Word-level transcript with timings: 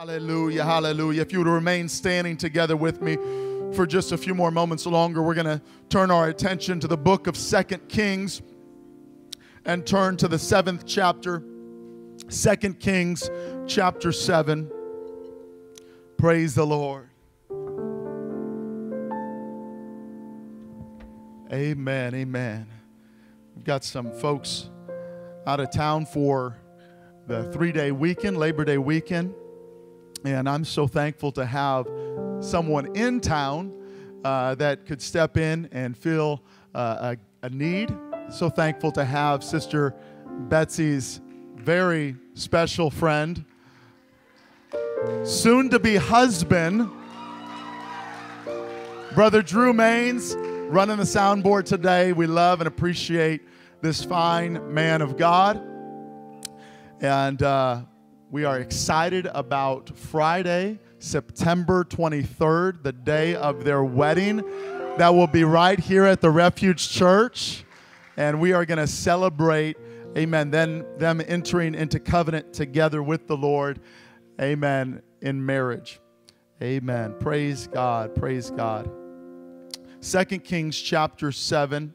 Hallelujah, 0.00 0.64
hallelujah. 0.64 1.20
If 1.20 1.30
you 1.30 1.40
would 1.40 1.46
remain 1.46 1.86
standing 1.86 2.34
together 2.38 2.74
with 2.74 3.02
me 3.02 3.16
for 3.74 3.86
just 3.86 4.12
a 4.12 4.16
few 4.16 4.34
more 4.34 4.50
moments 4.50 4.86
longer, 4.86 5.22
we're 5.22 5.34
going 5.34 5.44
to 5.44 5.60
turn 5.90 6.10
our 6.10 6.28
attention 6.28 6.80
to 6.80 6.88
the 6.88 6.96
book 6.96 7.26
of 7.26 7.36
Second 7.36 7.86
Kings 7.86 8.40
and 9.66 9.86
turn 9.86 10.16
to 10.16 10.26
the 10.26 10.38
seventh 10.38 10.86
chapter. 10.86 11.42
Second 12.28 12.80
Kings, 12.80 13.28
chapter 13.66 14.10
7. 14.10 14.72
Praise 16.16 16.54
the 16.54 16.64
Lord. 16.64 17.10
Amen, 21.52 22.14
amen. 22.14 22.66
We've 23.54 23.66
got 23.66 23.84
some 23.84 24.10
folks 24.12 24.70
out 25.46 25.60
of 25.60 25.70
town 25.70 26.06
for 26.06 26.56
the 27.26 27.52
three 27.52 27.70
day 27.70 27.92
weekend, 27.92 28.38
Labor 28.38 28.64
Day 28.64 28.78
weekend. 28.78 29.34
And 30.24 30.48
I'm 30.48 30.64
so 30.64 30.86
thankful 30.86 31.32
to 31.32 31.46
have 31.46 31.86
someone 32.40 32.94
in 32.96 33.20
town 33.20 33.72
uh, 34.24 34.54
that 34.56 34.84
could 34.84 35.00
step 35.00 35.36
in 35.36 35.68
and 35.72 35.96
fill 35.96 36.42
uh, 36.74 37.14
a, 37.42 37.46
a 37.46 37.50
need. 37.50 37.96
So 38.30 38.50
thankful 38.50 38.92
to 38.92 39.04
have 39.04 39.42
Sister 39.42 39.94
Betsy's 40.48 41.20
very 41.56 42.16
special 42.34 42.90
friend, 42.90 43.44
soon 45.24 45.70
to 45.70 45.78
be 45.78 45.96
husband, 45.96 46.90
Brother 49.14 49.42
Drew 49.42 49.72
Maines, 49.72 50.34
running 50.70 50.98
the 50.98 51.02
soundboard 51.04 51.64
today. 51.64 52.12
We 52.12 52.26
love 52.26 52.60
and 52.60 52.68
appreciate 52.68 53.42
this 53.80 54.04
fine 54.04 54.72
man 54.72 55.02
of 55.02 55.16
God. 55.16 55.60
And 57.00 57.42
uh, 57.42 57.82
we 58.30 58.44
are 58.44 58.60
excited 58.60 59.26
about 59.34 59.90
Friday, 59.98 60.78
September 61.00 61.82
23rd, 61.82 62.84
the 62.84 62.92
day 62.92 63.34
of 63.34 63.64
their 63.64 63.82
wedding. 63.82 64.36
That 64.98 65.12
will 65.12 65.26
be 65.26 65.42
right 65.42 65.80
here 65.80 66.04
at 66.04 66.20
the 66.20 66.30
Refuge 66.30 66.90
Church. 66.90 67.64
And 68.16 68.40
we 68.40 68.52
are 68.52 68.64
going 68.64 68.78
to 68.78 68.86
celebrate, 68.86 69.76
amen, 70.16 70.52
then 70.52 70.86
them 70.96 71.20
entering 71.26 71.74
into 71.74 71.98
covenant 71.98 72.52
together 72.52 73.02
with 73.02 73.26
the 73.26 73.36
Lord, 73.36 73.80
amen, 74.40 75.02
in 75.20 75.44
marriage. 75.44 76.00
Amen. 76.62 77.16
Praise 77.18 77.66
God. 77.66 78.14
Praise 78.14 78.52
God. 78.52 78.88
Second 79.98 80.44
Kings 80.44 80.80
chapter 80.80 81.32
7. 81.32 81.92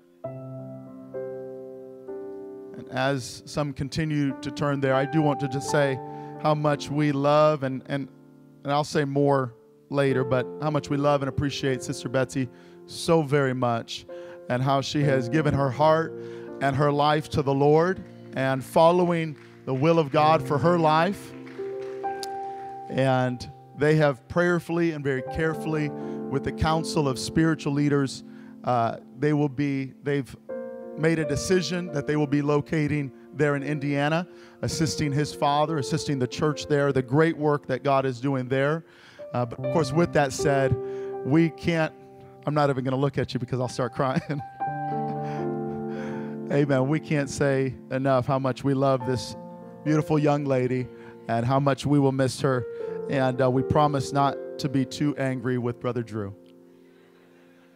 And 2.73 2.89
as 2.89 3.41
some 3.45 3.71
continue 3.71 4.35
to 4.41 4.51
turn 4.51 4.81
there, 4.81 4.95
I 4.95 5.05
do 5.05 5.21
want 5.21 5.39
to 5.39 5.47
just 5.47 5.69
say, 5.69 5.97
how 6.45 6.53
much 6.53 6.91
we 6.91 7.11
love 7.11 7.63
and, 7.63 7.81
and, 7.87 8.07
and 8.63 8.71
I'll 8.71 8.83
say 8.83 9.03
more 9.03 9.55
later, 9.89 10.23
but 10.23 10.45
how 10.61 10.69
much 10.69 10.91
we 10.91 10.95
love 10.95 11.23
and 11.23 11.29
appreciate 11.29 11.81
Sister 11.81 12.07
Betsy 12.07 12.47
so 12.85 13.23
very 13.23 13.55
much 13.55 14.05
and 14.47 14.61
how 14.61 14.81
she 14.81 15.01
has 15.01 15.27
given 15.27 15.55
her 15.55 15.71
heart 15.71 16.13
and 16.61 16.75
her 16.75 16.91
life 16.91 17.29
to 17.29 17.41
the 17.41 17.51
Lord 17.51 18.03
and 18.35 18.63
following 18.63 19.35
the 19.65 19.73
will 19.73 19.97
of 19.97 20.11
God 20.11 20.47
for 20.47 20.59
her 20.59 20.77
life. 20.77 21.33
And 22.91 23.51
they 23.79 23.95
have 23.95 24.27
prayerfully 24.27 24.91
and 24.91 25.03
very 25.03 25.23
carefully, 25.33 25.89
with 25.89 26.43
the 26.43 26.51
council 26.51 27.07
of 27.07 27.17
spiritual 27.17 27.73
leaders, 27.73 28.23
uh, 28.65 28.97
they 29.17 29.33
will 29.33 29.49
be, 29.49 29.93
they've 30.03 30.35
made 30.95 31.17
a 31.17 31.25
decision 31.25 31.91
that 31.93 32.05
they 32.05 32.15
will 32.15 32.27
be 32.27 32.43
locating 32.43 33.11
there 33.37 33.55
in 33.55 33.63
Indiana, 33.63 34.27
assisting 34.61 35.11
his 35.11 35.33
father, 35.33 35.77
assisting 35.77 36.19
the 36.19 36.27
church 36.27 36.67
there, 36.67 36.91
the 36.91 37.01
great 37.01 37.37
work 37.37 37.67
that 37.67 37.83
God 37.83 38.05
is 38.05 38.19
doing 38.19 38.47
there. 38.47 38.85
Uh, 39.33 39.45
but 39.45 39.59
of 39.59 39.73
course, 39.73 39.91
with 39.91 40.13
that 40.13 40.31
said, 40.31 40.75
we 41.25 41.49
can't, 41.49 41.93
I'm 42.45 42.53
not 42.53 42.69
even 42.69 42.83
going 42.83 42.93
to 42.93 42.99
look 42.99 43.17
at 43.17 43.33
you 43.33 43.39
because 43.39 43.59
I'll 43.59 43.67
start 43.67 43.93
crying. 43.93 44.21
Amen. 46.51 46.87
We 46.87 46.99
can't 46.99 47.29
say 47.29 47.73
enough 47.91 48.27
how 48.27 48.39
much 48.39 48.63
we 48.63 48.73
love 48.73 49.05
this 49.05 49.35
beautiful 49.83 50.17
young 50.17 50.45
lady 50.45 50.87
and 51.27 51.45
how 51.45 51.59
much 51.59 51.85
we 51.85 51.99
will 51.99 52.11
miss 52.11 52.39
her. 52.41 52.65
And 53.09 53.41
uh, 53.41 53.49
we 53.49 53.63
promise 53.63 54.13
not 54.13 54.37
to 54.59 54.69
be 54.69 54.85
too 54.85 55.15
angry 55.17 55.57
with 55.57 55.79
Brother 55.79 56.03
Drew. 56.03 56.35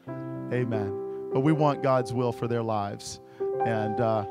Amen. 0.08 1.30
But 1.34 1.42
we 1.42 1.52
want 1.52 1.84
God's 1.84 2.14
will 2.14 2.32
for 2.32 2.48
their 2.48 2.64
lives. 2.64 3.20
And, 3.66 4.00
uh, 4.00 4.26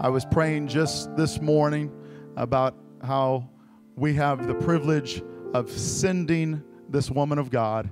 I 0.00 0.08
was 0.08 0.24
praying 0.24 0.68
just 0.68 1.14
this 1.16 1.40
morning 1.40 1.92
about 2.36 2.74
how 3.04 3.48
we 3.96 4.14
have 4.14 4.46
the 4.46 4.54
privilege 4.54 5.22
of 5.54 5.70
sending 5.70 6.62
this 6.88 7.10
woman 7.10 7.38
of 7.38 7.50
God 7.50 7.90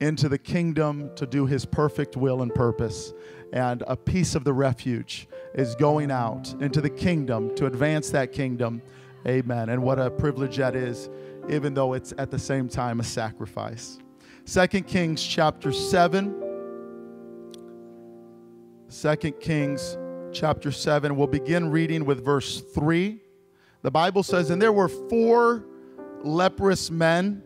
into 0.00 0.28
the 0.28 0.38
kingdom 0.38 1.14
to 1.16 1.26
do 1.26 1.46
his 1.46 1.66
perfect 1.66 2.16
will 2.16 2.42
and 2.42 2.54
purpose. 2.54 3.12
And 3.52 3.82
a 3.86 3.96
piece 3.96 4.34
of 4.34 4.44
the 4.44 4.52
refuge 4.52 5.28
is 5.54 5.74
going 5.74 6.10
out 6.10 6.54
into 6.60 6.80
the 6.80 6.88
kingdom 6.88 7.54
to 7.56 7.66
advance 7.66 8.10
that 8.10 8.32
kingdom. 8.32 8.80
Amen. 9.26 9.68
And 9.68 9.82
what 9.82 9.98
a 9.98 10.10
privilege 10.10 10.56
that 10.56 10.74
is, 10.74 11.10
even 11.50 11.74
though 11.74 11.92
it's 11.92 12.14
at 12.16 12.30
the 12.30 12.38
same 12.38 12.68
time 12.68 13.00
a 13.00 13.04
sacrifice. 13.04 13.98
Second 14.44 14.86
Kings 14.86 15.22
chapter 15.22 15.72
7. 15.72 16.34
Second 18.88 19.38
Kings 19.40 19.98
chapter 20.32 20.72
7. 20.72 21.16
We'll 21.16 21.26
begin 21.26 21.70
reading 21.70 22.04
with 22.04 22.24
verse 22.24 22.60
3. 22.60 23.18
The 23.82 23.90
Bible 23.90 24.22
says, 24.22 24.50
And 24.50 24.60
there 24.60 24.72
were 24.72 24.88
four 24.88 25.64
leprous 26.22 26.90
men 26.90 27.42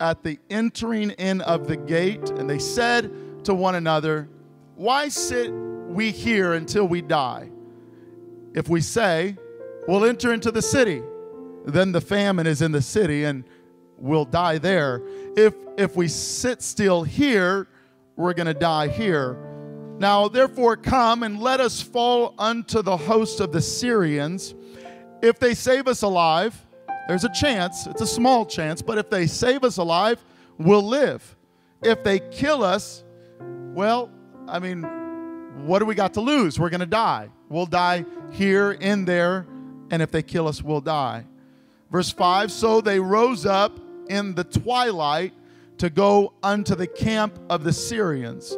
at 0.00 0.22
the 0.22 0.38
entering 0.48 1.10
in 1.10 1.40
of 1.42 1.66
the 1.66 1.76
gate, 1.76 2.30
and 2.30 2.48
they 2.48 2.58
said 2.58 3.44
to 3.44 3.54
one 3.54 3.74
another, 3.74 4.28
Why 4.76 5.08
sit 5.08 5.50
we 5.52 6.10
here 6.10 6.54
until 6.54 6.86
we 6.86 7.02
die? 7.02 7.50
If 8.54 8.68
we 8.68 8.80
say, 8.80 9.36
We'll 9.88 10.04
enter 10.04 10.32
into 10.32 10.50
the 10.50 10.62
city, 10.62 11.02
then 11.64 11.92
the 11.92 12.00
famine 12.00 12.46
is 12.46 12.62
in 12.62 12.70
the 12.70 12.82
city 12.82 13.24
and 13.24 13.44
we'll 13.96 14.24
die 14.24 14.58
there. 14.58 15.02
If, 15.36 15.54
if 15.76 15.96
we 15.96 16.06
sit 16.06 16.62
still 16.62 17.02
here, 17.02 17.66
we're 18.16 18.34
going 18.34 18.46
to 18.46 18.54
die 18.54 18.88
here. 18.88 19.49
Now, 20.00 20.28
therefore, 20.28 20.78
come 20.78 21.22
and 21.24 21.38
let 21.38 21.60
us 21.60 21.82
fall 21.82 22.34
unto 22.38 22.80
the 22.80 22.96
host 22.96 23.38
of 23.38 23.52
the 23.52 23.60
Syrians. 23.60 24.54
If 25.20 25.38
they 25.38 25.52
save 25.52 25.86
us 25.88 26.00
alive, 26.00 26.58
there's 27.06 27.24
a 27.24 27.28
chance, 27.28 27.86
it's 27.86 28.00
a 28.00 28.06
small 28.06 28.46
chance, 28.46 28.80
but 28.80 28.96
if 28.96 29.10
they 29.10 29.26
save 29.26 29.62
us 29.62 29.76
alive, 29.76 30.24
we'll 30.56 30.88
live. 30.88 31.36
If 31.82 32.02
they 32.02 32.18
kill 32.18 32.64
us, 32.64 33.04
well, 33.74 34.10
I 34.48 34.58
mean, 34.58 34.84
what 35.66 35.80
do 35.80 35.84
we 35.84 35.94
got 35.94 36.14
to 36.14 36.22
lose? 36.22 36.58
We're 36.58 36.70
going 36.70 36.80
to 36.80 36.86
die. 36.86 37.28
We'll 37.50 37.66
die 37.66 38.06
here, 38.30 38.72
in 38.72 39.04
there, 39.04 39.46
and 39.90 40.00
if 40.00 40.10
they 40.10 40.22
kill 40.22 40.48
us, 40.48 40.62
we'll 40.62 40.80
die. 40.80 41.26
Verse 41.92 42.10
5 42.10 42.50
So 42.50 42.80
they 42.80 43.00
rose 43.00 43.44
up 43.44 43.78
in 44.08 44.34
the 44.34 44.44
twilight 44.44 45.34
to 45.76 45.90
go 45.90 46.32
unto 46.42 46.74
the 46.74 46.86
camp 46.86 47.38
of 47.50 47.64
the 47.64 47.72
Syrians. 47.74 48.56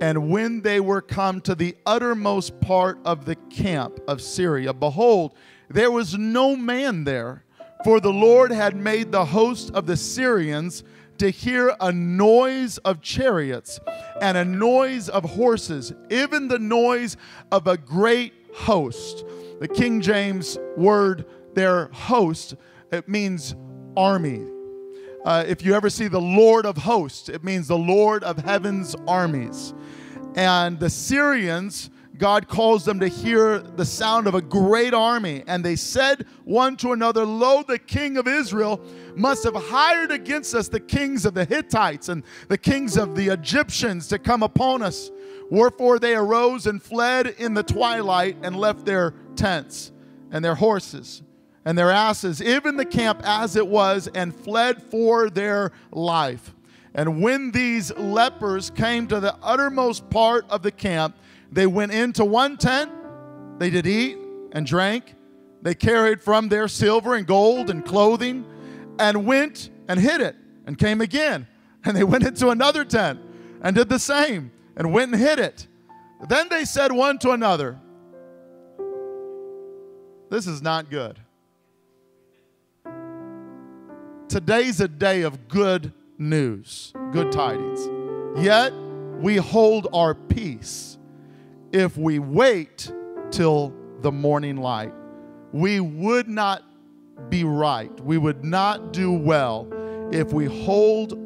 And 0.00 0.30
when 0.30 0.62
they 0.62 0.80
were 0.80 1.02
come 1.02 1.40
to 1.42 1.54
the 1.54 1.76
uttermost 1.84 2.58
part 2.60 2.98
of 3.04 3.26
the 3.26 3.36
camp 3.36 4.00
of 4.08 4.22
Syria, 4.22 4.72
behold, 4.72 5.34
there 5.68 5.90
was 5.90 6.16
no 6.16 6.56
man 6.56 7.04
there, 7.04 7.44
for 7.84 8.00
the 8.00 8.12
Lord 8.12 8.50
had 8.50 8.76
made 8.76 9.12
the 9.12 9.26
host 9.26 9.70
of 9.72 9.86
the 9.86 9.96
Syrians 9.96 10.84
to 11.18 11.30
hear 11.30 11.76
a 11.80 11.92
noise 11.92 12.78
of 12.78 13.02
chariots 13.02 13.78
and 14.22 14.38
a 14.38 14.44
noise 14.44 15.10
of 15.10 15.22
horses, 15.22 15.92
even 16.08 16.48
the 16.48 16.58
noise 16.58 17.18
of 17.52 17.66
a 17.66 17.76
great 17.76 18.32
host. 18.54 19.24
The 19.60 19.68
King 19.68 20.00
James 20.00 20.58
word 20.78 21.26
their 21.54 21.88
host, 21.88 22.54
it 22.90 23.06
means 23.06 23.54
army. 23.96 24.46
Uh, 25.24 25.44
if 25.46 25.62
you 25.62 25.74
ever 25.74 25.90
see 25.90 26.08
the 26.08 26.20
Lord 26.20 26.64
of 26.64 26.78
hosts, 26.78 27.28
it 27.28 27.44
means 27.44 27.68
the 27.68 27.76
Lord 27.76 28.24
of 28.24 28.38
heaven's 28.38 28.96
armies. 29.06 29.74
And 30.34 30.78
the 30.78 30.88
Syrians, 30.88 31.90
God 32.16 32.48
calls 32.48 32.86
them 32.86 33.00
to 33.00 33.08
hear 33.08 33.58
the 33.58 33.84
sound 33.84 34.26
of 34.26 34.34
a 34.34 34.40
great 34.40 34.94
army. 34.94 35.44
And 35.46 35.62
they 35.62 35.76
said 35.76 36.26
one 36.44 36.76
to 36.78 36.92
another, 36.92 37.26
Lo, 37.26 37.62
the 37.62 37.78
king 37.78 38.16
of 38.16 38.26
Israel 38.26 38.80
must 39.14 39.44
have 39.44 39.56
hired 39.56 40.10
against 40.10 40.54
us 40.54 40.68
the 40.68 40.80
kings 40.80 41.26
of 41.26 41.34
the 41.34 41.44
Hittites 41.44 42.08
and 42.08 42.22
the 42.48 42.58
kings 42.58 42.96
of 42.96 43.14
the 43.14 43.28
Egyptians 43.28 44.08
to 44.08 44.18
come 44.18 44.42
upon 44.42 44.82
us. 44.82 45.10
Wherefore 45.50 45.98
they 45.98 46.14
arose 46.14 46.66
and 46.66 46.82
fled 46.82 47.26
in 47.26 47.52
the 47.52 47.62
twilight 47.62 48.38
and 48.42 48.56
left 48.56 48.86
their 48.86 49.14
tents 49.36 49.92
and 50.30 50.42
their 50.42 50.54
horses 50.54 51.22
and 51.64 51.76
their 51.76 51.90
asses, 51.90 52.42
even 52.42 52.76
the 52.76 52.84
camp 52.84 53.20
as 53.24 53.56
it 53.56 53.66
was, 53.66 54.08
and 54.14 54.34
fled 54.34 54.82
for 54.82 55.28
their 55.28 55.72
life. 55.92 56.54
And 56.94 57.22
when 57.22 57.50
these 57.52 57.94
lepers 57.96 58.70
came 58.70 59.06
to 59.08 59.20
the 59.20 59.34
uttermost 59.42 60.08
part 60.10 60.44
of 60.50 60.62
the 60.62 60.72
camp, 60.72 61.16
they 61.52 61.66
went 61.66 61.92
into 61.92 62.24
one 62.24 62.56
tent, 62.56 62.90
they 63.58 63.70
did 63.70 63.86
eat 63.86 64.18
and 64.52 64.66
drank, 64.66 65.14
they 65.62 65.74
carried 65.74 66.22
from 66.22 66.48
their 66.48 66.68
silver 66.68 67.14
and 67.14 67.26
gold 67.26 67.70
and 67.70 67.84
clothing, 67.84 68.44
and 68.98 69.26
went 69.26 69.70
and 69.88 70.00
hid 70.00 70.20
it 70.20 70.36
and 70.66 70.78
came 70.78 71.00
again. 71.00 71.46
And 71.82 71.96
they 71.96 72.04
went 72.04 72.24
into 72.24 72.50
another 72.50 72.84
tent 72.84 73.20
and 73.62 73.74
did 73.74 73.88
the 73.88 73.98
same 73.98 74.52
and 74.76 74.92
went 74.92 75.12
and 75.12 75.18
hid 75.18 75.38
it. 75.38 75.66
Then 76.28 76.50
they 76.50 76.66
said 76.66 76.92
one 76.92 77.18
to 77.20 77.30
another, 77.30 77.78
This 80.28 80.46
is 80.46 80.60
not 80.60 80.90
good. 80.90 81.18
Today's 84.30 84.80
a 84.80 84.86
day 84.86 85.22
of 85.22 85.48
good 85.48 85.92
news, 86.16 86.92
good 87.10 87.32
tidings. 87.32 87.80
Yet 88.40 88.72
we 89.18 89.38
hold 89.38 89.88
our 89.92 90.14
peace 90.14 90.98
if 91.72 91.96
we 91.96 92.20
wait 92.20 92.92
till 93.32 93.74
the 94.02 94.12
morning 94.12 94.58
light. 94.58 94.92
We 95.50 95.80
would 95.80 96.28
not 96.28 96.62
be 97.28 97.42
right. 97.42 97.90
We 98.02 98.18
would 98.18 98.44
not 98.44 98.92
do 98.92 99.10
well 99.10 99.66
if 100.12 100.32
we 100.32 100.44
hold 100.44 101.18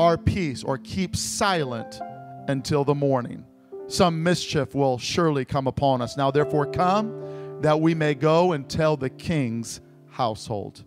our 0.00 0.16
peace 0.16 0.64
or 0.64 0.78
keep 0.78 1.14
silent 1.14 2.00
until 2.48 2.82
the 2.82 2.94
morning. 2.94 3.44
Some 3.88 4.22
mischief 4.22 4.74
will 4.74 4.96
surely 4.96 5.44
come 5.44 5.66
upon 5.66 6.00
us. 6.00 6.16
Now, 6.16 6.30
therefore, 6.30 6.64
come 6.64 7.60
that 7.60 7.78
we 7.78 7.94
may 7.94 8.14
go 8.14 8.52
and 8.52 8.66
tell 8.70 8.96
the 8.96 9.10
king's 9.10 9.82
household. 10.08 10.82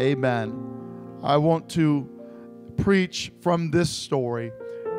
Amen. 0.00 0.77
I 1.22 1.36
want 1.36 1.68
to 1.70 2.08
preach 2.76 3.32
from 3.40 3.70
this 3.70 3.90
story. 3.90 4.52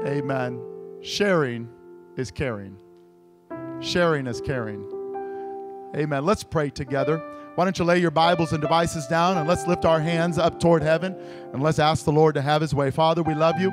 Amen. 0.06 0.62
Sharing 1.02 1.70
is 2.18 2.32
caring. 2.32 2.78
Sharing 3.80 4.28
is 4.28 4.42
caring. 4.42 4.86
Amen. 5.96 6.26
Let's 6.26 6.44
pray 6.44 6.70
together. 6.70 7.18
Why 7.56 7.64
don't 7.64 7.78
you 7.80 7.86
lay 7.86 8.00
your 8.00 8.12
Bibles 8.12 8.54
and 8.54 8.62
devices 8.62 9.08
down 9.08 9.38
and 9.38 9.48
let's 9.48 9.66
lift 9.66 9.86
our 9.86 10.00
hands 10.00 10.38
up 10.38 10.60
toward 10.60 10.84
heaven 10.84 11.16
and 11.54 11.64
let's 11.64 11.80
ask 11.80 12.06
the 12.06 12.12
Lord 12.12 12.36
to 12.36 12.42
have 12.42 12.62
his 12.62 12.76
way. 12.76 12.92
Father, 12.92 13.24
we 13.24 13.34
love 13.34 13.60
you 13.60 13.72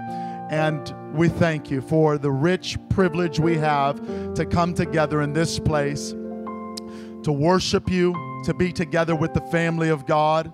and 0.51 0.95
we 1.17 1.29
thank 1.29 1.71
you 1.71 1.81
for 1.81 2.19
the 2.19 2.31
rich 2.31 2.79
privilege 2.89 3.39
we 3.41 3.57
have 3.59 4.01
to 4.35 4.47
come 4.47 4.75
together 4.75 5.23
in 5.23 5.33
this 5.33 5.59
place, 5.59 6.11
to 6.11 7.33
worship 7.33 7.91
you, 7.91 8.15
to 8.45 8.55
be 8.55 8.73
together 8.73 9.17
with 9.17 9.35
the 9.35 9.41
family 9.43 9.89
of 9.89 10.07
God, 10.07 10.53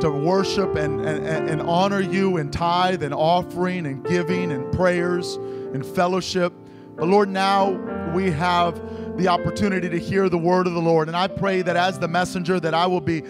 to 0.00 0.10
worship 0.10 0.76
and, 0.76 1.00
and, 1.06 1.48
and 1.48 1.62
honor 1.62 2.00
you 2.00 2.38
in 2.38 2.50
tithe 2.50 3.02
and 3.02 3.12
offering 3.12 3.86
and 3.86 4.04
giving 4.04 4.50
and 4.50 4.72
prayers 4.72 5.36
and 5.36 5.84
fellowship. 5.84 6.52
But 6.96 7.08
Lord, 7.08 7.28
now 7.28 7.72
we 8.14 8.30
have 8.30 8.80
the 9.16 9.28
opportunity 9.28 9.88
to 9.88 9.98
hear 9.98 10.28
the 10.28 10.38
word 10.38 10.66
of 10.66 10.72
the 10.72 10.80
Lord. 10.80 11.08
And 11.08 11.16
I 11.16 11.28
pray 11.28 11.62
that 11.62 11.76
as 11.76 11.98
the 11.98 12.08
messenger 12.08 12.58
that 12.60 12.74
I 12.74 12.86
will 12.86 13.00
be 13.00 13.22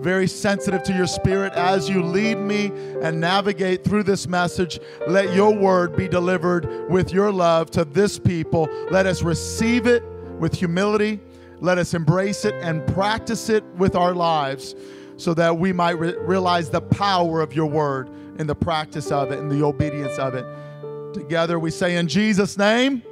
very 0.00 0.28
sensitive 0.28 0.82
to 0.84 0.92
your 0.92 1.06
spirit 1.06 1.52
as 1.54 1.88
you 1.88 2.02
lead 2.02 2.38
me 2.38 2.66
and 3.02 3.20
navigate 3.20 3.84
through 3.84 4.04
this 4.04 4.28
message. 4.28 4.78
Let 5.06 5.34
your 5.34 5.54
word 5.54 5.96
be 5.96 6.08
delivered 6.08 6.88
with 6.90 7.12
your 7.12 7.32
love 7.32 7.70
to 7.72 7.84
this 7.84 8.18
people. 8.18 8.68
Let 8.90 9.06
us 9.06 9.22
receive 9.22 9.86
it 9.86 10.04
with 10.38 10.54
humility. 10.54 11.20
Let 11.60 11.78
us 11.78 11.94
embrace 11.94 12.44
it 12.44 12.54
and 12.62 12.86
practice 12.94 13.48
it 13.48 13.64
with 13.76 13.96
our 13.96 14.14
lives 14.14 14.76
so 15.18 15.34
that 15.34 15.58
we 15.58 15.72
might 15.72 15.98
re- 15.98 16.16
realize 16.16 16.70
the 16.70 16.80
power 16.80 17.42
of 17.42 17.52
your 17.52 17.66
word 17.66 18.08
in 18.38 18.46
the 18.46 18.54
practice 18.54 19.10
of 19.10 19.32
it 19.32 19.38
and 19.38 19.50
the 19.50 19.62
obedience 19.62 20.16
of 20.18 20.34
it. 20.34 20.46
Together 21.12 21.58
we 21.58 21.70
say, 21.70 21.96
In 21.96 22.08
Jesus' 22.08 22.56
name. 22.56 23.02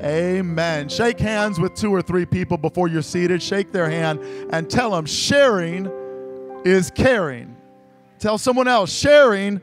Amen. 0.00 0.88
Shake 0.88 1.18
hands 1.18 1.58
with 1.58 1.74
two 1.74 1.92
or 1.92 2.00
three 2.00 2.24
people 2.24 2.56
before 2.56 2.86
you're 2.86 3.02
seated. 3.02 3.42
Shake 3.42 3.72
their 3.72 3.90
hand 3.90 4.20
and 4.52 4.70
tell 4.70 4.92
them 4.92 5.06
sharing 5.06 5.90
is 6.64 6.92
caring. 6.92 7.56
Tell 8.20 8.38
someone 8.38 8.68
else 8.68 8.92
sharing 8.92 9.60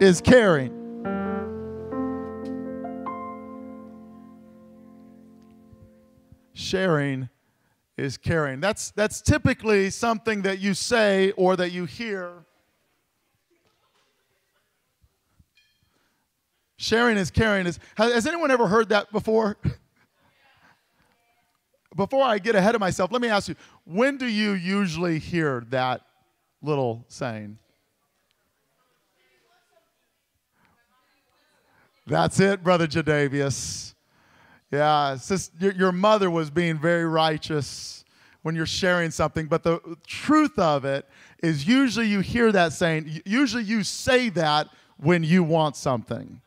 is 0.00 0.22
caring. 0.22 0.72
Sharing 6.54 7.28
is 7.96 8.16
caring. 8.16 8.60
That's, 8.60 8.90
that's 8.90 9.20
typically 9.22 9.90
something 9.90 10.42
that 10.42 10.58
you 10.58 10.74
say 10.74 11.32
or 11.32 11.56
that 11.56 11.72
you 11.72 11.84
hear. 11.86 12.44
Sharing 16.76 17.16
is 17.16 17.30
caring 17.30 17.66
is. 17.66 17.78
Has, 17.96 18.12
has 18.12 18.26
anyone 18.26 18.50
ever 18.50 18.66
heard 18.66 18.90
that 18.90 19.10
before? 19.10 19.56
before 21.96 22.22
I 22.22 22.38
get 22.38 22.54
ahead 22.54 22.74
of 22.74 22.80
myself, 22.80 23.10
let 23.10 23.22
me 23.22 23.28
ask 23.28 23.48
you 23.48 23.56
when 23.84 24.18
do 24.18 24.26
you 24.26 24.52
usually 24.52 25.18
hear 25.18 25.64
that 25.70 26.02
little 26.62 27.04
saying? 27.08 27.58
That's 32.06 32.38
it, 32.38 32.62
Brother 32.62 32.86
Jadavius. 32.86 33.85
Yeah, 34.70 35.16
just, 35.26 35.52
your, 35.60 35.72
your 35.72 35.92
mother 35.92 36.30
was 36.30 36.50
being 36.50 36.78
very 36.78 37.04
righteous 37.04 38.04
when 38.42 38.54
you're 38.54 38.66
sharing 38.66 39.10
something, 39.10 39.46
but 39.46 39.62
the 39.62 39.80
truth 40.06 40.58
of 40.58 40.84
it 40.84 41.08
is 41.42 41.66
usually 41.66 42.06
you 42.06 42.20
hear 42.20 42.52
that 42.52 42.72
saying, 42.72 43.22
usually 43.24 43.64
you 43.64 43.82
say 43.82 44.28
that 44.30 44.68
when 44.98 45.22
you 45.22 45.42
want 45.42 45.76
something. 45.76 46.40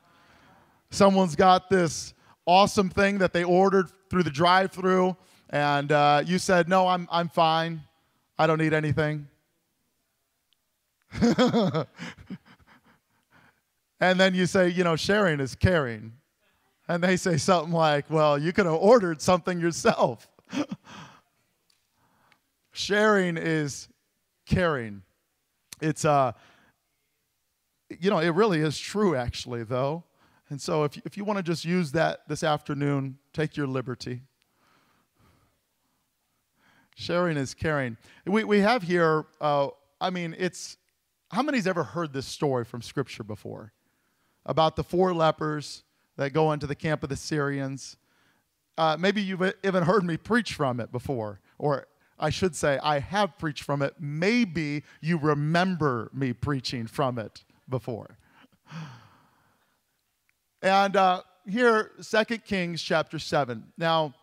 Someone's 0.91 1.35
got 1.35 1.69
this 1.69 2.13
awesome 2.45 2.89
thing 2.89 3.19
that 3.19 3.33
they 3.33 3.43
ordered 3.43 3.89
through 4.09 4.23
the 4.23 4.31
drive 4.31 4.71
through, 4.71 5.15
and 5.49 5.91
uh, 5.91 6.23
you 6.25 6.39
said, 6.39 6.67
No, 6.67 6.87
I'm, 6.87 7.07
I'm 7.11 7.29
fine. 7.29 7.81
I 8.37 8.47
don't 8.47 8.59
need 8.59 8.73
anything. 8.73 9.27
and 11.21 11.85
then 13.99 14.33
you 14.33 14.45
say, 14.45 14.69
You 14.69 14.83
know, 14.83 14.95
sharing 14.95 15.39
is 15.39 15.53
caring. 15.55 16.13
And 16.89 17.03
they 17.03 17.17
say 17.17 17.37
something 17.37 17.71
like, 17.71 18.09
Well, 18.09 18.37
you 18.37 18.51
could 18.51 18.65
have 18.65 18.75
ordered 18.75 19.21
something 19.21 19.59
yourself. 19.59 20.27
sharing 22.71 23.37
is 23.37 23.87
caring. 24.47 25.03
It's, 25.81 26.03
uh, 26.03 26.31
you 27.99 28.09
know, 28.09 28.17
it 28.17 28.29
really 28.29 28.59
is 28.59 28.77
true, 28.77 29.15
actually, 29.15 29.63
though. 29.63 30.03
And 30.49 30.59
so 30.59 30.83
if, 30.83 30.97
if 31.05 31.15
you 31.15 31.23
want 31.23 31.37
to 31.37 31.43
just 31.43 31.63
use 31.63 31.91
that 31.91 32.27
this 32.27 32.43
afternoon, 32.43 33.19
take 33.33 33.55
your 33.55 33.67
liberty. 33.67 34.23
Sharing 36.95 37.37
is 37.37 37.53
caring. 37.53 37.97
We, 38.25 38.43
we 38.43 38.59
have 38.59 38.81
here, 38.81 39.25
uh, 39.39 39.69
I 40.01 40.09
mean, 40.09 40.35
it's, 40.39 40.77
how 41.31 41.43
many's 41.43 41.67
ever 41.67 41.83
heard 41.83 42.13
this 42.13 42.25
story 42.25 42.65
from 42.65 42.81
Scripture 42.81 43.23
before? 43.23 43.73
About 44.45 44.75
the 44.75 44.83
four 44.83 45.13
lepers 45.13 45.83
that 46.19 46.33
go 46.33 46.51
into 46.51 46.67
the 46.67 46.75
camp 46.75 47.01
of 47.01 47.07
the 47.07 47.15
Syrians. 47.15 47.95
Uh, 48.77 48.97
maybe 48.99 49.21
you've 49.21 49.41
even 49.63 49.83
heard 49.83 50.03
me 50.03 50.17
preach 50.17 50.53
from 50.53 50.81
it 50.81 50.91
before, 50.91 51.39
or 51.57 51.87
I 52.19 52.29
should 52.29 52.57
say, 52.57 52.77
I 52.83 52.99
have 52.99 53.37
preached 53.37 53.63
from 53.63 53.81
it. 53.81 53.93
Maybe 54.01 54.83
you 54.99 55.17
remember 55.17 56.11
me 56.13 56.33
preaching 56.33 56.87
from 56.87 57.17
it 57.19 57.45
before. 57.69 58.17
And 60.61 60.97
uh, 60.97 61.21
here, 61.47 61.91
Second 62.01 62.43
Kings 62.43 62.81
chapter 62.81 63.17
7. 63.17 63.63
Now, 63.77 64.13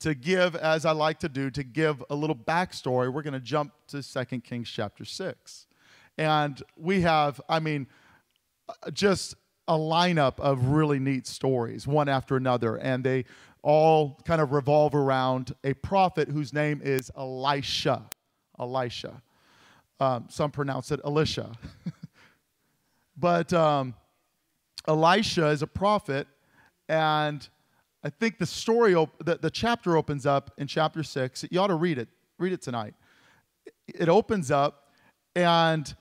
to 0.00 0.14
give, 0.14 0.54
as 0.56 0.84
I 0.84 0.92
like 0.92 1.20
to 1.20 1.30
do, 1.30 1.50
to 1.52 1.62
give 1.64 2.04
a 2.10 2.14
little 2.14 2.36
backstory, 2.36 3.10
we're 3.10 3.22
going 3.22 3.32
to 3.32 3.40
jump 3.40 3.72
to 3.88 4.02
Second 4.02 4.44
Kings 4.44 4.68
chapter 4.68 5.06
6. 5.06 5.66
And 6.18 6.62
we 6.76 7.00
have, 7.00 7.40
I 7.48 7.60
mean, 7.60 7.86
just 8.92 9.36
a 9.66 9.74
lineup 9.74 10.38
of 10.40 10.66
really 10.66 10.98
neat 10.98 11.26
stories, 11.26 11.86
one 11.86 12.08
after 12.08 12.36
another. 12.36 12.76
And 12.76 13.02
they 13.02 13.24
all 13.62 14.20
kind 14.24 14.40
of 14.40 14.52
revolve 14.52 14.94
around 14.94 15.54
a 15.64 15.72
prophet 15.74 16.28
whose 16.28 16.52
name 16.52 16.80
is 16.84 17.10
Elisha. 17.16 18.02
Elisha. 18.58 19.22
Um, 20.00 20.26
some 20.28 20.50
pronounce 20.50 20.90
it 20.90 21.00
Elisha. 21.04 21.52
but 23.16 23.52
um, 23.52 23.94
Elisha 24.86 25.48
is 25.48 25.62
a 25.62 25.66
prophet, 25.66 26.26
and 26.88 27.48
I 28.02 28.10
think 28.10 28.38
the 28.38 28.46
story, 28.46 28.94
op- 28.94 29.24
the, 29.24 29.36
the 29.36 29.50
chapter 29.50 29.96
opens 29.96 30.26
up 30.26 30.50
in 30.58 30.66
chapter 30.66 31.02
six. 31.02 31.44
You 31.50 31.60
ought 31.60 31.68
to 31.68 31.74
read 31.74 31.96
it. 31.96 32.08
Read 32.38 32.52
it 32.52 32.60
tonight. 32.60 32.94
It 33.86 34.08
opens 34.08 34.50
up, 34.50 34.90
and 35.34 35.94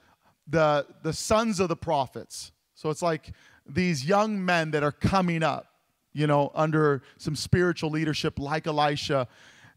the 0.47 0.85
the 1.03 1.13
sons 1.13 1.59
of 1.59 1.69
the 1.69 1.75
prophets. 1.75 2.51
So 2.73 2.89
it's 2.89 3.01
like 3.01 3.31
these 3.67 4.05
young 4.05 4.43
men 4.43 4.71
that 4.71 4.83
are 4.83 4.91
coming 4.91 5.43
up, 5.43 5.67
you 6.13 6.27
know, 6.27 6.51
under 6.53 7.01
some 7.17 7.35
spiritual 7.35 7.89
leadership 7.89 8.39
like 8.39 8.67
Elisha. 8.67 9.27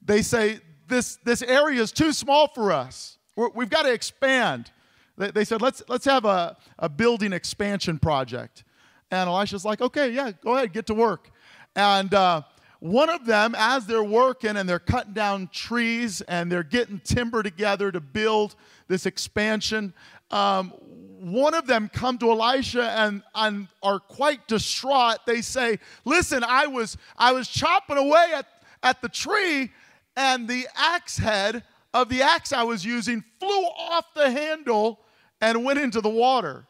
They 0.03 0.23
say 0.23 0.61
this 0.89 1.17
this 1.25 1.43
area 1.43 1.81
is 1.81 1.93
too 1.93 2.13
small 2.13 2.49
for 2.49 2.73
us. 2.73 3.19
we 3.37 3.65
have 3.65 3.71
got 3.71 3.83
to 3.83 3.93
expand. 3.93 4.71
They, 5.17 5.31
they 5.31 5.45
said 5.45 5.63
let's 5.63 5.83
let's 5.89 6.05
have 6.05 6.25
a, 6.25 6.57
a 6.79 6.89
building 6.89 7.33
expansion 7.33 7.99
project. 7.99 8.65
And 9.11 9.29
Elisha's 9.29 9.65
like, 9.65 9.81
okay, 9.81 10.11
yeah, 10.11 10.33
go 10.43 10.57
ahead, 10.57 10.73
get 10.73 10.87
to 10.87 10.95
work. 10.95 11.31
And 11.77 12.13
uh, 12.13 12.43
one 12.81 13.09
of 13.09 13.25
them, 13.25 13.55
as 13.57 13.87
they're 13.87 14.03
working 14.03 14.57
and 14.57 14.69
they're 14.69 14.79
cutting 14.79 15.13
down 15.13 15.49
trees 15.53 16.23
and 16.23 16.51
they're 16.51 16.63
getting 16.63 17.01
timber 17.01 17.43
together 17.43 17.93
to 17.93 18.01
build 18.01 18.57
this 18.89 19.07
expansion, 19.07 19.95
um, 20.31 20.73
one 21.21 21.55
of 21.55 21.67
them 21.67 21.91
come 21.93 22.19
to 22.19 22.31
Elisha 22.31 22.91
and, 22.91 23.23
and 23.35 23.69
are 23.83 23.99
quite 23.99 24.47
distraught. 24.47 25.19
They 25.27 25.41
say, 25.41 25.79
Listen, 26.05 26.45
I 26.45 26.67
was, 26.67 26.97
I 27.17 27.33
was 27.33 27.49
chopping 27.49 27.97
away 27.97 28.33
at, 28.35 28.47
at 28.83 29.03
the 29.03 29.09
tree, 29.09 29.71
and 30.17 30.49
the 30.49 30.67
axe 30.77 31.19
head 31.19 31.63
of 31.95 32.09
the 32.09 32.23
axe 32.23 32.53
I 32.53 32.63
was 32.63 32.85
using 32.85 33.25
flew 33.39 33.49
off 33.49 34.07
the 34.15 34.31
handle 34.31 35.01
and 35.41 35.65
went 35.65 35.79
into 35.79 36.01
the 36.01 36.09
water. 36.09 36.67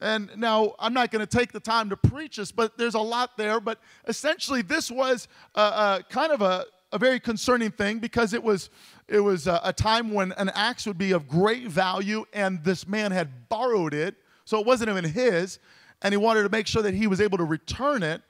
And 0.00 0.30
now 0.36 0.74
I'm 0.78 0.94
not 0.94 1.10
going 1.10 1.26
to 1.26 1.38
take 1.38 1.52
the 1.52 1.60
time 1.60 1.90
to 1.90 1.96
preach 1.96 2.36
this, 2.36 2.52
but 2.52 2.78
there's 2.78 2.94
a 2.94 3.00
lot 3.00 3.36
there. 3.36 3.60
But 3.60 3.80
essentially, 4.06 4.62
this 4.62 4.90
was 4.90 5.26
a, 5.54 5.60
a 5.60 6.04
kind 6.08 6.30
of 6.30 6.40
a, 6.40 6.66
a 6.92 6.98
very 6.98 7.18
concerning 7.18 7.72
thing 7.72 7.98
because 7.98 8.32
it 8.32 8.42
was 8.42 8.70
it 9.08 9.20
was 9.20 9.46
a, 9.46 9.60
a, 9.64 9.72
time 9.72 10.12
when 10.12 10.32
an 10.32 10.50
axe 10.54 10.86
would 10.86 10.98
be 10.98 11.12
of 11.12 11.26
great 11.26 11.66
value, 11.68 12.26
and 12.34 12.62
this 12.62 12.86
man 12.86 13.10
had 13.10 13.48
borrowed 13.48 13.94
it, 13.94 14.16
so 14.44 14.60
it 14.60 14.66
wasn't 14.66 14.90
even 14.90 15.04
his, 15.04 15.58
and 16.02 16.12
he 16.12 16.18
wanted 16.18 16.42
to 16.42 16.50
make 16.50 16.66
sure 16.66 16.82
that 16.82 16.94
he 16.94 17.06
was 17.06 17.20
able 17.20 17.38
to 17.38 17.44
return 17.44 18.02
it. 18.02 18.22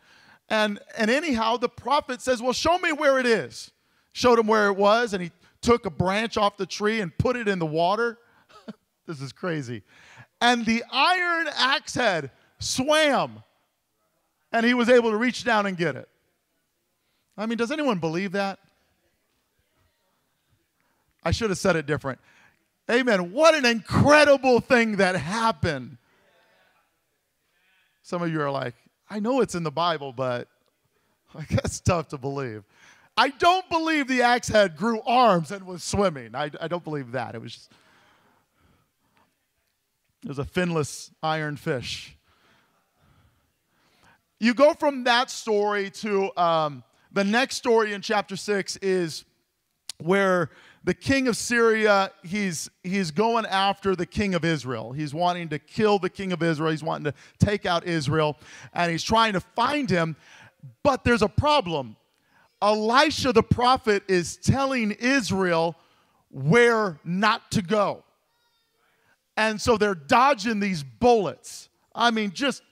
And 0.49 0.78
and 0.97 1.11
anyhow, 1.11 1.56
the 1.56 1.68
prophet 1.68 2.23
says, 2.23 2.40
"Well, 2.40 2.52
show 2.52 2.78
me 2.78 2.92
where 2.92 3.18
it 3.18 3.26
is." 3.26 3.73
Showed 4.12 4.38
him 4.38 4.47
where 4.47 4.68
it 4.68 4.76
was, 4.76 5.12
and 5.12 5.23
he 5.23 5.30
took 5.61 5.85
a 5.85 5.90
branch 5.90 6.37
off 6.37 6.56
the 6.56 6.66
tree 6.66 7.00
and 7.00 7.16
put 7.18 7.37
it 7.37 7.47
in 7.47 7.58
the 7.58 7.66
water. 7.66 8.18
this 9.06 9.20
is 9.20 9.32
crazy. 9.32 9.82
And 10.40 10.64
the 10.64 10.82
iron 10.90 11.49
axe 11.54 11.94
head 11.94 12.30
swam, 12.58 13.42
and 14.52 14.64
he 14.64 14.75
was 14.75 14.88
able 14.88 15.11
to 15.11 15.16
reach 15.16 15.44
down 15.44 15.66
and 15.66 15.76
get 15.76 15.97
it. 15.97 16.08
I 17.37 17.47
mean, 17.47 17.58
does 17.58 17.70
anyone 17.70 17.99
believe 17.99 18.32
that? 18.32 18.58
I 21.22 21.30
should 21.30 21.50
have 21.50 21.58
said 21.58 21.76
it 21.76 21.87
different. 21.87 22.18
Amen. 22.90 23.32
What 23.32 23.54
an 23.54 23.66
incredible 23.66 24.60
thing 24.60 24.96
that 24.96 25.16
happened. 25.16 25.98
Some 28.02 28.22
of 28.22 28.32
you 28.32 28.40
are 28.40 28.50
like, 28.50 28.75
I 29.10 29.20
know 29.20 29.40
it's 29.40 29.54
in 29.54 29.62
the 29.62 29.70
Bible, 29.70 30.12
but 30.12 30.48
I 31.34 31.42
guess 31.44 31.80
tough 31.80 32.08
to 32.08 32.18
believe. 32.18 32.64
I 33.16 33.30
don't 33.30 33.68
believe 33.68 34.06
the 34.06 34.22
axe 34.22 34.48
head 34.48 34.76
grew 34.76 35.02
arms 35.02 35.50
and 35.50 35.66
was 35.66 35.82
swimming. 35.82 36.34
I, 36.34 36.50
I 36.60 36.68
don't 36.68 36.84
believe 36.84 37.12
that. 37.12 37.34
It 37.34 37.42
was 37.42 37.52
just, 37.52 37.72
it 40.22 40.28
was 40.28 40.38
a 40.38 40.44
finless 40.44 41.10
iron 41.22 41.56
fish. 41.56 42.16
You 44.40 44.54
go 44.54 44.72
from 44.72 45.04
that 45.04 45.30
story 45.30 45.90
to 45.90 46.30
um, 46.40 46.84
the 47.12 47.25
next 47.25 47.56
story 47.56 47.92
in 47.92 48.02
chapter 48.02 48.37
6 48.37 48.76
is 48.76 49.25
where 49.98 50.50
the 50.85 50.94
king 50.94 51.28
of 51.28 51.37
Syria, 51.37 52.11
he's, 52.23 52.70
he's 52.82 53.11
going 53.11 53.47
after 53.47 53.94
the 53.97 54.06
king 54.06 54.35
of 54.35 54.44
Israel. 54.44 54.92
He's 54.92 55.12
wanting 55.12 55.49
to 55.50 55.58
kill 55.58 55.99
the 55.99 56.11
king 56.11 56.32
of 56.32 56.42
Israel. 56.42 56.70
He's 56.70 56.82
wanting 56.82 57.12
to 57.12 57.18
take 57.38 57.66
out 57.66 57.87
Israel, 57.87 58.37
and 58.73 58.90
he's 58.90 59.02
trying 59.02 59.32
to 59.35 59.40
find 59.40 59.90
him. 59.90 60.16
But 60.82 61.04
there's 61.04 61.23
a 61.23 61.28
problem. 61.28 61.97
Elisha 62.61 63.32
the 63.32 63.42
prophet 63.42 64.02
is 64.08 64.37
telling 64.37 64.92
Israel 64.92 65.76
where 66.30 66.99
not 67.04 67.50
to 67.52 67.62
go. 67.62 68.04
And 69.37 69.61
so 69.61 69.76
they're 69.76 69.94
dodging 69.94 70.58
these 70.58 70.82
bullets. 70.82 71.68
I 71.94 72.11
mean, 72.11 72.32
just 72.32 72.62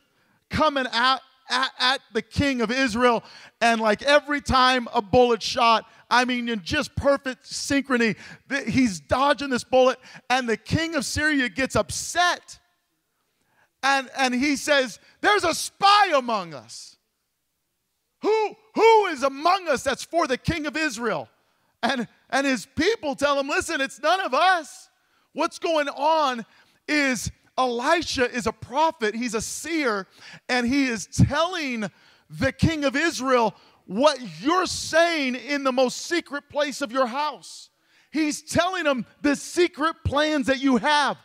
coming 0.51 0.87
at, 0.93 1.21
at, 1.49 1.71
at 1.79 2.01
the 2.13 2.23
king 2.23 2.61
of 2.61 2.71
Israel. 2.71 3.23
And 3.61 3.81
like 3.81 4.03
every 4.03 4.41
time 4.41 4.89
a 4.95 5.03
bullet 5.03 5.43
shot, 5.43 5.87
I 6.11 6.25
mean, 6.25 6.49
in 6.49 6.63
just 6.63 6.95
perfect 6.97 7.45
synchrony, 7.45 8.17
he's 8.67 9.01
dodging 9.01 9.51
this 9.51 9.65
bullet. 9.65 9.99
And 10.31 10.49
the 10.49 10.57
king 10.57 10.95
of 10.95 11.05
Syria 11.05 11.49
gets 11.49 11.77
upset. 11.77 12.59
And, 13.83 14.09
and 14.17 14.35
he 14.35 14.57
says, 14.57 14.99
There's 15.21 15.45
a 15.45 15.55
spy 15.55 16.13
among 16.17 16.55
us. 16.55 16.97
Who, 18.23 18.57
who 18.75 19.07
is 19.07 19.23
among 19.23 19.69
us 19.69 19.83
that's 19.83 20.05
for 20.05 20.27
the 20.27 20.39
king 20.39 20.67
of 20.67 20.77
Israel? 20.77 21.29
And, 21.83 22.09
and 22.31 22.47
his 22.47 22.67
people 22.75 23.15
tell 23.15 23.39
him, 23.39 23.49
Listen, 23.49 23.81
it's 23.81 24.01
none 24.01 24.21
of 24.21 24.35
us. 24.35 24.89
What's 25.33 25.59
going 25.59 25.89
on 25.89 26.47
is 26.89 27.31
Elisha 27.59 28.31
is 28.31 28.47
a 28.47 28.53
prophet, 28.53 29.15
he's 29.15 29.35
a 29.35 29.41
seer, 29.41 30.07
and 30.49 30.67
he 30.67 30.87
is 30.87 31.07
telling 31.07 31.91
the 32.29 32.53
king 32.53 32.85
of 32.85 32.97
Israel 32.97 33.55
what 33.87 34.19
you're 34.41 34.67
saying 34.67 35.37
in 35.37 35.65
the 35.65 35.73
most 35.73 36.07
secret 36.07 36.49
place 36.51 36.83
of 36.83 36.93
your 36.93 37.07
house. 37.07 37.71
He's 38.11 38.43
telling 38.43 38.85
him 38.85 39.07
the 39.23 39.37
secret 39.37 39.97
plans 40.05 40.47
that 40.47 40.61
you 40.61 40.77
have. 40.77 41.17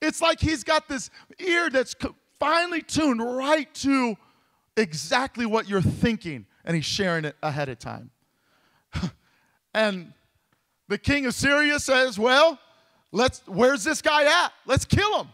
It's 0.00 0.22
like 0.22 0.40
he's 0.40 0.64
got 0.64 0.88
this 0.88 1.10
ear 1.38 1.68
that's 1.68 1.94
finely 2.38 2.80
tuned 2.80 3.20
right 3.20 3.72
to 3.74 4.16
exactly 4.76 5.46
what 5.46 5.68
you're 5.68 5.82
thinking, 5.82 6.46
and 6.64 6.74
he's 6.74 6.84
sharing 6.84 7.24
it 7.24 7.36
ahead 7.42 7.68
of 7.68 7.78
time. 7.78 8.10
and 9.74 10.12
the 10.88 10.98
king 10.98 11.26
of 11.26 11.34
Syria 11.34 11.78
says, 11.78 12.18
Well, 12.18 12.58
let's 13.12 13.42
where's 13.46 13.84
this 13.84 14.00
guy 14.00 14.24
at? 14.44 14.52
Let's 14.64 14.84
kill 14.84 15.22
him 15.22 15.28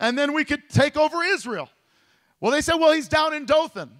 and 0.00 0.16
then 0.16 0.32
we 0.32 0.44
could 0.44 0.68
take 0.68 0.96
over 0.96 1.22
Israel. 1.22 1.68
Well, 2.40 2.52
they 2.52 2.60
said, 2.60 2.76
well, 2.76 2.92
he's 2.92 3.08
down 3.08 3.34
in 3.34 3.46
Dothan. 3.46 3.90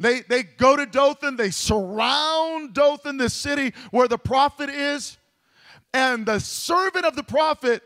They, 0.00 0.22
they 0.22 0.42
go 0.42 0.76
to 0.76 0.86
Dothan, 0.86 1.36
they 1.36 1.50
surround 1.50 2.74
Dothan, 2.74 3.16
the 3.16 3.30
city 3.30 3.72
where 3.90 4.08
the 4.08 4.18
prophet 4.18 4.68
is, 4.68 5.16
and 5.92 6.26
the 6.26 6.40
servant 6.40 7.04
of 7.04 7.14
the 7.14 7.22
prophet 7.22 7.82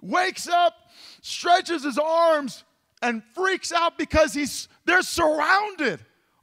wakes 0.00 0.48
up, 0.48 0.74
stretches 1.20 1.82
his 1.82 1.98
arms, 1.98 2.62
and 3.02 3.22
freaks 3.34 3.72
out 3.72 3.98
because 3.98 4.32
he's, 4.32 4.68
they're 4.84 5.02
surrounded 5.02 5.98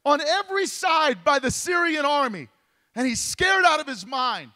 on 0.06 0.20
every 0.22 0.66
side 0.66 1.24
by 1.24 1.40
the 1.40 1.52
Syrian 1.52 2.06
army. 2.06 2.50
And 2.96 3.08
he's 3.08 3.22
scared 3.22 3.64
out 3.66 3.80
of 3.80 3.88
his 3.88 4.06
mind. 4.06 4.52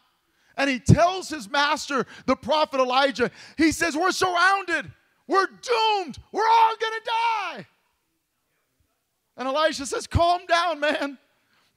And 0.58 0.70
he 0.70 0.79
tells 0.79 1.29
his 1.29 1.50
master, 1.50 2.05
the 2.25 2.36
prophet 2.36 2.79
Elijah, 2.79 3.32
he 3.58 3.72
says, 3.72 3.96
We're 3.96 4.12
surrounded. 4.12 4.91
We're 5.27 5.47
doomed. 5.47 6.17
We're 6.31 6.47
all 6.47 6.75
going 6.79 6.93
to 6.93 7.05
die. 7.05 7.65
And 9.37 9.47
Elisha 9.47 9.85
says, 9.85 10.07
Calm 10.07 10.45
down, 10.47 10.79
man. 10.79 11.17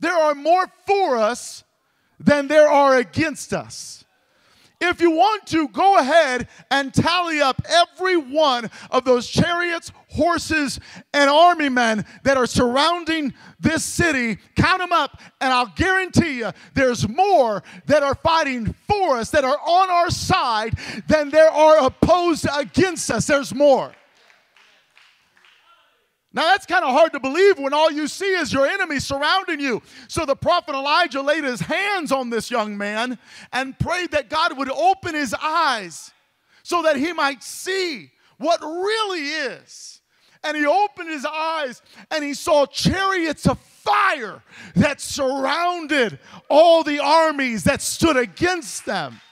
There 0.01 0.17
are 0.17 0.35
more 0.35 0.67
for 0.87 1.17
us 1.17 1.65
than 2.19 2.49
there 2.49 2.69
are 2.69 2.97
against 2.97 3.53
us. 3.53 4.05
If 4.81 5.01
you 5.01 5.11
want 5.11 5.47
to, 5.49 5.69
go 5.69 5.99
ahead 5.99 6.49
and 6.71 6.93
tally 6.93 7.41
up 7.41 7.63
every 7.69 8.17
one 8.17 8.71
of 8.91 9.05
those 9.05 9.27
chariots, 9.27 9.91
horses, 10.11 10.79
and 11.15 11.31
army 11.31 11.71
men 11.71 12.05
that 12.25 12.37
are 12.37 12.47
surrounding 12.47 13.33
this 13.59 13.83
city. 13.85 14.39
Count 14.55 14.81
them 14.81 14.93
up, 14.93 15.21
and 15.41 15.53
I'll 15.53 15.73
guarantee 15.75 16.39
you 16.39 16.51
there's 16.75 17.09
more 17.09 17.63
that 17.87 18.03
are 18.03 18.15
fighting 18.17 18.75
for 18.87 19.17
us, 19.17 19.31
that 19.31 19.45
are 19.45 19.59
on 19.67 19.91
our 19.91 20.11
side, 20.11 20.75
than 21.09 21.31
there 21.31 21.51
are 21.51 21.87
opposed 21.87 22.47
against 22.55 23.11
us. 23.11 23.27
There's 23.27 23.55
more. 23.55 23.93
Now 26.37 26.43
that's 26.43 26.67
kind 26.67 26.85
of 26.85 26.91
hard 26.91 27.15
to 27.15 27.21
believe 27.21 27.59
when 27.59 27.73
all 27.73 27.91
you 27.91 28.07
see 28.07 28.35
is 28.35 28.53
your 28.53 28.67
enemy 28.67 29.01
surrounding 29.01 29.59
you. 29.59 29.81
So 30.07 30.27
the 30.27 30.37
prophet 30.37 30.75
Elijah 30.75 31.23
laid 31.23 31.45
his 31.45 31.61
hands 31.61 32.13
on 32.13 32.29
this 32.29 32.51
young 32.51 32.77
man 32.77 33.19
and 33.55 33.77
prayed 33.79 34.11
that 34.11 34.29
God 34.29 34.59
would 34.59 34.71
open 34.71 35.15
his 35.15 35.35
eyes 35.41 36.13
so 36.63 36.83
that 36.83 36.97
he 36.97 37.15
might 37.15 37.43
see 37.43 38.11
what 38.37 38.61
really 38.61 39.23
is. 39.23 40.03
And 40.45 40.59
he 40.59 40.67
opened 40.67 41.09
his 41.09 41.25
eyes 41.25 41.81
and 42.11 42.23
he 42.23 42.35
saw 42.35 42.67
chariots 42.67 43.47
of 43.49 43.59
fire 43.59 44.43
that 44.75 45.01
surrounded 45.01 46.19
all 46.51 46.83
the 46.83 46.99
armies 46.99 47.65
that 47.65 47.81
stood 47.81 48.19
against 48.19 48.85
them. 48.85 49.23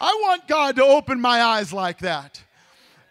I 0.00 0.18
want 0.22 0.48
God 0.48 0.76
to 0.76 0.84
open 0.84 1.20
my 1.20 1.42
eyes 1.42 1.70
like 1.70 1.98
that. 1.98 2.42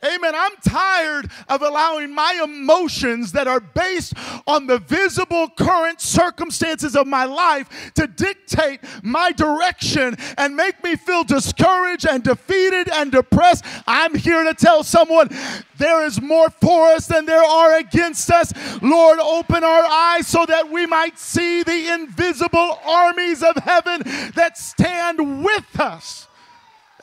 Amen. 0.03 0.33
I'm 0.35 0.55
tired 0.67 1.29
of 1.47 1.61
allowing 1.61 2.13
my 2.13 2.41
emotions 2.43 3.31
that 3.33 3.47
are 3.47 3.59
based 3.59 4.13
on 4.47 4.65
the 4.65 4.79
visible 4.79 5.47
current 5.49 6.01
circumstances 6.01 6.95
of 6.95 7.05
my 7.05 7.25
life 7.25 7.91
to 7.93 8.07
dictate 8.07 8.79
my 9.03 9.31
direction 9.31 10.17
and 10.39 10.55
make 10.55 10.83
me 10.83 10.95
feel 10.95 11.23
discouraged 11.23 12.07
and 12.07 12.23
defeated 12.23 12.89
and 12.89 13.11
depressed. 13.11 13.63
I'm 13.85 14.15
here 14.15 14.43
to 14.43 14.55
tell 14.55 14.83
someone 14.83 15.29
there 15.77 16.03
is 16.03 16.19
more 16.19 16.49
for 16.49 16.87
us 16.87 17.05
than 17.05 17.27
there 17.27 17.43
are 17.43 17.77
against 17.77 18.31
us. 18.31 18.53
Lord, 18.81 19.19
open 19.19 19.63
our 19.63 19.85
eyes 19.85 20.25
so 20.25 20.47
that 20.47 20.71
we 20.71 20.87
might 20.87 21.19
see 21.19 21.61
the 21.61 21.93
invisible 21.93 22.79
armies 22.87 23.43
of 23.43 23.55
heaven 23.57 24.01
that 24.35 24.57
stand 24.57 25.43
with 25.43 25.79
us. 25.79 26.27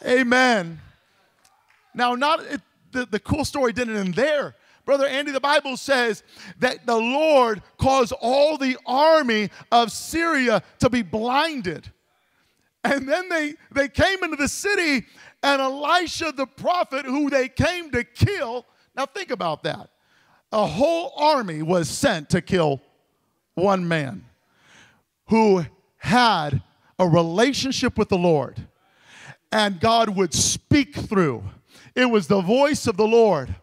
Amen. 0.05 0.81
Now, 1.95 2.14
not 2.14 2.45
it, 2.45 2.61
the, 2.99 3.07
the 3.07 3.21
cool 3.21 3.45
story 3.45 3.73
didn't 3.73 3.97
end 3.97 4.14
there. 4.14 4.55
Brother 4.85 5.07
Andy, 5.07 5.33
the 5.33 5.40
Bible 5.40 5.76
says 5.76 6.23
that 6.61 6.87
the 6.87 6.97
Lord 6.97 7.62
caused 7.76 8.12
all 8.21 8.57
the 8.57 8.78
army 8.87 9.50
of 9.71 9.93
Syria 9.93 10.62
to 10.78 10.88
be 10.88 11.02
blinded. 11.02 11.93
And 12.85 13.09
then 13.09 13.28
they, 13.28 13.55
they 13.73 13.88
came 13.88 14.23
into 14.25 14.37
the 14.37 14.49
city, 14.49 15.07
and 15.43 15.61
Elisha 15.61 16.33
the 16.33 16.47
prophet, 16.47 17.05
who 17.05 17.28
they 17.28 17.49
came 17.49 17.90
to 17.90 18.02
kill. 18.02 18.64
Now, 18.97 19.05
think 19.05 19.31
about 19.31 19.62
that. 19.64 19.90
A 20.52 20.64
whole 20.64 21.12
army 21.17 21.61
was 21.61 21.88
sent 21.88 22.31
to 22.31 22.40
kill 22.40 22.81
one 23.55 23.87
man 23.87 24.25
who 25.26 25.67
had 25.99 26.62
a 26.99 27.07
relationship 27.07 27.99
with 27.99 28.09
the 28.09 28.17
Lord, 28.17 28.67
and 29.52 29.81
God 29.81 30.11
would 30.17 30.35
speak 30.35 30.95
through. 30.95 31.43
It 31.95 32.07
was 32.07 32.26
the 32.26 32.40
voice 32.40 32.87
of 32.87 32.97
the 32.97 33.07
Lord. 33.07 33.55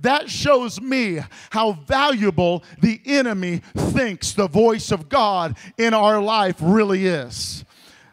That 0.00 0.30
shows 0.30 0.80
me 0.80 1.20
how 1.50 1.72
valuable 1.72 2.64
the 2.80 3.00
enemy 3.04 3.62
thinks 3.76 4.32
the 4.32 4.48
voice 4.48 4.90
of 4.90 5.08
God 5.08 5.56
in 5.78 5.94
our 5.94 6.20
life 6.20 6.56
really 6.60 7.06
is. 7.06 7.64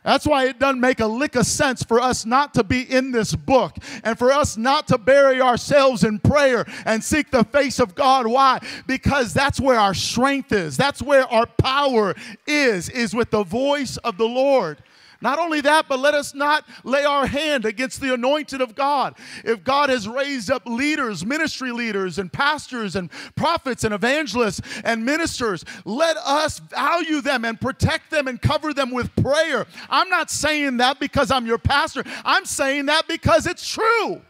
That's 0.03 0.25
why 0.25 0.47
it 0.47 0.57
doesn't 0.57 0.79
make 0.79 1.00
a 1.00 1.05
lick 1.05 1.35
of 1.35 1.45
sense 1.45 1.83
for 1.83 2.01
us 2.01 2.25
not 2.25 2.55
to 2.55 2.63
be 2.63 2.81
in 2.81 3.11
this 3.11 3.35
book 3.35 3.75
and 4.03 4.17
for 4.17 4.31
us 4.31 4.57
not 4.57 4.88
to 4.88 4.97
bury 4.97 5.39
ourselves 5.39 6.03
in 6.03 6.17
prayer 6.17 6.65
and 6.85 7.03
seek 7.03 7.29
the 7.29 7.43
face 7.43 7.79
of 7.79 7.93
God. 7.93 8.25
Why? 8.25 8.59
Because 8.88 9.31
that's 9.31 9.59
where 9.59 9.79
our 9.79 9.93
strength 9.93 10.51
is. 10.53 10.75
That's 10.75 11.03
where 11.03 11.31
our 11.31 11.45
power 11.45 12.15
is, 12.47 12.89
is 12.89 13.13
with 13.13 13.29
the 13.29 13.43
voice 13.43 13.97
of 13.97 14.17
the 14.17 14.27
Lord. 14.27 14.81
Not 15.21 15.37
only 15.37 15.61
that, 15.61 15.87
but 15.87 15.99
let 15.99 16.15
us 16.15 16.33
not 16.33 16.65
lay 16.83 17.03
our 17.05 17.27
hand 17.27 17.65
against 17.65 18.01
the 18.01 18.13
anointed 18.13 18.59
of 18.59 18.73
God. 18.73 19.15
If 19.45 19.63
God 19.63 19.89
has 19.89 20.07
raised 20.07 20.49
up 20.49 20.65
leaders, 20.65 21.23
ministry 21.23 21.71
leaders, 21.71 22.17
and 22.17 22.33
pastors, 22.33 22.95
and 22.95 23.11
prophets, 23.35 23.83
and 23.83 23.93
evangelists, 23.93 24.61
and 24.83 25.05
ministers, 25.05 25.63
let 25.85 26.17
us 26.17 26.59
value 26.59 27.21
them 27.21 27.45
and 27.45 27.61
protect 27.61 28.09
them 28.09 28.27
and 28.27 28.41
cover 28.41 28.73
them 28.73 28.89
with 28.89 29.15
prayer. 29.15 29.67
I'm 29.89 30.09
not 30.09 30.31
saying 30.31 30.77
that 30.77 30.99
because 30.99 31.29
I'm 31.29 31.45
your 31.45 31.59
pastor, 31.59 32.03
I'm 32.25 32.45
saying 32.45 32.87
that 32.87 33.07
because 33.07 33.45
it's 33.45 33.67
true. 33.67 34.21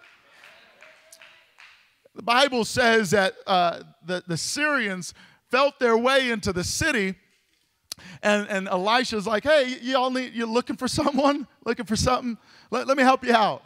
The 2.15 2.23
Bible 2.23 2.65
says 2.65 3.11
that 3.11 3.35
uh, 3.47 3.83
the, 4.05 4.23
the 4.27 4.35
Syrians 4.35 5.13
felt 5.49 5.79
their 5.79 5.97
way 5.97 6.29
into 6.29 6.51
the 6.51 6.63
city 6.63 7.15
and, 8.21 8.47
and 8.49 8.67
Elisha's 8.67 9.27
like, 9.27 9.43
hey, 9.43 9.77
y'all 9.81 10.11
need, 10.11 10.33
you're 10.33 10.47
looking 10.47 10.77
for 10.77 10.87
someone? 10.87 11.47
Looking 11.65 11.85
for 11.85 11.95
something? 11.95 12.37
Let, 12.71 12.87
let 12.87 12.97
me 12.97 13.03
help 13.03 13.23
you 13.23 13.33
out. 13.33 13.63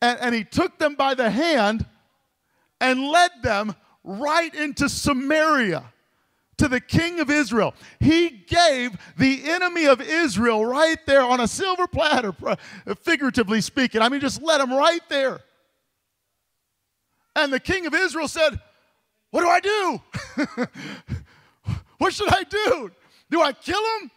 And, 0.00 0.18
and 0.20 0.34
he 0.34 0.44
took 0.44 0.78
them 0.78 0.94
by 0.94 1.14
the 1.14 1.30
hand 1.30 1.84
and 2.80 3.08
led 3.08 3.30
them 3.42 3.74
right 4.04 4.54
into 4.54 4.88
Samaria 4.88 5.84
to 6.58 6.68
the 6.68 6.80
king 6.80 7.20
of 7.20 7.30
Israel. 7.30 7.74
He 8.00 8.28
gave 8.28 8.96
the 9.16 9.50
enemy 9.50 9.86
of 9.86 10.00
Israel 10.00 10.64
right 10.64 10.98
there 11.06 11.22
on 11.22 11.40
a 11.40 11.48
silver 11.48 11.86
platter, 11.86 12.34
figuratively 13.02 13.60
speaking. 13.60 14.02
I 14.02 14.08
mean, 14.08 14.20
just 14.20 14.42
let 14.42 14.60
him 14.60 14.72
right 14.72 15.02
there. 15.08 15.40
And 17.34 17.52
the 17.52 17.60
king 17.60 17.86
of 17.86 17.94
Israel 17.94 18.28
said, 18.28 18.60
What 19.30 19.42
do 19.42 19.48
I 19.48 19.60
do? 19.60 20.66
what 21.98 22.12
should 22.12 22.32
I 22.32 22.42
do? 22.42 22.90
Do 23.30 23.42
I 23.42 23.52
kill 23.52 23.80
him? 24.00 24.10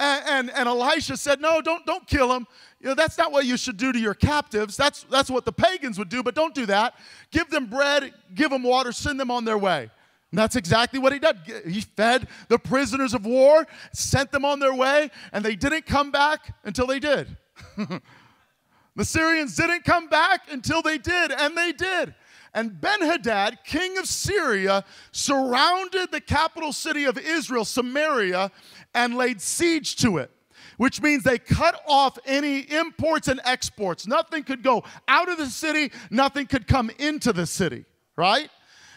And, 0.00 0.24
and, 0.26 0.50
and, 0.50 0.68
Elisha 0.68 1.16
said, 1.16 1.40
No, 1.40 1.60
don't, 1.60 1.86
don't 1.86 2.06
kill 2.06 2.32
him. 2.34 2.46
You 2.80 2.88
know, 2.88 2.94
that's 2.94 3.16
not 3.16 3.30
what 3.30 3.46
you 3.46 3.56
should 3.56 3.76
do 3.76 3.92
to 3.92 3.98
your 3.98 4.14
captives. 4.14 4.76
That's, 4.76 5.04
that's 5.04 5.30
what 5.30 5.44
the 5.44 5.52
pagans 5.52 5.98
would 5.98 6.08
do, 6.08 6.22
but 6.22 6.34
don't 6.34 6.54
do 6.54 6.66
that. 6.66 6.94
Give 7.30 7.48
them 7.48 7.66
bread, 7.66 8.12
give 8.34 8.50
them 8.50 8.64
water, 8.64 8.90
send 8.90 9.20
them 9.20 9.30
on 9.30 9.44
their 9.44 9.56
way. 9.56 9.90
And 10.32 10.38
that's 10.38 10.56
exactly 10.56 10.98
what 10.98 11.12
he 11.12 11.20
did. 11.20 11.36
He 11.64 11.80
fed 11.80 12.26
the 12.48 12.58
prisoners 12.58 13.14
of 13.14 13.24
war, 13.24 13.68
sent 13.92 14.32
them 14.32 14.44
on 14.44 14.58
their 14.58 14.74
way, 14.74 15.12
and 15.32 15.44
they 15.44 15.54
didn't 15.54 15.86
come 15.86 16.10
back 16.10 16.56
until 16.64 16.88
they 16.88 16.98
did. 16.98 17.36
the 18.96 19.04
Syrians 19.04 19.54
didn't 19.54 19.84
come 19.84 20.08
back 20.08 20.50
until 20.50 20.82
they 20.82 20.98
did, 20.98 21.30
and 21.30 21.56
they 21.56 21.70
did. 21.70 22.16
And 22.54 22.80
Ben 22.80 23.02
Hadad, 23.02 23.58
king 23.64 23.98
of 23.98 24.06
Syria, 24.06 24.84
surrounded 25.10 26.12
the 26.12 26.20
capital 26.20 26.72
city 26.72 27.04
of 27.04 27.18
Israel, 27.18 27.64
Samaria, 27.64 28.52
and 28.94 29.16
laid 29.16 29.40
siege 29.40 29.96
to 29.96 30.18
it, 30.18 30.30
which 30.76 31.02
means 31.02 31.24
they 31.24 31.38
cut 31.38 31.82
off 31.84 32.16
any 32.24 32.60
imports 32.60 33.26
and 33.26 33.40
exports. 33.44 34.06
Nothing 34.06 34.44
could 34.44 34.62
go 34.62 34.84
out 35.08 35.28
of 35.28 35.36
the 35.36 35.46
city, 35.46 35.90
nothing 36.10 36.46
could 36.46 36.68
come 36.68 36.90
into 36.98 37.32
the 37.32 37.44
city, 37.44 37.84
right? 38.14 38.48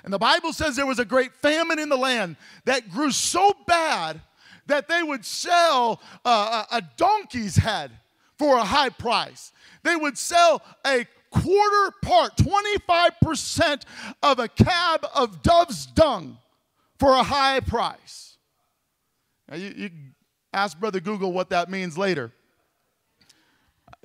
And 0.03 0.13
the 0.13 0.19
Bible 0.19 0.53
says 0.53 0.75
there 0.75 0.85
was 0.85 0.99
a 0.99 1.05
great 1.05 1.33
famine 1.33 1.79
in 1.79 1.89
the 1.89 1.97
land 1.97 2.37
that 2.65 2.91
grew 2.91 3.11
so 3.11 3.53
bad 3.65 4.21
that 4.67 4.87
they 4.87 5.01
would 5.01 5.25
sell 5.25 5.99
uh, 6.23 6.63
a, 6.71 6.77
a 6.77 6.81
donkey's 6.95 7.55
head 7.55 7.91
for 8.37 8.57
a 8.57 8.63
high 8.63 8.89
price. 8.89 9.51
They 9.83 9.95
would 9.95 10.17
sell 10.17 10.61
a 10.85 11.07
quarter 11.29 11.93
part, 12.01 12.37
25% 12.37 13.83
of 14.23 14.39
a 14.39 14.47
cab 14.47 15.05
of 15.15 15.41
dove's 15.41 15.85
dung 15.85 16.37
for 16.99 17.11
a 17.11 17.23
high 17.23 17.59
price. 17.59 18.37
Now, 19.49 19.57
you, 19.57 19.73
you 19.75 19.89
ask 20.53 20.79
Brother 20.79 20.99
Google 20.99 21.31
what 21.31 21.49
that 21.49 21.69
means 21.69 21.97
later. 21.97 22.31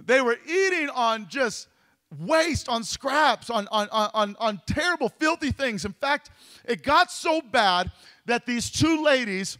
They 0.03 0.21
were 0.21 0.39
eating 0.47 0.89
on 0.91 1.29
just 1.29 1.69
waste, 2.21 2.69
on 2.69 2.85
scraps, 2.85 3.51
on, 3.51 3.69
on, 3.71 3.89
on, 3.91 4.37
on 4.39 4.61
terrible, 4.67 5.09
filthy 5.09 5.51
things. 5.51 5.85
In 5.85 5.93
fact, 5.93 6.31
it 6.65 6.83
got 6.83 7.11
so 7.11 7.41
bad 7.41 7.91
that 8.27 8.47
these 8.47 8.71
two 8.71 9.03
ladies 9.03 9.59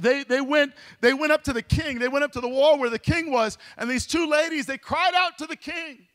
they, 0.00 0.22
they, 0.22 0.40
went, 0.40 0.74
they 1.00 1.12
went 1.12 1.32
up 1.32 1.42
to 1.44 1.52
the 1.52 1.62
king. 1.62 1.98
They 1.98 2.06
went 2.06 2.24
up 2.24 2.30
to 2.32 2.40
the 2.40 2.48
wall 2.48 2.78
where 2.78 2.88
the 2.88 3.00
king 3.00 3.32
was, 3.32 3.58
and 3.76 3.90
these 3.90 4.06
two 4.06 4.28
ladies, 4.28 4.64
they 4.64 4.78
cried 4.78 5.12
out 5.16 5.38
to 5.38 5.46
the 5.46 5.56
king 5.56 6.06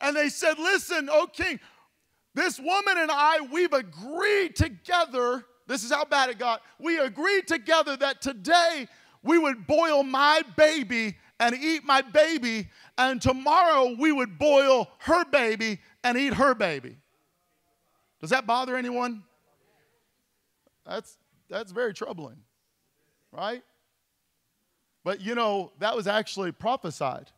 and 0.00 0.16
they 0.16 0.28
said, 0.28 0.58
Listen, 0.58 1.08
O 1.10 1.26
king, 1.26 1.60
this 2.34 2.58
woman 2.58 2.98
and 2.98 3.10
I, 3.10 3.40
we've 3.52 3.72
agreed 3.72 4.56
together. 4.56 5.44
This 5.66 5.84
is 5.84 5.92
how 5.92 6.04
bad 6.04 6.30
it 6.30 6.38
got. 6.38 6.62
We 6.78 6.98
agreed 6.98 7.46
together 7.46 7.96
that 7.96 8.20
today 8.20 8.88
we 9.22 9.38
would 9.38 9.66
boil 9.66 10.02
my 10.02 10.42
baby 10.56 11.16
and 11.38 11.54
eat 11.54 11.84
my 11.84 12.02
baby, 12.02 12.68
and 12.98 13.20
tomorrow 13.20 13.94
we 13.98 14.12
would 14.12 14.38
boil 14.38 14.90
her 14.98 15.24
baby 15.24 15.80
and 16.04 16.18
eat 16.18 16.34
her 16.34 16.54
baby. 16.54 16.96
Does 18.20 18.30
that 18.30 18.46
bother 18.46 18.76
anyone? 18.76 19.22
That's, 20.86 21.16
that's 21.48 21.72
very 21.72 21.94
troubling, 21.94 22.36
right? 23.32 23.62
But 25.02 25.20
you 25.20 25.34
know, 25.34 25.72
that 25.78 25.96
was 25.96 26.06
actually 26.06 26.52
prophesied. 26.52 27.30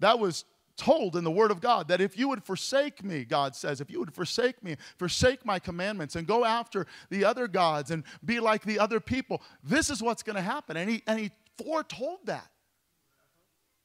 That 0.00 0.18
was 0.18 0.44
told 0.78 1.16
in 1.16 1.24
the 1.24 1.30
Word 1.30 1.50
of 1.50 1.60
God 1.60 1.88
that 1.88 2.00
if 2.00 2.16
you 2.16 2.28
would 2.28 2.42
forsake 2.42 3.04
me, 3.04 3.24
God 3.24 3.54
says, 3.54 3.80
if 3.82 3.90
you 3.90 3.98
would 3.98 4.14
forsake 4.14 4.62
me, 4.62 4.76
forsake 4.96 5.44
my 5.44 5.58
commandments, 5.58 6.16
and 6.16 6.26
go 6.26 6.44
after 6.44 6.86
the 7.10 7.24
other 7.24 7.48
gods 7.48 7.90
and 7.90 8.04
be 8.24 8.40
like 8.40 8.62
the 8.62 8.78
other 8.78 9.00
people, 9.00 9.42
this 9.62 9.90
is 9.90 10.00
what's 10.00 10.22
going 10.22 10.36
to 10.36 10.42
happen. 10.42 10.76
And 10.76 10.88
he, 10.88 11.02
and 11.06 11.18
he 11.18 11.30
foretold 11.62 12.20
that. 12.24 12.48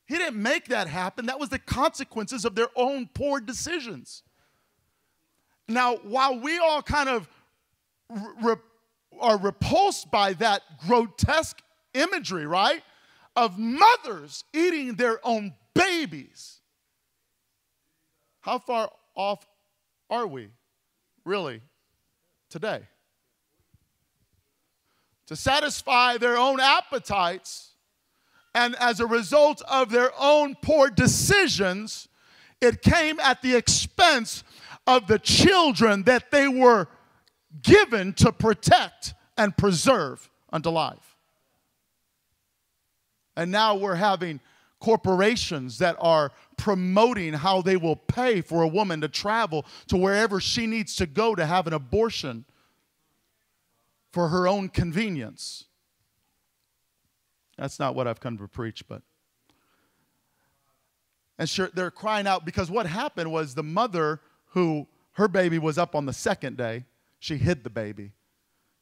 He 0.06 0.18
didn't 0.18 0.42
make 0.42 0.68
that 0.68 0.88
happen. 0.88 1.26
That 1.26 1.40
was 1.40 1.50
the 1.50 1.60
consequences 1.60 2.46
of 2.46 2.56
their 2.56 2.70
own 2.76 3.10
poor 3.14 3.42
decisions. 3.42 4.24
Now, 5.68 5.96
while 6.04 6.40
we 6.40 6.60
all 6.60 6.82
kind 6.82 7.10
of 7.10 7.28
re- 8.42 8.56
are 9.20 9.40
repulsed 9.40 10.12
by 10.12 10.34
that 10.34 10.62
grotesque 10.86 11.62
imagery, 11.94 12.46
right, 12.46 12.84
of 13.36 13.58
mothers 13.58 14.44
eating 14.54 14.96
their 14.96 15.20
own 15.26 15.54
babies, 15.74 16.60
how 18.44 18.60
far 18.60 18.92
off 19.16 19.48
are 20.10 20.28
we, 20.28 20.50
really, 21.26 21.62
today? 22.50 22.82
To 25.28 25.36
satisfy 25.38 26.18
their 26.18 26.38
own 26.38 26.60
appetites, 26.60 27.72
and 28.54 28.76
as 28.76 29.00
a 29.00 29.08
result 29.08 29.62
of 29.62 29.90
their 29.90 30.12
own 30.20 30.56
poor 30.62 30.90
decisions, 30.90 32.10
it 32.60 32.82
came 32.82 33.18
at 33.22 33.42
the 33.42 33.56
expense 33.56 34.44
of 34.86 35.08
the 35.08 35.20
children 35.20 36.04
that 36.04 36.30
they 36.30 36.50
were 36.50 36.90
given 37.62 38.12
to 38.14 38.34
protect 38.34 39.14
and 39.38 39.56
preserve 39.56 40.30
unto 40.52 40.70
life. 40.70 41.16
And 43.38 43.52
now 43.52 43.76
we're 43.76 43.96
having 43.96 44.42
corporations 44.84 45.78
that 45.78 45.96
are 46.02 46.34
promoting 46.58 47.32
how 47.32 47.62
they 47.62 47.78
will 47.78 47.96
pay 47.96 48.42
for 48.42 48.64
a 48.64 48.68
woman 48.68 49.00
to 49.00 49.08
travel 49.08 49.66
to 49.88 49.96
wherever 49.96 50.42
she 50.42 50.68
needs 50.68 50.98
to 50.98 51.06
go 51.06 51.34
to 51.34 51.46
have 51.46 51.68
an 51.68 51.74
abortion 51.74 52.44
for 54.12 54.28
her 54.28 54.46
own 54.46 54.68
convenience. 54.68 55.64
That's 57.58 57.80
not 57.80 57.96
what 57.96 58.10
I've 58.10 58.20
come 58.20 58.38
to 58.38 58.48
preach, 58.50 58.86
but. 58.86 59.02
And 61.40 61.48
sure, 61.48 61.70
they're 61.74 61.90
crying 61.90 62.28
out 62.28 62.44
because 62.44 62.70
what 62.70 62.86
happened 62.86 63.32
was 63.32 63.56
the 63.56 63.64
mother 63.64 64.20
who 64.48 64.86
her 65.14 65.30
baby 65.30 65.60
was 65.60 65.78
up 65.78 65.96
on 65.96 66.06
the 66.06 66.14
second 66.14 66.58
day, 66.58 66.84
she 67.20 67.38
hid 67.38 67.64
the 67.64 67.70
baby 67.70 68.12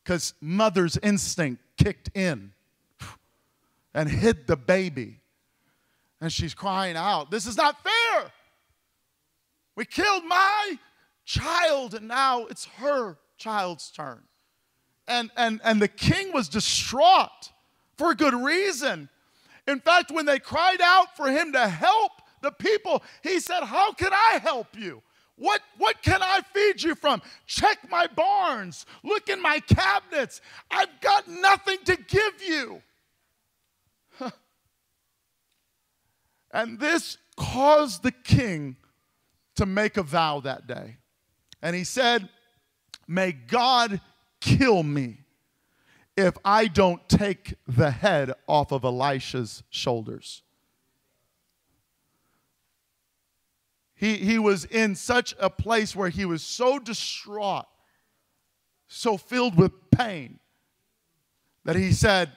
because 0.03 0.33
mother's 0.41 0.97
instinct 0.97 1.61
kicked 1.77 2.09
in 2.17 2.53
and 3.93 4.09
hid 4.09 4.47
the 4.47 4.57
baby 4.57 5.20
And 6.21 6.31
she's 6.31 6.53
crying 6.53 6.95
out, 6.95 7.31
This 7.31 7.47
is 7.47 7.57
not 7.57 7.83
fair. 7.83 8.31
We 9.75 9.85
killed 9.85 10.23
my 10.25 10.77
child, 11.25 11.95
and 11.95 12.07
now 12.07 12.45
it's 12.45 12.65
her 12.77 13.17
child's 13.37 13.89
turn. 13.89 14.21
And, 15.07 15.31
and, 15.35 15.59
and 15.63 15.81
the 15.81 15.87
king 15.87 16.31
was 16.31 16.47
distraught 16.47 17.51
for 17.97 18.11
a 18.11 18.15
good 18.15 18.35
reason. 18.35 19.09
In 19.67 19.79
fact, 19.79 20.11
when 20.11 20.25
they 20.25 20.39
cried 20.39 20.81
out 20.81 21.15
for 21.17 21.27
him 21.27 21.53
to 21.53 21.67
help 21.67 22.11
the 22.41 22.51
people, 22.51 23.03
he 23.23 23.39
said, 23.39 23.63
How 23.63 23.91
can 23.93 24.13
I 24.13 24.39
help 24.41 24.77
you? 24.77 25.01
What, 25.37 25.61
what 25.79 26.03
can 26.03 26.21
I 26.21 26.41
feed 26.53 26.83
you 26.83 26.93
from? 26.93 27.21
Check 27.47 27.89
my 27.89 28.05
barns, 28.07 28.85
look 29.03 29.27
in 29.27 29.41
my 29.41 29.59
cabinets. 29.59 30.39
I've 30.69 31.01
got 31.01 31.27
nothing 31.27 31.79
to 31.85 31.95
give 31.95 32.43
you. 32.45 32.81
And 36.53 36.79
this 36.79 37.17
caused 37.37 38.03
the 38.03 38.11
king 38.11 38.75
to 39.55 39.65
make 39.65 39.97
a 39.97 40.03
vow 40.03 40.39
that 40.41 40.67
day. 40.67 40.97
And 41.61 41.75
he 41.75 41.83
said, 41.83 42.29
May 43.07 43.31
God 43.31 43.99
kill 44.39 44.83
me 44.83 45.19
if 46.15 46.37
I 46.43 46.67
don't 46.67 47.07
take 47.09 47.55
the 47.67 47.91
head 47.91 48.33
off 48.47 48.71
of 48.71 48.83
Elisha's 48.83 49.63
shoulders. 49.69 50.43
He, 53.95 54.17
he 54.17 54.39
was 54.39 54.65
in 54.65 54.95
such 54.95 55.35
a 55.39 55.49
place 55.49 55.95
where 55.95 56.09
he 56.09 56.25
was 56.25 56.41
so 56.41 56.79
distraught, 56.79 57.65
so 58.87 59.15
filled 59.15 59.55
with 59.55 59.71
pain, 59.91 60.39
that 61.65 61.75
he 61.75 61.91
said, 61.91 62.31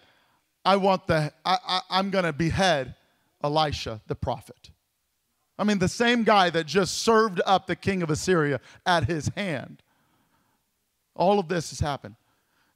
I 0.65 0.77
want 0.77 1.07
the, 1.07 1.33
I, 1.45 1.59
I, 1.67 1.81
I'm 1.89 2.11
going 2.11 2.25
to 2.25 2.33
behead 2.33 2.95
Elisha 3.45 4.01
the 4.07 4.15
prophet. 4.15 4.71
I 5.59 5.65
mean, 5.65 5.79
the 5.79 5.89
same 5.89 6.25
guy 6.25 6.51
that 6.51 6.67
just 6.67 7.03
served 7.03 7.41
up 7.47 7.67
the 7.67 7.77
king 7.77 8.03
of 8.03 8.11
Assyria 8.11 8.61
at 8.85 9.05
his 9.05 9.31
hand. 9.37 9.83
All 11.15 11.39
of 11.39 11.49
this 11.49 11.71
has 11.71 11.79
happened. 11.79 12.17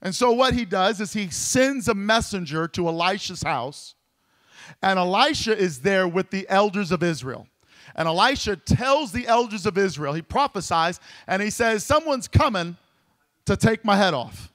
And 0.01 0.15
so, 0.15 0.31
what 0.31 0.55
he 0.55 0.65
does 0.65 1.01
is 1.01 1.13
he 1.13 1.29
sends 1.29 1.89
a 1.89 1.95
messenger 1.95 2.69
to 2.69 2.87
Elisha's 2.87 3.43
house, 3.43 3.97
and 4.81 4.97
Elisha 4.97 5.59
is 5.59 5.81
there 5.81 6.07
with 6.07 6.31
the 6.31 6.47
elders 6.49 6.93
of 6.93 7.03
Israel. 7.03 7.49
And 7.97 8.07
Elisha 8.07 8.55
tells 8.55 9.11
the 9.11 9.27
elders 9.27 9.67
of 9.67 9.77
Israel, 9.77 10.13
he 10.13 10.23
prophesies, 10.23 11.01
and 11.27 11.43
he 11.43 11.51
says, 11.51 11.83
Someone's 11.83 12.29
coming 12.29 12.77
to 13.47 13.57
take 13.57 13.85
my 13.85 13.97
head 13.97 14.15
off. 14.15 14.53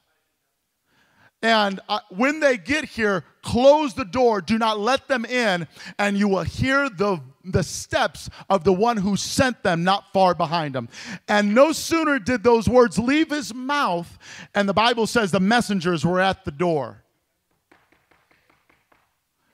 And 1.43 1.81
uh, 1.89 1.99
when 2.09 2.39
they 2.39 2.57
get 2.57 2.85
here, 2.85 3.25
close 3.41 3.93
the 3.93 4.05
door, 4.05 4.39
do 4.39 4.57
not 4.57 4.79
let 4.79 5.09
them 5.09 5.25
in, 5.25 5.67
and 5.99 6.17
you 6.17 6.29
will 6.29 6.43
hear 6.43 6.89
the, 6.89 7.19
the 7.43 7.63
steps 7.63 8.29
of 8.49 8.63
the 8.63 8.71
one 8.71 8.95
who 8.95 9.17
sent 9.17 9.61
them 9.61 9.83
not 9.83 10.13
far 10.13 10.33
behind 10.33 10.73
them. 10.73 10.87
And 11.27 11.53
no 11.53 11.73
sooner 11.73 12.17
did 12.17 12.43
those 12.43 12.69
words 12.69 12.97
leave 12.97 13.29
his 13.29 13.53
mouth, 13.53 14.17
and 14.55 14.69
the 14.69 14.73
Bible 14.73 15.05
says 15.05 15.31
the 15.31 15.41
messengers 15.41 16.05
were 16.05 16.21
at 16.21 16.45
the 16.45 16.51
door. 16.51 17.03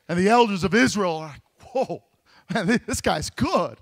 And 0.08 0.20
the 0.20 0.30
elders 0.30 0.64
of 0.64 0.76
Israel 0.76 1.18
are 1.18 1.28
like, 1.30 1.42
whoa, 1.74 2.04
man, 2.54 2.80
this 2.86 3.02
guy's 3.02 3.32
good. 3.32 3.80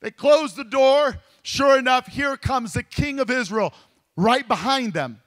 They 0.00 0.10
close 0.10 0.54
the 0.54 0.64
door. 0.64 1.20
Sure 1.42 1.78
enough, 1.78 2.06
here 2.06 2.36
comes 2.36 2.74
the 2.74 2.82
king 2.82 3.18
of 3.18 3.30
Israel 3.30 3.72
right 4.14 4.46
behind 4.46 4.92
them. 4.92 5.22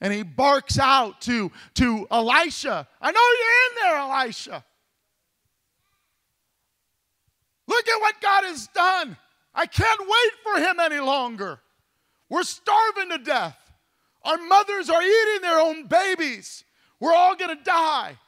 And 0.00 0.12
he 0.12 0.22
barks 0.22 0.78
out 0.78 1.20
to, 1.22 1.50
to 1.74 2.06
Elisha, 2.10 2.86
I 3.00 3.10
know 3.10 3.20
you're 3.20 3.66
in 3.66 3.76
there, 3.82 3.98
Elisha. 3.98 4.64
Look 7.66 7.88
at 7.88 8.00
what 8.00 8.20
God 8.20 8.44
has 8.44 8.68
done. 8.68 9.16
I 9.54 9.66
can't 9.66 10.00
wait 10.00 10.32
for 10.42 10.60
him 10.60 10.80
any 10.80 11.00
longer. 11.00 11.60
We're 12.28 12.44
starving 12.44 13.10
to 13.10 13.18
death. 13.18 13.58
Our 14.22 14.38
mothers 14.38 14.88
are 14.88 15.02
eating 15.02 15.42
their 15.42 15.58
own 15.60 15.86
babies. 15.86 16.64
We're 17.00 17.14
all 17.14 17.34
going 17.36 17.56
to 17.56 17.62
die. 17.62 18.18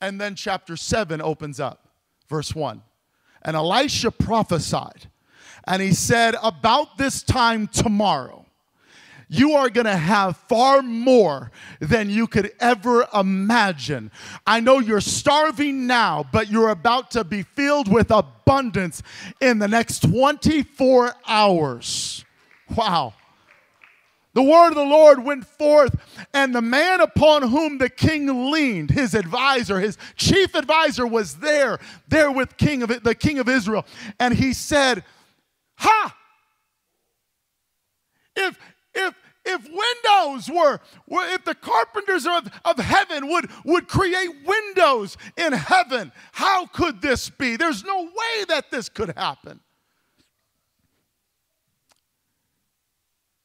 And 0.00 0.20
then 0.20 0.34
chapter 0.34 0.76
7 0.76 1.20
opens 1.20 1.60
up, 1.60 1.88
verse 2.28 2.54
1. 2.54 2.82
And 3.42 3.56
Elisha 3.56 4.10
prophesied, 4.10 5.10
and 5.64 5.80
he 5.82 5.92
said, 5.92 6.36
About 6.42 6.98
this 6.98 7.22
time 7.22 7.66
tomorrow, 7.68 8.39
you 9.32 9.52
are 9.52 9.70
going 9.70 9.86
to 9.86 9.96
have 9.96 10.36
far 10.36 10.82
more 10.82 11.52
than 11.78 12.10
you 12.10 12.26
could 12.26 12.50
ever 12.58 13.06
imagine. 13.14 14.10
I 14.44 14.58
know 14.58 14.80
you're 14.80 15.00
starving 15.00 15.86
now, 15.86 16.26
but 16.32 16.50
you're 16.50 16.70
about 16.70 17.12
to 17.12 17.22
be 17.22 17.44
filled 17.44 17.90
with 17.90 18.10
abundance 18.10 19.04
in 19.40 19.60
the 19.60 19.68
next 19.68 20.00
24 20.00 21.14
hours. 21.28 22.24
Wow. 22.74 23.14
The 24.32 24.42
word 24.42 24.70
of 24.70 24.74
the 24.74 24.82
Lord 24.82 25.24
went 25.24 25.46
forth, 25.46 25.94
and 26.34 26.52
the 26.52 26.62
man 26.62 27.00
upon 27.00 27.42
whom 27.42 27.78
the 27.78 27.88
king 27.88 28.50
leaned, 28.50 28.90
his 28.90 29.14
advisor, 29.14 29.78
his 29.78 29.96
chief 30.16 30.56
advisor, 30.56 31.06
was 31.06 31.36
there, 31.36 31.78
there 32.08 32.32
with 32.32 32.56
king 32.56 32.82
of 32.82 33.02
the 33.02 33.14
king 33.14 33.38
of 33.38 33.48
Israel, 33.48 33.86
and 34.18 34.34
he 34.34 34.52
said, 34.52 35.04
"Ha! 35.76 36.16
If 38.36 38.58
if 38.94 39.14
if 39.44 39.62
windows 39.64 40.50
were, 40.50 40.80
if 41.08 41.44
the 41.44 41.54
carpenters 41.54 42.26
of, 42.26 42.50
of 42.64 42.78
heaven 42.78 43.28
would, 43.28 43.48
would 43.64 43.88
create 43.88 44.28
windows 44.44 45.16
in 45.36 45.52
heaven, 45.54 46.12
how 46.32 46.66
could 46.66 47.00
this 47.00 47.30
be? 47.30 47.56
There's 47.56 47.82
no 47.82 48.02
way 48.02 48.44
that 48.48 48.70
this 48.70 48.90
could 48.90 49.14
happen. 49.16 49.60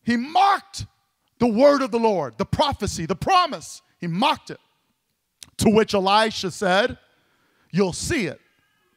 He 0.03 0.17
mocked 0.17 0.85
the 1.39 1.47
word 1.47 1.81
of 1.81 1.91
the 1.91 1.99
Lord, 1.99 2.37
the 2.37 2.45
prophecy, 2.45 3.05
the 3.05 3.15
promise. 3.15 3.81
He 3.99 4.07
mocked 4.07 4.51
it. 4.51 4.59
To 5.57 5.69
which 5.69 5.93
Elisha 5.93 6.51
said, 6.51 6.97
You'll 7.71 7.93
see 7.93 8.27
it, 8.27 8.39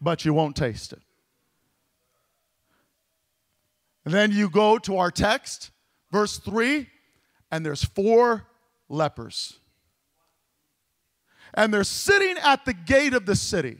but 0.01 0.25
you 0.25 0.35
won't 0.35 0.55
taste 0.55 0.93
it. 0.93 1.01
And 4.05 4.13
then 4.15 4.31
you 4.31 4.51
go 4.51 4.79
to 4.79 4.99
our 4.99 5.11
text 5.11 5.71
verse 6.11 6.39
3, 6.39 6.89
and 7.51 7.65
there's 7.65 7.85
four 7.85 8.47
lepers. 8.89 9.59
And 11.55 11.73
they're 11.73 11.85
sitting 11.85 12.37
at 12.43 12.65
the 12.65 12.75
gate 12.75 13.15
of 13.15 13.27
the 13.27 13.37
city. 13.37 13.79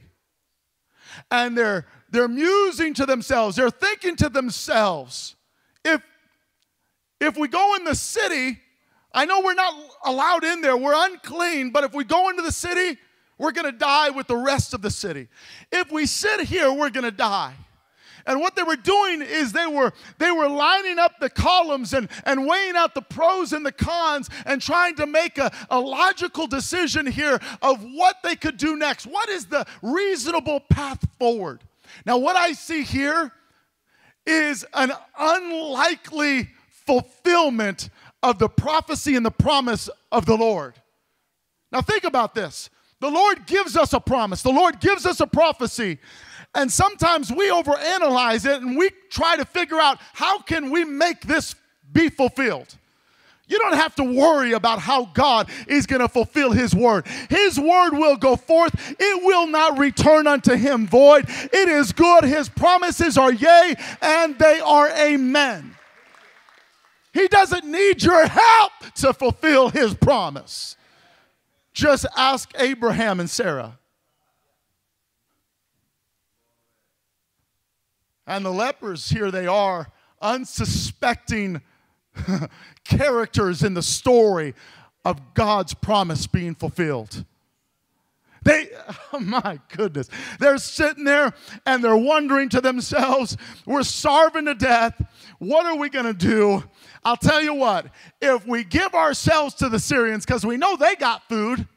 And 1.31 1.57
they're 1.57 1.85
they're 2.11 2.27
musing 2.27 2.93
to 2.95 3.05
themselves. 3.05 3.55
They're 3.55 3.69
thinking 3.69 4.15
to 4.17 4.29
themselves, 4.29 5.35
if 5.85 6.01
if 7.19 7.37
we 7.37 7.47
go 7.47 7.75
in 7.75 7.83
the 7.83 7.95
city, 7.95 8.59
I 9.13 9.25
know 9.25 9.41
we're 9.41 9.53
not 9.53 9.73
allowed 10.05 10.43
in 10.43 10.61
there. 10.61 10.77
We're 10.77 10.93
unclean, 10.95 11.71
but 11.71 11.83
if 11.83 11.93
we 11.93 12.03
go 12.03 12.29
into 12.29 12.41
the 12.41 12.51
city, 12.51 12.97
we're 13.37 13.51
going 13.51 13.71
to 13.71 13.77
die 13.77 14.09
with 14.09 14.27
the 14.27 14.35
rest 14.35 14.73
of 14.73 14.81
the 14.81 14.91
city. 14.91 15.27
If 15.71 15.91
we 15.91 16.05
sit 16.05 16.41
here, 16.41 16.71
we're 16.71 16.89
going 16.89 17.05
to 17.05 17.11
die. 17.11 17.53
And 18.29 18.39
what 18.39 18.55
they 18.55 18.61
were 18.61 18.75
doing 18.75 19.23
is 19.23 19.53
they 19.53 19.65
were 19.65 19.91
they 20.19 20.29
were 20.29 20.47
lining 20.47 20.99
up 20.99 21.19
the 21.19 21.31
columns 21.31 21.93
and, 21.93 22.07
and 22.25 22.45
weighing 22.45 22.75
out 22.75 22.93
the 22.93 23.01
pros 23.01 23.53
and 23.53 23.65
the 23.65 23.71
cons 23.71 24.29
and 24.45 24.61
trying 24.61 24.95
to 24.97 25.07
make 25.07 25.39
a, 25.39 25.51
a 25.71 25.79
logical 25.79 26.45
decision 26.45 27.07
here 27.07 27.39
of 27.63 27.81
what 27.81 28.17
they 28.21 28.35
could 28.35 28.57
do 28.57 28.77
next. 28.77 29.07
What 29.07 29.29
is 29.29 29.47
the 29.47 29.65
reasonable 29.81 30.59
path 30.59 31.03
forward? 31.17 31.63
Now, 32.05 32.19
what 32.19 32.35
I 32.35 32.53
see 32.53 32.83
here 32.83 33.31
is 34.27 34.63
an 34.75 34.91
unlikely 35.17 36.49
fulfillment 36.69 37.89
of 38.21 38.37
the 38.37 38.47
prophecy 38.47 39.15
and 39.15 39.25
the 39.25 39.31
promise 39.31 39.89
of 40.11 40.27
the 40.27 40.37
Lord. 40.37 40.75
Now, 41.71 41.81
think 41.81 42.03
about 42.03 42.35
this. 42.35 42.69
The 42.99 43.09
Lord 43.09 43.47
gives 43.47 43.75
us 43.75 43.93
a 43.93 43.99
promise, 43.99 44.43
the 44.43 44.51
Lord 44.51 44.79
gives 44.79 45.07
us 45.07 45.19
a 45.19 45.25
prophecy. 45.27 45.97
And 46.55 46.71
sometimes 46.71 47.31
we 47.31 47.49
overanalyze 47.49 48.45
it 48.45 48.61
and 48.61 48.77
we 48.77 48.89
try 49.09 49.35
to 49.35 49.45
figure 49.45 49.79
out 49.79 49.99
how 50.13 50.39
can 50.39 50.71
we 50.71 50.83
make 50.83 51.21
this 51.21 51.55
be 51.91 52.09
fulfilled. 52.09 52.75
You 53.47 53.57
don't 53.57 53.75
have 53.75 53.95
to 53.95 54.03
worry 54.03 54.53
about 54.53 54.79
how 54.79 55.05
God 55.05 55.49
is 55.67 55.87
going 55.87 56.01
to 56.01 56.07
fulfill 56.07 56.51
His 56.51 56.75
word. 56.75 57.07
His 57.29 57.59
word 57.59 57.91
will 57.93 58.15
go 58.15 58.35
forth, 58.35 58.95
it 58.99 59.23
will 59.23 59.47
not 59.47 59.79
return 59.79 60.27
unto 60.27 60.55
Him 60.55 60.87
void. 60.87 61.25
It 61.27 61.67
is 61.67 61.91
good. 61.91 62.23
His 62.23 62.47
promises 62.47 63.17
are 63.17 63.33
yea 63.33 63.73
and 64.01 64.37
they 64.37 64.59
are 64.59 64.89
amen. 64.91 65.75
He 67.11 67.27
doesn't 67.27 67.65
need 67.65 68.03
your 68.03 68.27
help 68.27 68.71
to 68.97 69.13
fulfill 69.13 69.69
His 69.69 69.95
promise. 69.95 70.75
Just 71.73 72.05
ask 72.15 72.51
Abraham 72.59 73.19
and 73.19 73.29
Sarah. 73.29 73.78
And 78.29 78.45
the 78.45 78.51
lepers, 78.51 79.09
here 79.09 79.31
they 79.31 79.47
are, 79.47 79.91
unsuspecting 80.21 81.61
characters 82.83 83.63
in 83.63 83.73
the 83.73 83.81
story 83.81 84.53
of 85.03 85.33
God's 85.33 85.73
promise 85.73 86.27
being 86.27 86.53
fulfilled. 86.53 87.25
They, 88.43 88.69
oh 89.13 89.19
my 89.19 89.59
goodness, 89.75 90.11
they're 90.39 90.59
sitting 90.59 91.05
there 91.05 91.33
and 91.65 91.83
they're 91.83 91.97
wondering 91.97 92.49
to 92.49 92.61
themselves, 92.61 93.35
we're 93.65 93.81
starving 93.81 94.45
to 94.45 94.53
death. 94.53 95.01
What 95.39 95.65
are 95.65 95.77
we 95.77 95.89
going 95.89 96.05
to 96.05 96.13
do? 96.13 96.63
I'll 97.03 97.17
tell 97.17 97.41
you 97.41 97.55
what, 97.55 97.87
if 98.21 98.45
we 98.45 98.63
give 98.63 98.93
ourselves 98.93 99.55
to 99.55 99.69
the 99.69 99.79
Syrians, 99.79 100.23
because 100.23 100.45
we 100.45 100.55
know 100.55 100.75
they 100.75 100.95
got 100.95 101.27
food, 101.27 101.67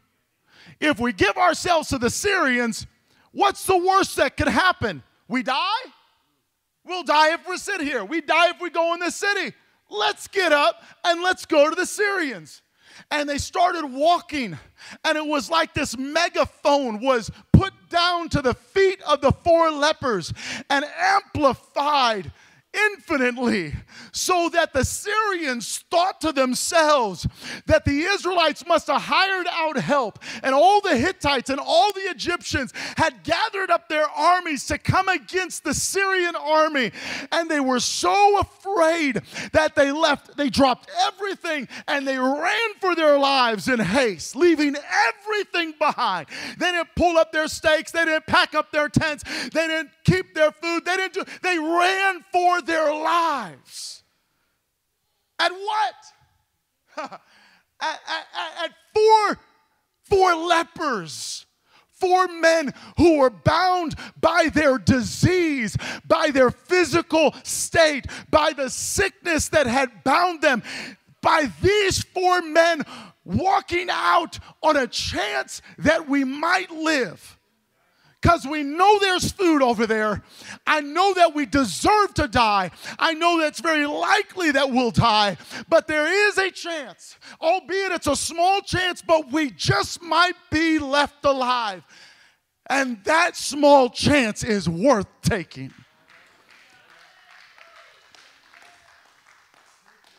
if 0.81 1.01
we 1.01 1.15
give 1.15 1.39
ourselves 1.39 1.89
to 1.89 1.99
the 1.99 2.11
Syrians, 2.11 2.87
what's 3.31 3.65
the 3.65 3.79
worst 3.79 4.17
that 4.17 4.37
could 4.37 4.49
happen? 4.49 5.03
We 5.29 5.43
die? 5.43 5.81
We'll 6.85 7.05
die 7.05 7.35
if 7.35 7.49
we 7.49 7.57
sit 7.57 7.81
here. 7.81 8.05
We 8.05 8.21
die 8.21 8.51
if 8.51 8.61
we 8.61 8.71
go 8.71 8.95
in 8.95 9.01
the 9.01 9.11
city. 9.11 9.55
Let's 9.89 10.27
get 10.29 10.53
up 10.53 10.83
and 11.05 11.23
let's 11.23 11.47
go 11.47 11.69
to 11.69 11.77
the 11.77 11.87
Syrians. 11.87 12.63
And 13.11 13.29
they 13.29 13.39
started 13.39 13.87
walking, 13.87 14.59
and 15.05 15.17
it 15.17 15.25
was 15.25 15.51
like 15.51 15.73
this 15.73 15.97
megaphone 15.97 17.01
was 17.01 17.31
put 17.53 17.73
down 17.89 18.29
to 18.31 18.43
the 18.43 18.55
feet 18.55 19.01
of 19.03 19.21
the 19.21 19.33
four 19.33 19.71
lepers 19.71 20.33
and 20.69 20.85
amplified 20.85 22.33
infinitely, 22.75 23.75
so 24.13 24.49
that 24.51 24.73
the 24.73 24.85
Syrians 24.85 25.85
thought 25.91 26.21
to 26.23 26.33
themselves 26.33 27.27
that 27.67 27.85
the 27.85 28.01
Israelites 28.03 28.67
must 28.67 28.87
have 28.87 29.03
hired 29.03 29.47
out 29.51 29.77
help, 29.77 30.19
and 30.43 30.55
all 30.55 30.81
the 30.81 30.97
Hittites 30.97 31.51
and 31.51 31.61
all 31.61 31.93
the 31.93 32.01
Egyptians 32.01 32.73
had 32.97 33.23
gathered 33.25 33.71
up 33.71 33.89
their 33.89 34.09
armies 34.09 34.67
to 34.67 34.79
come 34.79 35.09
against 35.09 35.65
the 35.65 35.75
Syrian 35.75 36.35
army, 36.37 36.93
and 37.31 37.51
they 37.51 37.61
were 37.61 37.81
so 37.81 38.39
afraid 38.39 39.21
that 39.53 39.75
they 39.75 39.93
left, 39.93 40.37
they 40.37 40.49
dropped 40.49 40.91
everything, 41.07 41.69
and 41.87 42.09
they 42.09 42.19
ran 42.19 42.75
for 42.81 42.95
their 42.95 43.19
lives 43.19 43.69
in 43.69 43.81
haste, 43.81 44.35
leaving 44.35 44.77
everything 44.77 45.75
behind. 45.79 46.27
They 46.59 46.71
didn't 46.71 46.95
pull 46.97 47.19
up 47.19 47.33
their 47.33 47.49
stakes, 47.49 47.93
they 47.93 48.05
didn't 48.05 48.27
pack 48.27 48.55
up 48.55 48.73
their 48.73 48.89
tents, 48.89 49.25
they 49.51 49.67
didn't 49.67 49.91
keep 50.05 50.35
their 50.35 50.53
food, 50.53 50.85
they 50.85 50.97
didn't 50.97 51.15
do, 51.15 51.25
they 51.43 51.59
ran 51.59 52.25
for 52.33 52.62
their 52.67 52.93
lives. 52.93 54.03
At 55.39 55.53
what? 55.53 55.95
at, 57.11 57.21
at, 57.81 58.65
at 58.65 58.71
four, 58.95 59.39
four 60.05 60.35
lepers 60.35 61.47
four 62.03 62.27
men 62.27 62.75
who 62.99 63.19
were 63.19 63.31
bound 63.31 63.95
by 64.21 64.51
their 64.53 64.77
disease, 64.77 65.77
by 66.05 66.31
their 66.33 66.51
physical 66.51 67.33
state, 67.45 68.07
by 68.29 68.53
the 68.53 68.69
sickness 68.69 69.51
that 69.51 69.69
had 69.69 70.03
bound 70.03 70.43
them, 70.43 70.65
by 71.21 71.49
these 71.63 72.03
four 72.03 72.43
men 72.43 72.83
walking 73.25 73.87
out 73.89 74.41
on 74.65 74.77
a 74.77 74.89
chance 74.89 75.63
that 75.79 76.09
we 76.09 76.25
might 76.25 76.73
live 76.73 77.39
because 78.23 78.47
we 78.47 78.63
know 78.63 78.99
there's 79.01 79.33
food 79.33 79.63
over 79.63 79.87
there. 79.87 80.23
I 80.67 80.81
know 80.81 81.13
that 81.15 81.35
we 81.35 81.45
deserve 81.45 82.15
to 82.15 82.29
die. 82.29 82.71
I 82.99 83.15
know 83.15 83.41
that 83.41 83.49
it's 83.49 83.61
very 83.61 83.87
likely 83.87 84.53
that 84.53 84.71
we'll 84.71 84.93
die, 84.93 85.37
but 85.69 85.89
there 85.89 86.29
is 86.29 86.39
a 86.39 86.51
chance, 86.51 87.19
albeit 87.41 87.93
it's 87.93 88.07
a 88.07 88.15
small 88.17 88.61
chance, 88.61 89.03
but 89.03 89.33
we 89.33 89.51
just 89.51 90.01
might 90.03 90.37
be 90.51 90.79
left 90.79 91.25
alive. 91.25 91.83
And 92.71 93.03
that 93.05 93.37
small 93.37 93.91
chance 93.91 94.45
is 94.45 94.69
worth 94.69 95.09
taking. 95.23 95.73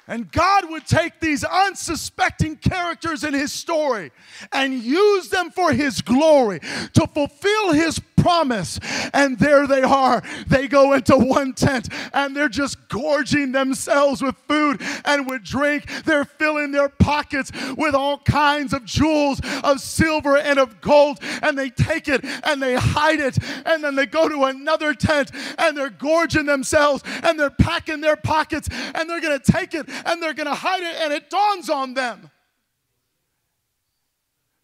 And 0.07 0.29
God 0.31 0.69
would 0.69 0.85
take 0.85 1.19
these 1.21 1.43
unsuspecting 1.45 2.57
characters 2.57 3.23
in 3.23 3.33
his 3.33 3.53
story 3.53 4.11
and 4.51 4.73
use 4.73 5.29
them 5.29 5.49
for 5.49 5.71
his 5.71 6.01
glory 6.01 6.59
to 6.59 7.07
fulfill 7.13 7.71
his 7.71 7.99
promise. 8.23 8.79
And 9.13 9.37
there 9.37 9.67
they 9.67 9.81
are. 9.81 10.23
They 10.47 10.67
go 10.67 10.93
into 10.93 11.17
one 11.17 11.53
tent 11.53 11.89
and 12.13 12.35
they're 12.35 12.47
just 12.47 12.87
gorging 12.87 13.51
themselves 13.51 14.21
with 14.21 14.35
food 14.47 14.81
and 15.03 15.29
with 15.29 15.43
drink. 15.43 15.89
They're 16.05 16.23
filling 16.25 16.71
their 16.71 16.89
pockets 16.89 17.51
with 17.77 17.93
all 17.93 18.19
kinds 18.19 18.73
of 18.73 18.85
jewels 18.85 19.41
of 19.63 19.81
silver 19.81 20.37
and 20.37 20.57
of 20.57 20.79
gold. 20.79 21.19
And 21.41 21.57
they 21.57 21.69
take 21.69 22.07
it 22.07 22.23
and 22.45 22.61
they 22.61 22.75
hide 22.75 23.19
it. 23.19 23.37
And 23.65 23.83
then 23.83 23.95
they 23.95 24.05
go 24.05 24.29
to 24.29 24.45
another 24.45 24.93
tent 24.93 25.31
and 25.57 25.77
they're 25.77 25.89
gorging 25.89 26.45
themselves 26.45 27.03
and 27.23 27.37
they're 27.37 27.49
packing 27.49 27.99
their 27.99 28.15
pockets 28.15 28.69
and 28.95 29.09
they're 29.09 29.21
going 29.21 29.37
to 29.39 29.51
take 29.51 29.73
it 29.73 29.89
and 30.05 30.23
they're 30.23 30.33
going 30.33 30.47
to 30.47 30.55
hide 30.55 30.83
it, 30.83 30.95
and 31.01 31.11
it 31.11 31.29
dawns 31.29 31.69
on 31.69 31.93
them. 31.93 32.29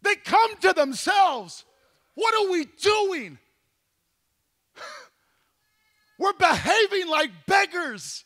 They 0.02 0.16
come 0.16 0.56
to 0.62 0.74
themselves. 0.74 1.66
What 2.16 2.34
are 2.36 2.52
we 2.52 2.66
doing? 2.66 3.38
We're 6.30 6.48
behaving 6.48 7.08
like 7.08 7.32
beggars. 7.48 8.24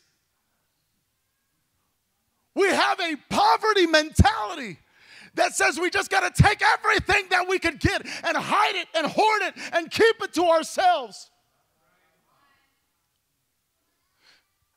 We 2.54 2.68
have 2.68 3.00
a 3.00 3.16
poverty 3.30 3.86
mentality 3.86 4.78
that 5.34 5.54
says 5.54 5.80
we 5.80 5.90
just 5.90 6.10
got 6.10 6.34
to 6.34 6.42
take 6.42 6.60
everything 6.62 7.24
that 7.30 7.48
we 7.48 7.58
can 7.58 7.76
get 7.76 8.02
and 8.24 8.36
hide 8.36 8.76
it 8.76 8.88
and 8.94 9.06
hoard 9.06 9.42
it 9.42 9.54
and 9.72 9.90
keep 9.90 10.16
it 10.22 10.34
to 10.34 10.44
ourselves. 10.44 11.30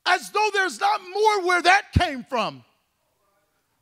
as 0.08 0.30
though 0.32 0.50
there's 0.54 0.80
not 0.80 1.02
more 1.13 1.46
where 1.46 1.62
that 1.62 1.92
came 1.92 2.24
from. 2.24 2.63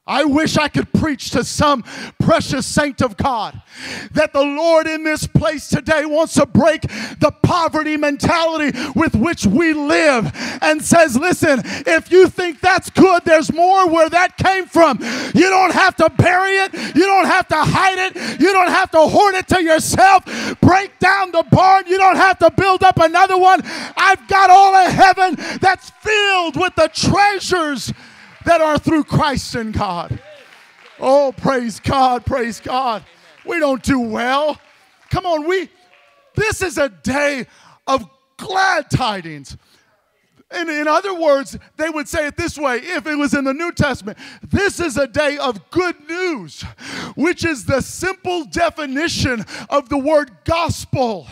I 0.07 0.23
wish 0.23 0.55
I 0.55 0.67
could 0.67 0.93
preach 0.93 1.31
to 1.31 1.43
some 1.43 1.83
precious 2.19 2.67
saint 2.67 3.01
of 3.01 3.17
God 3.17 3.59
that 4.11 4.33
the 4.33 4.43
Lord 4.43 4.85
in 4.85 5.03
this 5.03 5.25
place 5.25 5.67
today 5.67 6.05
wants 6.05 6.35
to 6.35 6.45
break 6.45 6.81
the 6.81 7.33
poverty 7.41 7.97
mentality 7.97 8.77
with 8.95 9.15
which 9.15 9.47
we 9.47 9.73
live 9.73 10.31
and 10.61 10.83
says, 10.83 11.17
listen, 11.17 11.61
if 11.87 12.11
you 12.11 12.27
think 12.27 12.61
that's 12.61 12.91
good, 12.91 13.23
there's 13.25 13.51
more 13.51 13.89
where 13.89 14.07
that 14.09 14.37
came 14.37 14.67
from. 14.67 14.99
You 15.33 15.49
don't 15.49 15.73
have 15.73 15.95
to 15.95 16.09
bury 16.11 16.51
it, 16.51 16.73
you 16.95 17.05
don't 17.05 17.25
have 17.25 17.47
to 17.47 17.57
hide 17.57 17.97
it, 17.97 18.39
you 18.39 18.53
don't 18.53 18.69
have 18.69 18.91
to 18.91 18.99
hoard 18.99 19.33
it 19.33 19.47
to 19.47 19.63
yourself. 19.63 20.23
Break 20.61 20.99
down 20.99 21.31
the 21.31 21.43
barn, 21.51 21.85
you 21.87 21.97
don't 21.97 22.17
have 22.17 22.37
to 22.39 22.51
build 22.51 22.83
up 22.83 22.99
another 22.99 23.39
one. 23.39 23.61
I've 23.97 24.27
got 24.27 24.51
all 24.51 24.75
of 24.75 24.91
heaven 24.91 25.35
that's 25.59 25.89
filled 25.89 26.57
with 26.57 26.75
the 26.75 26.89
treasures 26.93 27.91
that 28.45 28.61
are 28.61 28.77
through 28.77 29.03
Christ 29.03 29.55
and 29.55 29.73
God. 29.73 30.19
Oh, 30.99 31.33
praise 31.35 31.79
God, 31.79 32.25
praise 32.25 32.59
God. 32.59 33.03
We 33.45 33.59
don't 33.59 33.83
do 33.83 33.99
well. 33.99 34.59
Come 35.09 35.25
on, 35.25 35.47
we 35.47 35.69
this 36.35 36.61
is 36.61 36.77
a 36.77 36.89
day 36.89 37.45
of 37.87 38.09
glad 38.37 38.89
tidings. 38.89 39.57
And 40.51 40.69
in 40.69 40.87
other 40.87 41.13
words, 41.13 41.57
they 41.75 41.89
would 41.89 42.07
say 42.07 42.27
it 42.27 42.37
this 42.37 42.57
way 42.57 42.77
if 42.77 43.07
it 43.07 43.15
was 43.15 43.33
in 43.33 43.43
the 43.45 43.53
New 43.53 43.71
Testament 43.71 44.17
this 44.43 44.79
is 44.79 44.97
a 44.97 45.07
day 45.07 45.37
of 45.37 45.69
good 45.71 46.07
news, 46.07 46.61
which 47.15 47.43
is 47.43 47.65
the 47.65 47.81
simple 47.81 48.45
definition 48.45 49.43
of 49.69 49.89
the 49.89 49.97
word 49.97 50.31
gospel. 50.43 51.27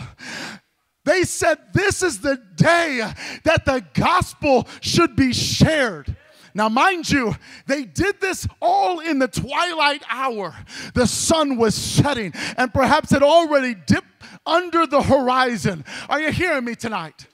They 1.04 1.22
said 1.24 1.58
this 1.72 2.02
is 2.02 2.20
the 2.20 2.40
day 2.56 3.12
that 3.44 3.64
the 3.64 3.84
gospel 3.92 4.66
should 4.80 5.16
be 5.16 5.32
shared. 5.32 6.16
Now, 6.54 6.68
mind 6.68 7.10
you, 7.10 7.34
they 7.66 7.84
did 7.84 8.20
this 8.20 8.46
all 8.62 9.00
in 9.00 9.18
the 9.18 9.26
twilight 9.26 10.04
hour. 10.08 10.54
The 10.94 11.06
sun 11.06 11.56
was 11.56 11.74
setting 11.74 12.32
and 12.56 12.72
perhaps 12.72 13.12
it 13.12 13.22
already 13.22 13.74
dipped 13.74 14.06
under 14.46 14.86
the 14.86 15.02
horizon. 15.02 15.84
Are 16.08 16.20
you 16.20 16.30
hearing 16.30 16.64
me 16.64 16.76
tonight? 16.76 17.26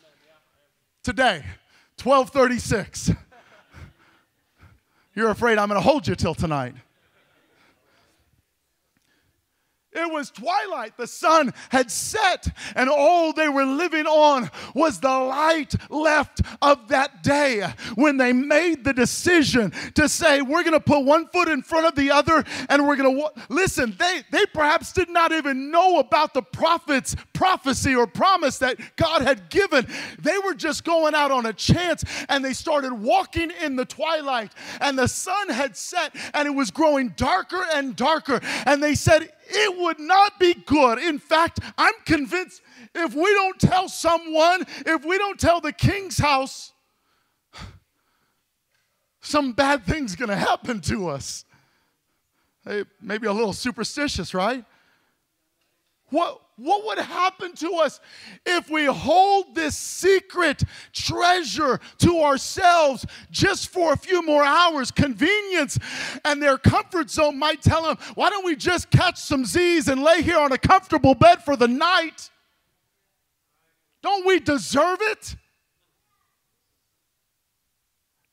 Today, 1.03 1.45
1236. 2.03 3.11
You're 5.15 5.31
afraid 5.31 5.59
I'm 5.59 5.69
going 5.69 5.81
to 5.81 5.87
hold 5.87 6.09
you 6.09 6.15
till 6.15 6.35
tonight. 6.35 6.75
It 9.93 10.09
was 10.13 10.31
twilight. 10.31 10.97
The 10.97 11.09
sun 11.09 11.53
had 11.69 11.91
set, 11.91 12.47
and 12.77 12.89
all 12.89 13.33
they 13.33 13.49
were 13.49 13.65
living 13.65 14.07
on 14.07 14.49
was 14.73 15.01
the 15.01 15.09
light 15.09 15.75
left 15.91 16.43
of 16.63 16.87
that 16.89 17.25
day 17.25 17.69
when 17.97 18.17
they 18.17 18.33
made 18.33 18.85
the 18.85 18.93
decision 18.93 19.73
to 19.95 20.09
say, 20.09 20.43
We're 20.43 20.63
going 20.63 20.75
to 20.75 20.81
put 20.81 21.05
one 21.05 21.27
foot 21.27 21.49
in 21.49 21.63
front 21.63 21.87
of 21.87 21.97
the 21.97 22.13
other, 22.13 22.45
and 22.69 22.87
we're 22.87 22.95
going 22.95 23.19
to 23.19 23.31
listen. 23.49 23.97
They, 23.99 24.23
they 24.31 24.47
perhaps 24.47 24.93
did 24.93 25.11
not 25.11 25.33
even 25.33 25.73
know 25.73 25.99
about 25.99 26.35
the 26.35 26.43
prophet's 26.43 27.17
prophecy 27.33 27.93
or 27.97 28.07
promise 28.07 28.59
that 28.59 28.79
God 28.95 29.23
had 29.23 29.51
given. 29.51 29.89
They 30.21 30.39
were 30.39 30.55
just 30.55 30.85
going 30.85 31.17
out 31.17 31.33
on 31.33 31.47
a 31.47 31.53
chance, 31.53 32.05
and 32.29 32.45
they 32.45 32.53
started 32.53 32.93
walking 32.93 33.51
in 33.61 33.75
the 33.75 33.85
twilight, 33.85 34.53
and 34.81 34.97
the 34.97 35.09
sun 35.09 35.49
had 35.49 35.77
set, 35.77 36.15
and 36.33 36.47
it 36.47 36.53
was 36.53 36.71
growing 36.71 37.09
darker 37.17 37.65
and 37.75 37.97
darker. 37.97 38.41
And 38.67 38.81
they 38.81 38.95
said, 38.95 39.33
it 39.51 39.79
would 39.79 39.99
not 39.99 40.39
be 40.39 40.55
good. 40.55 40.99
In 40.99 41.19
fact, 41.19 41.61
I'm 41.77 41.95
convinced 42.05 42.63
if 42.95 43.15
we 43.15 43.25
don't 43.25 43.59
tell 43.59 43.89
someone, 43.89 44.65
if 44.87 45.05
we 45.05 45.19
don't 45.19 45.39
tell 45.39 45.61
the 45.61 45.73
king's 45.73 46.19
house, 46.19 46.73
some 49.21 49.53
bad 49.53 49.85
thing's 49.85 50.17
to 50.29 50.37
happen 50.37 50.81
to 50.83 51.09
us. 51.09 51.45
Hey, 52.65 52.85
maybe 53.01 53.27
a 53.27 53.33
little 53.33 53.53
superstitious, 53.53 54.35
right? 54.35 54.65
What, 56.11 56.41
what 56.61 56.85
would 56.85 56.99
happen 56.99 57.55
to 57.55 57.73
us 57.77 58.01
if 58.45 58.69
we 58.69 58.85
hold 58.85 59.55
this 59.55 59.77
secret 59.77 60.63
treasure 60.93 61.81
to 61.99 62.21
ourselves 62.21 63.07
just 63.31 63.71
for 63.71 63.95
a 63.95 63.97
few 63.97 64.23
more 64.23 64.45
hours? 64.45 64.91
Convenience 64.91 65.79
and 66.25 66.43
their 66.43 66.59
comfort 66.59 67.11
zone 67.11 67.39
might 67.39 67.63
tell 67.63 67.83
them, 67.83 67.97
why 68.15 68.29
don't 68.29 68.45
we 68.45 68.57
just 68.57 68.91
catch 68.91 69.17
some 69.17 69.47
Z's 69.47 69.89
and 69.89 70.03
lay 70.03 70.21
here 70.21 70.39
on 70.39 70.53
a 70.53 70.59
comfortable 70.59 71.15
bed 71.15 71.43
for 71.43 71.57
the 71.57 71.69
night? 71.69 72.29
Don't 74.03 74.27
we 74.27 74.39
deserve 74.39 74.99
it? 75.01 75.37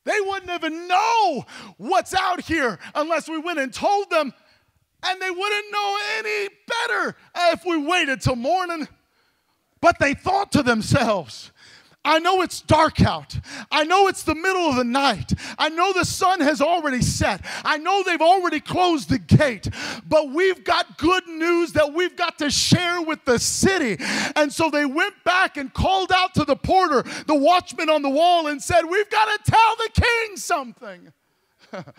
They 0.03 0.19
wouldn't 0.21 0.51
even 0.51 0.87
know 0.87 1.45
what's 1.77 2.13
out 2.13 2.41
here 2.41 2.79
unless 2.95 3.27
we 3.27 3.39
went 3.39 3.59
and 3.59 3.73
told 3.73 4.09
them 4.09 4.33
and 5.07 5.21
they 5.21 5.31
wouldn't 5.31 5.71
know 5.71 5.97
any 6.17 6.49
better 6.67 7.15
if 7.51 7.65
we 7.65 7.77
waited 7.77 8.21
till 8.21 8.35
morning. 8.35 8.87
But 9.79 9.99
they 9.99 10.13
thought 10.13 10.51
to 10.53 10.63
themselves, 10.63 11.51
I 12.07 12.19
know 12.19 12.41
it's 12.41 12.61
dark 12.61 13.01
out. 13.01 13.37
I 13.69 13.83
know 13.83 14.07
it's 14.07 14.23
the 14.23 14.33
middle 14.33 14.69
of 14.69 14.77
the 14.77 14.85
night. 14.85 15.33
I 15.59 15.67
know 15.67 15.91
the 15.91 16.05
sun 16.05 16.39
has 16.39 16.61
already 16.61 17.01
set. 17.01 17.45
I 17.65 17.77
know 17.77 18.01
they've 18.01 18.21
already 18.21 18.61
closed 18.61 19.09
the 19.09 19.19
gate. 19.19 19.67
But 20.07 20.29
we've 20.29 20.63
got 20.63 20.97
good 20.97 21.27
news 21.27 21.73
that 21.73 21.93
we've 21.93 22.15
got 22.15 22.37
to 22.39 22.49
share 22.49 23.01
with 23.01 23.25
the 23.25 23.37
city. 23.37 23.97
And 24.37 24.53
so 24.53 24.69
they 24.69 24.85
went 24.85 25.21
back 25.25 25.57
and 25.57 25.73
called 25.73 26.13
out 26.13 26.33
to 26.35 26.45
the 26.45 26.55
porter, 26.55 27.03
the 27.25 27.35
watchman 27.35 27.89
on 27.89 28.03
the 28.03 28.09
wall, 28.09 28.47
and 28.47 28.63
said, 28.63 28.83
We've 28.85 29.09
got 29.09 29.25
to 29.25 29.51
tell 29.51 29.75
the 29.75 30.01
king 30.01 30.37
something. 30.37 31.13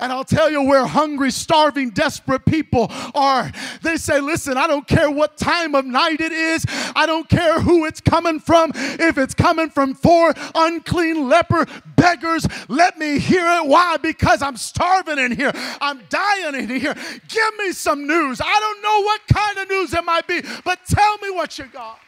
And 0.00 0.12
I'll 0.12 0.24
tell 0.24 0.50
you 0.50 0.62
where 0.62 0.86
hungry, 0.86 1.30
starving, 1.30 1.90
desperate 1.90 2.44
people 2.46 2.90
are. 3.14 3.52
They 3.82 3.96
say, 3.96 4.20
Listen, 4.20 4.56
I 4.56 4.66
don't 4.66 4.86
care 4.86 5.10
what 5.10 5.36
time 5.36 5.74
of 5.74 5.84
night 5.84 6.20
it 6.20 6.32
is, 6.32 6.64
I 6.96 7.06
don't 7.06 7.28
care 7.28 7.60
who 7.60 7.84
it's 7.84 8.00
coming 8.00 8.40
from. 8.40 8.72
If 8.74 9.18
it's 9.18 9.34
coming 9.34 9.70
from 9.70 9.94
four 9.94 10.32
unclean 10.54 11.28
leper 11.28 11.66
beggars, 11.96 12.46
let 12.68 12.98
me 12.98 13.18
hear 13.18 13.46
it. 13.46 13.66
Why? 13.66 13.98
Because 13.98 14.42
I'm 14.42 14.56
starving 14.56 15.18
in 15.18 15.32
here, 15.32 15.52
I'm 15.80 16.00
dying 16.08 16.54
in 16.54 16.68
here. 16.68 16.94
Give 17.28 17.56
me 17.58 17.72
some 17.72 18.06
news. 18.06 18.40
I 18.40 18.60
don't 18.60 18.82
know 18.82 19.02
what 19.02 19.20
kind 19.28 19.58
of 19.58 19.68
news 19.68 19.92
it 19.92 20.04
might 20.04 20.26
be, 20.26 20.40
but 20.64 20.80
tell 20.86 21.18
me 21.18 21.30
what 21.30 21.58
you 21.58 21.66
got. 21.66 21.98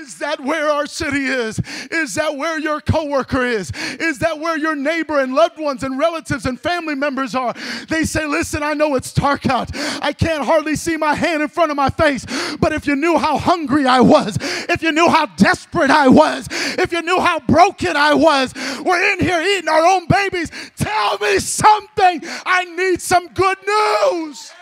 Is 0.00 0.18
that 0.18 0.40
where 0.40 0.68
our 0.68 0.86
city 0.86 1.24
is? 1.24 1.60
Is 1.90 2.14
that 2.14 2.36
where 2.36 2.58
your 2.58 2.80
coworker 2.80 3.44
is? 3.44 3.72
Is 3.98 4.20
that 4.20 4.38
where 4.38 4.56
your 4.56 4.76
neighbor 4.76 5.18
and 5.18 5.34
loved 5.34 5.58
ones 5.58 5.82
and 5.82 5.98
relatives 5.98 6.46
and 6.46 6.58
family 6.58 6.94
members 6.94 7.34
are? 7.34 7.54
They 7.88 8.04
say, 8.04 8.24
Listen, 8.24 8.62
I 8.62 8.74
know 8.74 8.94
it's 8.94 9.12
dark 9.12 9.46
out. 9.46 9.70
I 10.00 10.12
can't 10.12 10.44
hardly 10.44 10.76
see 10.76 10.96
my 10.96 11.14
hand 11.14 11.42
in 11.42 11.48
front 11.48 11.70
of 11.70 11.76
my 11.76 11.90
face. 11.90 12.24
But 12.60 12.72
if 12.72 12.86
you 12.86 12.94
knew 12.94 13.18
how 13.18 13.38
hungry 13.38 13.86
I 13.86 14.00
was, 14.00 14.38
if 14.68 14.82
you 14.82 14.92
knew 14.92 15.08
how 15.08 15.26
desperate 15.36 15.90
I 15.90 16.08
was, 16.08 16.46
if 16.50 16.92
you 16.92 17.02
knew 17.02 17.18
how 17.18 17.40
broken 17.40 17.96
I 17.96 18.14
was, 18.14 18.54
we're 18.84 19.12
in 19.12 19.20
here 19.20 19.40
eating 19.40 19.68
our 19.68 19.84
own 19.84 20.06
babies. 20.06 20.50
Tell 20.76 21.18
me 21.18 21.38
something. 21.40 22.20
I 22.46 22.64
need 22.76 23.00
some 23.02 23.28
good 23.28 23.58
news. 23.66 24.52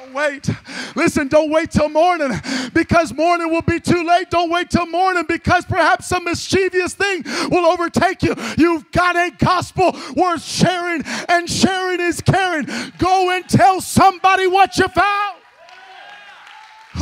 Don't 0.00 0.14
wait. 0.14 0.48
Listen, 0.96 1.28
don't 1.28 1.50
wait 1.50 1.70
till 1.70 1.88
morning 1.88 2.30
because 2.72 3.12
morning 3.12 3.50
will 3.50 3.62
be 3.62 3.78
too 3.78 4.02
late. 4.02 4.30
Don't 4.30 4.50
wait 4.50 4.70
till 4.70 4.86
morning 4.86 5.24
because 5.28 5.64
perhaps 5.66 6.06
some 6.06 6.24
mischievous 6.24 6.94
thing 6.94 7.22
will 7.50 7.66
overtake 7.66 8.22
you. 8.22 8.34
You've 8.56 8.90
got 8.92 9.16
a 9.16 9.30
gospel 9.36 9.94
worth 10.16 10.42
sharing, 10.42 11.02
and 11.28 11.48
sharing 11.50 12.00
is 12.00 12.20
caring. 12.22 12.66
Go 12.98 13.30
and 13.30 13.46
tell 13.48 13.80
somebody 13.80 14.46
what 14.46 14.78
you 14.78 14.88
found. 14.88 15.36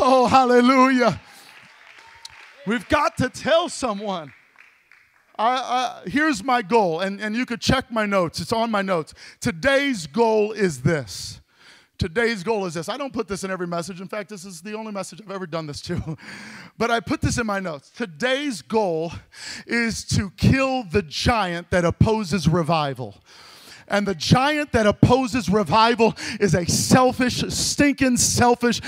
Oh, 0.01 0.27
hallelujah. 0.27 1.21
We've 2.67 2.89
got 2.89 3.17
to 3.19 3.29
tell 3.29 3.69
someone. 3.69 4.33
I, 5.39 6.03
I, 6.05 6.09
here's 6.09 6.43
my 6.43 6.63
goal, 6.63 7.01
and, 7.01 7.21
and 7.21 7.37
you 7.37 7.47
could 7.47 7.61
check 7.61 7.93
my 7.93 8.07
notes. 8.07 8.41
It's 8.41 8.53
on 8.53 8.73
my 8.73 8.83
notes. 8.83 9.15
Today's 9.41 10.09
goal 10.09 10.51
is 10.51 10.83
this 10.83 11.41
Today's 11.99 12.45
goal 12.45 12.65
is 12.67 12.75
this. 12.75 12.89
I 12.89 12.97
don't 12.97 13.13
put 13.13 13.27
this 13.27 13.43
in 13.43 13.51
every 13.51 13.67
message. 13.67 14.01
In 14.01 14.07
fact, 14.07 14.29
this 14.31 14.45
is 14.45 14.61
the 14.61 14.75
only 14.75 14.93
message 14.93 15.21
I've 15.21 15.33
ever 15.33 15.47
done 15.47 15.67
this 15.67 15.81
to. 15.83 16.17
But 16.79 16.93
I 16.93 17.01
put 17.01 17.21
this 17.21 17.39
in 17.39 17.47
my 17.47 17.59
notes. 17.59 17.91
Today's 17.91 18.63
goal 18.63 19.13
is 19.67 20.05
to 20.05 20.31
kill 20.37 20.85
the 20.85 21.03
giant 21.03 21.71
that 21.71 21.85
opposes 21.85 22.47
revival. 22.47 23.17
And 23.89 24.07
the 24.07 24.15
giant 24.15 24.71
that 24.73 24.87
opposes 24.87 25.49
revival 25.49 26.15
is 26.39 26.55
a 26.55 26.65
selfish, 26.67 27.43
stinking, 27.49 28.19
selfish 28.19 28.81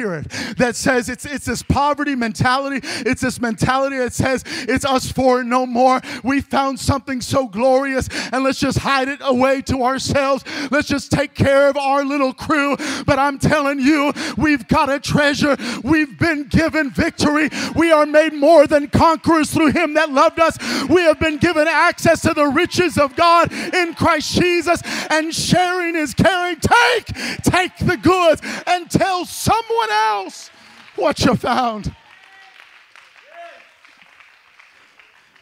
spirit 0.00 0.30
that 0.56 0.74
says 0.76 1.10
it's, 1.10 1.26
it's 1.26 1.44
this 1.44 1.62
poverty 1.62 2.14
mentality. 2.14 2.80
It's 3.04 3.20
this 3.20 3.38
mentality 3.38 3.98
that 3.98 4.14
says 4.14 4.42
it's 4.46 4.86
us 4.86 5.12
for 5.12 5.44
no 5.44 5.66
more. 5.66 6.00
We 6.24 6.40
found 6.40 6.80
something 6.80 7.20
so 7.20 7.46
glorious 7.46 8.08
and 8.32 8.42
let's 8.42 8.58
just 8.58 8.78
hide 8.78 9.08
it 9.08 9.18
away 9.20 9.60
to 9.62 9.82
ourselves. 9.82 10.42
Let's 10.70 10.88
just 10.88 11.12
take 11.12 11.34
care 11.34 11.68
of 11.68 11.76
our 11.76 12.02
little 12.02 12.32
crew. 12.32 12.78
But 13.04 13.18
I'm 13.18 13.38
telling 13.38 13.78
you, 13.80 14.14
we've 14.38 14.66
got 14.68 14.88
a 14.88 14.98
treasure. 14.98 15.58
We've 15.84 16.18
been 16.18 16.44
given 16.44 16.90
victory. 16.90 17.50
We 17.76 17.92
are 17.92 18.06
made 18.06 18.32
more 18.32 18.66
than 18.66 18.88
conquerors 18.88 19.52
through 19.52 19.72
him 19.72 19.92
that 19.94 20.10
loved 20.10 20.40
us. 20.40 20.56
We 20.88 21.02
have 21.02 21.20
been 21.20 21.36
given 21.36 21.68
access 21.68 22.22
to 22.22 22.32
the 22.32 22.46
riches 22.46 22.96
of 22.96 23.16
God 23.16 23.52
in 23.52 23.92
Christ 23.92 24.40
Jesus, 24.40 24.80
and 25.10 25.34
sharing 25.34 25.94
is 25.94 26.14
caring. 26.14 26.56
Take, 26.56 27.06
take 27.42 27.76
the 27.78 27.98
goods 28.00 28.40
and 28.66 28.90
tell 28.90 29.24
someone 29.24 29.89
else 29.90 30.50
what 30.96 31.24
you 31.24 31.34
found. 31.36 31.94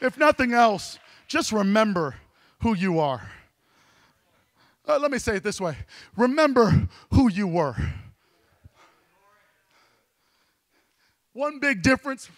If 0.00 0.16
nothing 0.16 0.52
else, 0.52 0.98
just 1.26 1.52
remember 1.52 2.14
who 2.60 2.74
you 2.74 3.00
are. 3.00 3.28
Uh, 4.86 4.98
let 4.98 5.10
me 5.10 5.18
say 5.18 5.36
it 5.36 5.42
this 5.42 5.60
way 5.60 5.76
remember 6.16 6.88
who 7.12 7.30
you 7.30 7.46
were. 7.46 7.76
One 11.32 11.60
big 11.60 11.82
difference 11.82 12.30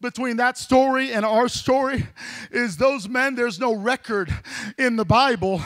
between 0.00 0.36
that 0.36 0.58
story 0.58 1.12
and 1.12 1.24
our 1.24 1.48
story 1.48 2.06
is 2.50 2.76
those 2.76 3.08
men, 3.08 3.34
there's 3.34 3.58
no 3.58 3.74
record 3.74 4.32
in 4.78 4.96
the 4.96 5.04
Bible 5.04 5.62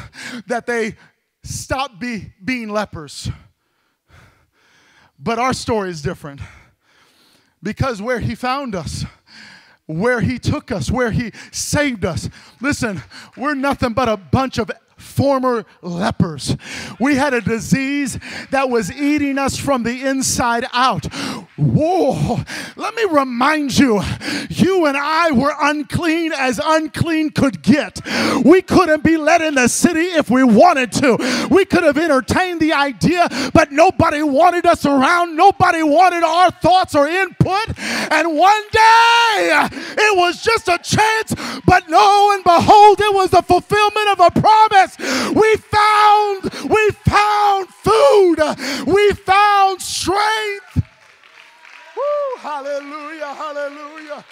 that 0.46 0.66
they 0.66 0.96
stopped 1.42 1.98
be, 1.98 2.32
being 2.44 2.68
lepers. 2.68 3.28
But 5.22 5.38
our 5.38 5.52
story 5.52 5.90
is 5.90 6.00
different 6.00 6.40
because 7.62 8.00
where 8.00 8.20
he 8.20 8.34
found 8.34 8.74
us, 8.74 9.04
where 9.86 10.20
he 10.20 10.38
took 10.38 10.70
us, 10.72 10.90
where 10.90 11.10
he 11.10 11.32
saved 11.50 12.04
us. 12.04 12.28
Listen, 12.60 13.02
we're 13.36 13.54
nothing 13.54 13.92
but 13.92 14.08
a 14.08 14.16
bunch 14.16 14.58
of 14.58 14.70
former 14.96 15.64
lepers. 15.82 16.56
We 16.98 17.16
had 17.16 17.34
a 17.34 17.40
disease 17.40 18.18
that 18.50 18.70
was 18.70 18.92
eating 18.92 19.38
us 19.38 19.56
from 19.56 19.82
the 19.82 20.06
inside 20.06 20.66
out. 20.72 21.06
Whoa, 21.60 22.42
let 22.76 22.94
me 22.94 23.04
remind 23.04 23.78
you, 23.78 24.00
you 24.48 24.86
and 24.86 24.96
I 24.96 25.30
were 25.30 25.52
unclean 25.60 26.32
as 26.32 26.58
unclean 26.64 27.30
could 27.30 27.60
get. 27.60 28.00
We 28.42 28.62
couldn't 28.62 29.04
be 29.04 29.18
let 29.18 29.42
in 29.42 29.56
the 29.56 29.68
city 29.68 30.06
if 30.06 30.30
we 30.30 30.42
wanted 30.42 30.90
to. 30.92 31.48
We 31.50 31.66
could 31.66 31.84
have 31.84 31.98
entertained 31.98 32.60
the 32.60 32.72
idea, 32.72 33.28
but 33.52 33.72
nobody 33.72 34.22
wanted 34.22 34.64
us 34.64 34.86
around. 34.86 35.36
Nobody 35.36 35.82
wanted 35.82 36.22
our 36.22 36.50
thoughts 36.50 36.94
or 36.94 37.06
input. 37.06 37.78
And 37.78 38.38
one 38.38 38.62
day, 38.72 39.68
it 39.70 40.16
was 40.16 40.42
just 40.42 40.66
a 40.66 40.78
chance, 40.78 41.34
but 41.66 41.90
lo 41.90 42.32
and 42.32 42.42
behold, 42.42 43.00
it 43.00 43.14
was 43.14 43.30
the 43.30 43.42
fulfillment 43.42 44.08
of 44.08 44.20
a 44.20 44.30
promise. 44.40 44.96
We 45.34 45.56
found, 45.56 46.70
we 46.70 46.90
found 47.04 47.68
food. 47.68 48.86
We 48.86 49.12
found 49.12 49.82
strength. 49.82 50.89
Woo, 52.00 52.38
hallelujah, 52.38 53.34
hallelujah. 53.34 54.24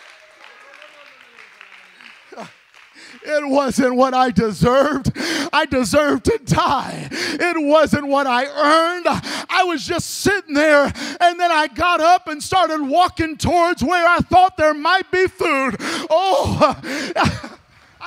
It 3.22 3.48
wasn't 3.48 3.94
what 3.96 4.14
I 4.14 4.30
deserved. 4.30 5.12
I 5.52 5.66
deserved 5.66 6.24
to 6.26 6.38
die. 6.44 7.08
It 7.10 7.56
wasn't 7.66 8.06
what 8.06 8.26
I 8.26 8.46
earned. 8.46 9.06
I 9.50 9.64
was 9.64 9.84
just 9.84 10.08
sitting 10.20 10.54
there, 10.54 10.84
and 11.20 11.40
then 11.40 11.50
I 11.50 11.68
got 11.68 12.00
up 12.00 12.28
and 12.28 12.42
started 12.42 12.82
walking 12.82 13.36
towards 13.36 13.82
where 13.82 14.06
I 14.06 14.18
thought 14.18 14.56
there 14.56 14.74
might 14.74 15.10
be 15.10 15.26
food. 15.26 15.76
Oh, 16.10 16.76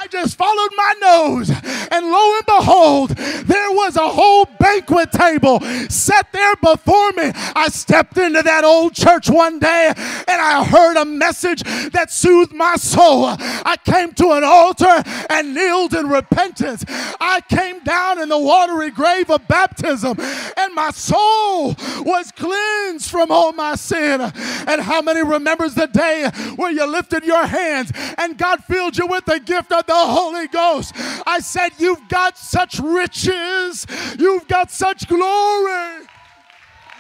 I 0.02 0.08
just 0.08 0.36
followed 0.36 0.72
my 0.76 0.96
nose, 1.00 1.52
and 1.52 2.08
lo 2.08 2.36
and 2.38 2.46
behold, 2.48 3.10
there 3.12 3.72
was 3.72 3.98
a 3.98 4.10
whole 4.10 4.46
banquet 4.60 5.12
table 5.12 5.60
set 5.90 6.32
there 6.32 6.56
before 6.56 7.12
me. 7.12 7.32
I 7.56 7.68
stepped 7.70 8.18
into 8.18 8.42
that 8.42 8.64
old 8.64 8.96
church 8.96 9.30
one 9.30 9.60
day 9.60 9.94
and 9.96 10.42
I 10.42 10.64
heard 10.64 10.98
a 10.98 11.06
message 11.06 11.62
that 11.92 12.10
soothed 12.10 12.54
my 12.54 12.78
soul. 12.78 13.26
I 13.28 13.78
came 13.84 14.14
to 14.14 14.32
an 14.32 14.44
altar 14.44 15.04
and 15.30 15.54
kneeled 15.54 15.94
in 15.94 16.08
repentance. 16.08 16.84
I 17.20 17.42
came 17.48 17.84
down 17.84 18.20
in 18.20 18.30
the 18.30 18.40
watery 18.40 18.90
grave 18.90 19.30
of 19.30 19.48
baptism, 19.48 20.20
and 20.58 20.74
my 20.74 20.90
soul 20.92 21.76
was 22.04 22.32
cleansed 22.32 23.10
from 23.10 23.30
all 23.32 23.52
my 23.52 23.76
sin. 23.76 24.22
And 24.22 24.82
how 24.82 25.02
many 25.02 25.22
remembers 25.22 25.76
the 25.76 25.88
day 25.88 26.30
where 26.56 26.72
you 26.72 26.86
lifted 26.86 27.24
your 27.24 27.46
hands 27.46 27.92
and 28.18 28.38
God 28.38 28.64
filled 28.64 28.98
you 28.98 29.06
with 29.06 29.26
the 29.26 29.40
gift 29.40 29.72
of 29.72 29.86
the 29.92 30.06
Holy 30.08 30.48
Ghost? 30.48 30.94
I 31.28 31.40
said, 31.40 31.74
You've 31.78 32.08
got 32.08 32.38
such 32.38 32.80
riches, 32.80 33.86
you've 34.18 34.48
got 34.48 34.72
such 34.72 35.08
glory. 35.08 36.08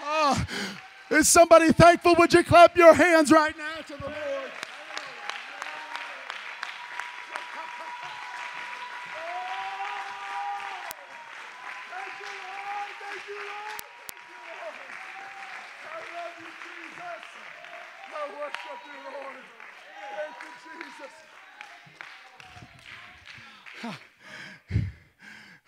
Oh, 0.04 0.46
is 1.10 1.30
somebody 1.30 1.72
thankful? 1.72 2.16
Would 2.16 2.34
you 2.34 2.44
clap 2.44 2.76
your 2.76 2.94
hands 2.94 3.32
right 3.32 3.58
now 3.58 3.82
to 3.88 3.94
the 3.94 4.10
Lord? 4.10 4.52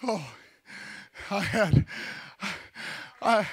Oh, 0.06 0.34
I 1.32 1.40
had, 1.40 1.86
I, 3.22 3.48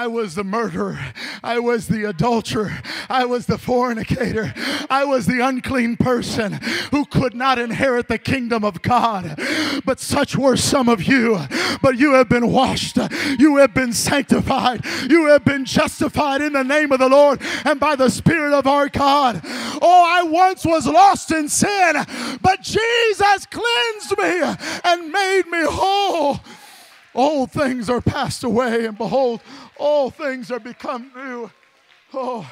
I 0.00 0.06
was 0.06 0.34
the 0.34 0.44
murderer. 0.44 0.98
I 1.44 1.58
was 1.58 1.86
the 1.86 2.08
adulterer. 2.08 2.80
I 3.10 3.26
was 3.26 3.44
the 3.44 3.58
fornicator. 3.58 4.54
I 4.88 5.04
was 5.04 5.26
the 5.26 5.46
unclean 5.46 5.98
person 5.98 6.54
who 6.90 7.04
could 7.04 7.34
not 7.34 7.58
inherit 7.58 8.08
the 8.08 8.16
kingdom 8.16 8.64
of 8.64 8.80
God. 8.80 9.38
But 9.84 10.00
such 10.00 10.36
were 10.36 10.56
some 10.56 10.88
of 10.88 11.02
you. 11.02 11.38
But 11.82 11.98
you 11.98 12.14
have 12.14 12.30
been 12.30 12.50
washed. 12.50 12.96
You 13.38 13.58
have 13.58 13.74
been 13.74 13.92
sanctified. 13.92 14.86
You 15.10 15.26
have 15.26 15.44
been 15.44 15.66
justified 15.66 16.40
in 16.40 16.54
the 16.54 16.64
name 16.64 16.92
of 16.92 16.98
the 16.98 17.10
Lord 17.10 17.42
and 17.66 17.78
by 17.78 17.94
the 17.94 18.08
Spirit 18.08 18.54
of 18.54 18.66
our 18.66 18.88
God. 18.88 19.42
Oh, 19.44 20.04
I 20.08 20.22
once 20.22 20.64
was 20.64 20.86
lost 20.86 21.30
in 21.30 21.46
sin, 21.46 22.06
but 22.40 22.62
Jesus 22.62 23.46
cleansed 23.50 24.16
me 24.16 24.56
and 24.82 25.12
made 25.12 25.42
me 25.50 25.66
whole. 25.68 26.40
Old 27.14 27.50
things 27.50 27.90
are 27.90 28.00
passed 28.00 28.44
away, 28.44 28.86
and 28.86 28.96
behold, 28.96 29.40
all 29.78 30.10
things 30.10 30.50
are 30.50 30.60
become 30.60 31.10
new. 31.14 31.50
Oh, 32.12 32.50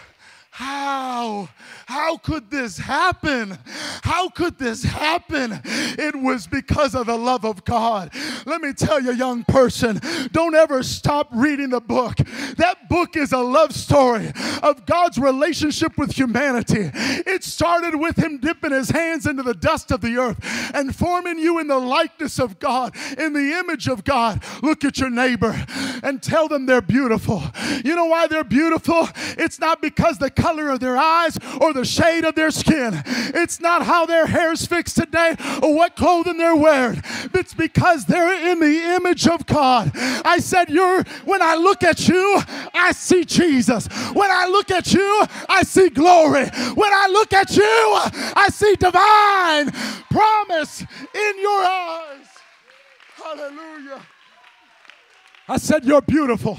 how? 0.59 1.49
How 1.87 2.17
could 2.17 2.51
this 2.51 2.79
happen? 2.79 3.57
How 4.03 4.29
could 4.29 4.59
this 4.59 4.83
happen? 4.83 5.61
It 5.65 6.17
was 6.17 6.49
because 6.49 6.97
of 6.97 7.07
the 7.07 7.17
love 7.17 7.45
of 7.45 7.65
God. 7.65 8.11
Let 8.45 8.61
me 8.61 8.73
tell 8.73 9.01
you, 9.01 9.13
young 9.13 9.45
person, 9.45 10.01
don't 10.33 10.57
ever 10.57 10.83
stop 10.83 11.29
reading 11.33 11.71
the 11.71 11.81
book. 11.81 12.17
That 12.57 12.89
book 12.89 13.17
is 13.17 13.31
a 13.33 13.39
love 13.39 13.73
story 13.73 14.33
of 14.65 14.85
God's 14.85 15.19
relationship 15.19 15.97
with 15.97 16.11
humanity. 16.11 16.91
It 16.93 17.45
started 17.45 17.95
with 17.95 18.17
Him 18.17 18.39
dipping 18.39 18.73
His 18.73 18.91
hands 18.91 19.27
into 19.27 19.45
the 19.45 19.55
dust 19.55 19.93
of 19.93 20.01
the 20.01 20.17
earth 20.17 20.39
and 20.75 20.95
forming 20.95 21.39
you 21.39 21.61
in 21.61 21.69
the 21.69 21.79
likeness 21.79 22.41
of 22.41 22.59
God, 22.59 22.97
in 23.17 23.33
the 23.33 23.61
image 23.61 23.87
of 23.87 24.03
God. 24.03 24.43
Look 24.63 24.85
at 24.85 24.99
your 24.99 25.11
neighbor 25.11 25.55
and 26.03 26.21
tell 26.21 26.49
them 26.49 26.67
they're 26.67 26.83
beautiful. 26.83 27.45
You 27.85 27.95
know 27.95 28.07
why 28.07 28.27
they're 28.27 28.43
beautiful? 28.43 29.09
It's 29.39 29.61
not 29.61 29.81
because 29.81 30.19
the 30.19 30.31
color 30.49 30.71
of 30.71 30.81
their 30.81 30.97
eyes 30.97 31.37
or 31.61 31.75
the 31.75 31.85
shade 31.85 32.25
of 32.25 32.35
their 32.35 32.51
skin. 32.51 33.03
It's 33.35 33.61
not 33.61 33.85
how 33.85 34.07
their 34.07 34.27
hair's 34.27 34.65
fixed 34.65 34.97
today 34.97 35.37
or 35.63 35.75
what 35.75 35.95
clothing 35.95 36.39
they're 36.39 36.57
wearing. 36.57 37.03
It's 37.35 37.53
because 37.53 38.07
they're 38.07 38.51
in 38.51 38.61
the 38.61 38.95
image 38.97 39.27
of 39.29 39.45
God. 39.45 39.91
I 39.95 40.39
said, 40.39 40.71
You're 40.71 41.03
when 41.27 41.43
I 41.43 41.55
look 41.57 41.83
at 41.83 42.09
you, 42.09 42.41
I 42.73 42.93
see 42.93 43.25
Jesus. 43.25 43.89
When 44.15 44.31
I 44.31 44.47
look 44.47 44.71
at 44.71 44.95
you, 44.95 45.27
I 45.49 45.63
see 45.65 45.91
glory. 45.91 46.47
When 46.75 46.93
I 46.93 47.09
look 47.13 47.35
at 47.35 47.55
you, 47.55 47.65
I 47.65 48.49
see 48.51 48.75
divine 48.77 49.71
promise 50.11 50.81
in 50.81 51.41
your 51.41 51.63
eyes. 51.63 52.27
Hallelujah. 53.23 54.01
I 55.47 55.59
said, 55.59 55.85
You're 55.85 56.03
beautiful. 56.03 56.59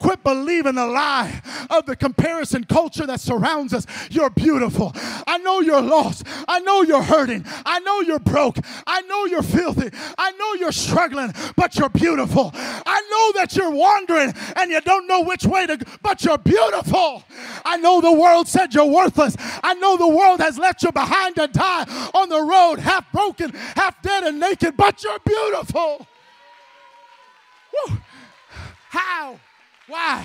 Quit 0.00 0.24
believing 0.24 0.76
the 0.76 0.86
lie 0.86 1.42
of 1.68 1.84
the 1.84 1.94
comparison 1.94 2.64
culture 2.64 3.06
that 3.06 3.20
surrounds 3.20 3.74
us. 3.74 3.86
You're 4.10 4.30
beautiful. 4.30 4.92
I 5.26 5.36
know 5.38 5.60
you're 5.60 5.82
lost. 5.82 6.26
I 6.48 6.60
know 6.60 6.80
you're 6.80 7.02
hurting. 7.02 7.44
I 7.66 7.80
know 7.80 8.00
you're 8.00 8.18
broke. 8.18 8.56
I 8.86 9.02
know 9.02 9.26
you're 9.26 9.42
filthy. 9.42 9.90
I 10.16 10.32
know 10.32 10.54
you're 10.54 10.72
struggling, 10.72 11.34
but 11.54 11.76
you're 11.76 11.90
beautiful. 11.90 12.50
I 12.54 13.02
know 13.10 13.40
that 13.40 13.54
you're 13.54 13.70
wandering 13.70 14.32
and 14.56 14.70
you 14.70 14.80
don't 14.80 15.06
know 15.06 15.20
which 15.20 15.44
way 15.44 15.66
to 15.66 15.76
go, 15.76 15.90
but 16.02 16.24
you're 16.24 16.38
beautiful. 16.38 17.22
I 17.66 17.76
know 17.76 18.00
the 18.00 18.12
world 18.12 18.48
said 18.48 18.72
you're 18.72 18.86
worthless. 18.86 19.36
I 19.62 19.74
know 19.74 19.98
the 19.98 20.08
world 20.08 20.40
has 20.40 20.58
left 20.58 20.82
you 20.82 20.92
behind 20.92 21.36
to 21.36 21.46
die 21.46 22.10
on 22.14 22.30
the 22.30 22.40
road, 22.40 22.78
half 22.78 23.10
broken, 23.12 23.50
half 23.76 24.00
dead, 24.00 24.24
and 24.24 24.40
naked, 24.40 24.78
but 24.78 25.04
you're 25.04 25.18
beautiful. 25.18 26.06
Woo. 27.86 27.98
How? 28.88 29.38
Why? 29.90 30.24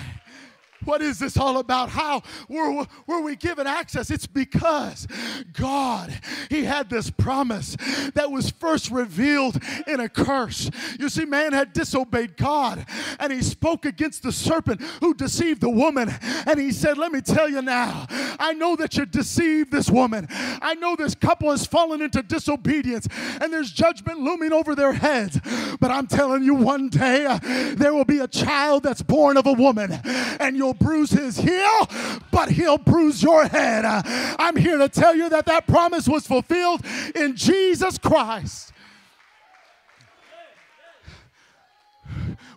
What 0.86 1.02
is 1.02 1.18
this 1.18 1.36
all 1.36 1.58
about? 1.58 1.90
How 1.90 2.22
were, 2.48 2.86
were 3.06 3.20
we 3.20 3.36
given 3.36 3.66
access? 3.66 4.10
It's 4.10 4.26
because 4.26 5.06
God, 5.52 6.18
He 6.48 6.64
had 6.64 6.88
this 6.88 7.10
promise 7.10 7.76
that 8.14 8.30
was 8.30 8.50
first 8.50 8.90
revealed 8.90 9.60
in 9.86 10.00
a 10.00 10.08
curse. 10.08 10.70
You 10.98 11.08
see, 11.08 11.24
man 11.24 11.52
had 11.52 11.72
disobeyed 11.72 12.36
God 12.36 12.86
and 13.18 13.32
he 13.32 13.42
spoke 13.42 13.84
against 13.84 14.22
the 14.22 14.32
serpent 14.32 14.80
who 15.00 15.14
deceived 15.14 15.60
the 15.60 15.70
woman. 15.70 16.14
And 16.46 16.58
he 16.58 16.72
said, 16.72 16.98
Let 16.98 17.12
me 17.12 17.20
tell 17.20 17.48
you 17.48 17.62
now, 17.62 18.06
I 18.38 18.52
know 18.52 18.76
that 18.76 18.96
you 18.96 19.06
deceived 19.06 19.72
this 19.72 19.90
woman. 19.90 20.26
I 20.30 20.74
know 20.74 20.96
this 20.96 21.14
couple 21.14 21.50
has 21.50 21.66
fallen 21.66 22.02
into 22.02 22.22
disobedience 22.22 23.08
and 23.40 23.52
there's 23.52 23.72
judgment 23.72 24.20
looming 24.20 24.52
over 24.52 24.74
their 24.74 24.92
heads. 24.92 25.40
But 25.80 25.90
I'm 25.90 26.06
telling 26.06 26.42
you, 26.42 26.54
one 26.54 26.88
day 26.88 27.26
uh, 27.26 27.38
there 27.74 27.92
will 27.94 28.04
be 28.04 28.18
a 28.18 28.28
child 28.28 28.82
that's 28.82 29.02
born 29.02 29.36
of 29.36 29.46
a 29.46 29.52
woman 29.52 29.92
and 30.40 30.56
you'll 30.56 30.74
bruise 30.78 31.10
his 31.10 31.38
heel, 31.38 31.88
but 32.30 32.50
he'll 32.50 32.78
bruise 32.78 33.22
your 33.22 33.46
head. 33.46 33.84
I'm 33.84 34.56
here 34.56 34.78
to 34.78 34.88
tell 34.88 35.14
you 35.14 35.28
that 35.30 35.46
that 35.46 35.66
promise 35.66 36.08
was 36.08 36.26
fulfilled 36.26 36.82
in 37.14 37.36
Jesus 37.36 37.98
Christ. 37.98 38.72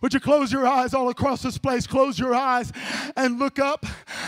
Would 0.01 0.13
you 0.13 0.19
close 0.19 0.51
your 0.51 0.67
eyes 0.67 0.93
all 0.93 1.09
across 1.09 1.41
this 1.41 1.57
place? 1.57 1.87
Close 1.87 2.19
your 2.19 2.33
eyes 2.33 2.71
and 3.15 3.39
look 3.39 3.59
up 3.59 3.85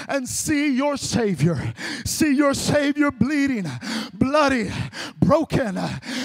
and 0.08 0.28
see 0.28 0.76
your 0.76 0.98
Savior. 0.98 1.74
See 2.06 2.34
your 2.34 2.54
Savior 2.54 3.12
bleeding, 3.12 3.70
bloody, 4.14 4.72
broken, 5.20 5.78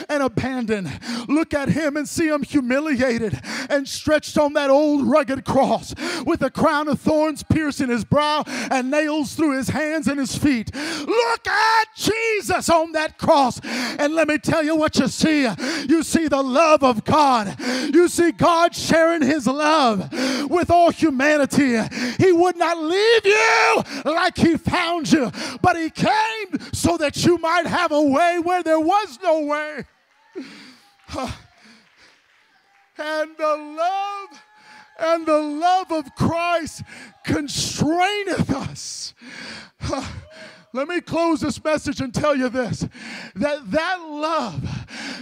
and 0.08 0.22
abandoned. 0.22 0.90
Look 1.28 1.54
at 1.54 1.68
Him 1.68 1.96
and 1.96 2.08
see 2.08 2.28
Him 2.28 2.42
humiliated 2.42 3.40
and 3.68 3.86
stretched 3.88 4.38
on 4.38 4.54
that 4.54 4.70
old 4.70 5.06
rugged 5.06 5.44
cross 5.44 5.94
with 6.24 6.42
a 6.42 6.50
crown 6.50 6.88
of 6.88 7.00
thorns 7.00 7.42
piercing 7.42 7.88
His 7.88 8.04
brow 8.04 8.44
and 8.70 8.90
nails 8.90 9.34
through 9.34 9.56
His 9.56 9.68
hands 9.68 10.08
and 10.08 10.18
His 10.18 10.36
feet. 10.36 10.74
Look 10.74 11.46
at 11.46 11.86
Jesus 11.94 12.68
on 12.68 12.92
that 12.92 13.18
cross. 13.18 13.60
And 13.64 14.14
let 14.14 14.28
me 14.28 14.38
tell 14.38 14.64
you 14.64 14.76
what 14.76 14.96
you 14.96 15.08
see. 15.08 15.48
You 15.88 16.02
see 16.02 16.28
the 16.28 16.42
love 16.42 16.82
of 16.82 17.04
God. 17.04 17.56
You 17.92 18.08
see 18.08 18.32
God 18.32 18.74
sharing 18.74 19.22
His 19.22 19.35
his 19.36 19.46
love 19.46 20.10
with 20.50 20.70
all 20.70 20.90
humanity. 20.90 21.78
He 22.18 22.32
would 22.32 22.56
not 22.56 22.78
leave 22.78 23.26
you 23.26 23.82
like 24.04 24.36
he 24.36 24.56
found 24.56 25.12
you, 25.12 25.30
but 25.60 25.76
he 25.76 25.90
came 25.90 26.72
so 26.72 26.96
that 26.96 27.24
you 27.24 27.38
might 27.38 27.66
have 27.66 27.92
a 27.92 28.02
way 28.02 28.38
where 28.42 28.62
there 28.62 28.80
was 28.80 29.18
no 29.22 29.40
way. 29.40 29.84
And 32.98 33.36
the 33.36 33.56
love 33.76 34.42
and 34.98 35.26
the 35.26 35.38
love 35.38 35.92
of 35.92 36.14
Christ 36.14 36.82
constraineth 37.26 38.48
us. 38.48 39.12
Let 40.76 40.88
me 40.88 41.00
close 41.00 41.40
this 41.40 41.64
message 41.64 42.02
and 42.02 42.12
tell 42.12 42.36
you 42.36 42.50
this 42.50 42.86
that 43.34 43.70
that 43.70 44.00
love 44.02 44.62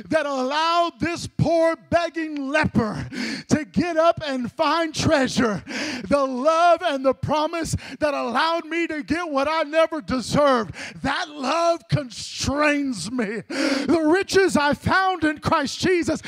that 0.09 0.27
allowed 0.27 0.99
this 0.99 1.27
poor 1.27 1.77
begging 1.77 2.49
leper 2.49 3.07
to 3.49 3.65
get 3.65 3.97
up 3.97 4.21
and 4.27 4.51
find 4.51 4.95
treasure. 4.95 5.63
The 6.09 6.25
love 6.25 6.83
and 6.83 7.05
the 7.05 7.15
promise 7.15 7.77
that 8.01 8.15
allowed 8.15 8.67
me 8.67 8.87
to 8.89 9.03
get 9.03 9.31
what 9.31 9.49
I 9.49 9.63
never 9.63 10.01
deserved. 10.01 10.75
That 11.03 11.29
love 11.29 11.89
constrains 11.89 13.11
me. 13.11 13.43
The 13.49 14.03
riches 14.05 14.57
I 14.57 14.75
found 14.75 15.25
in 15.25 15.39
Christ 15.39 15.79
Jesus 15.81 16.21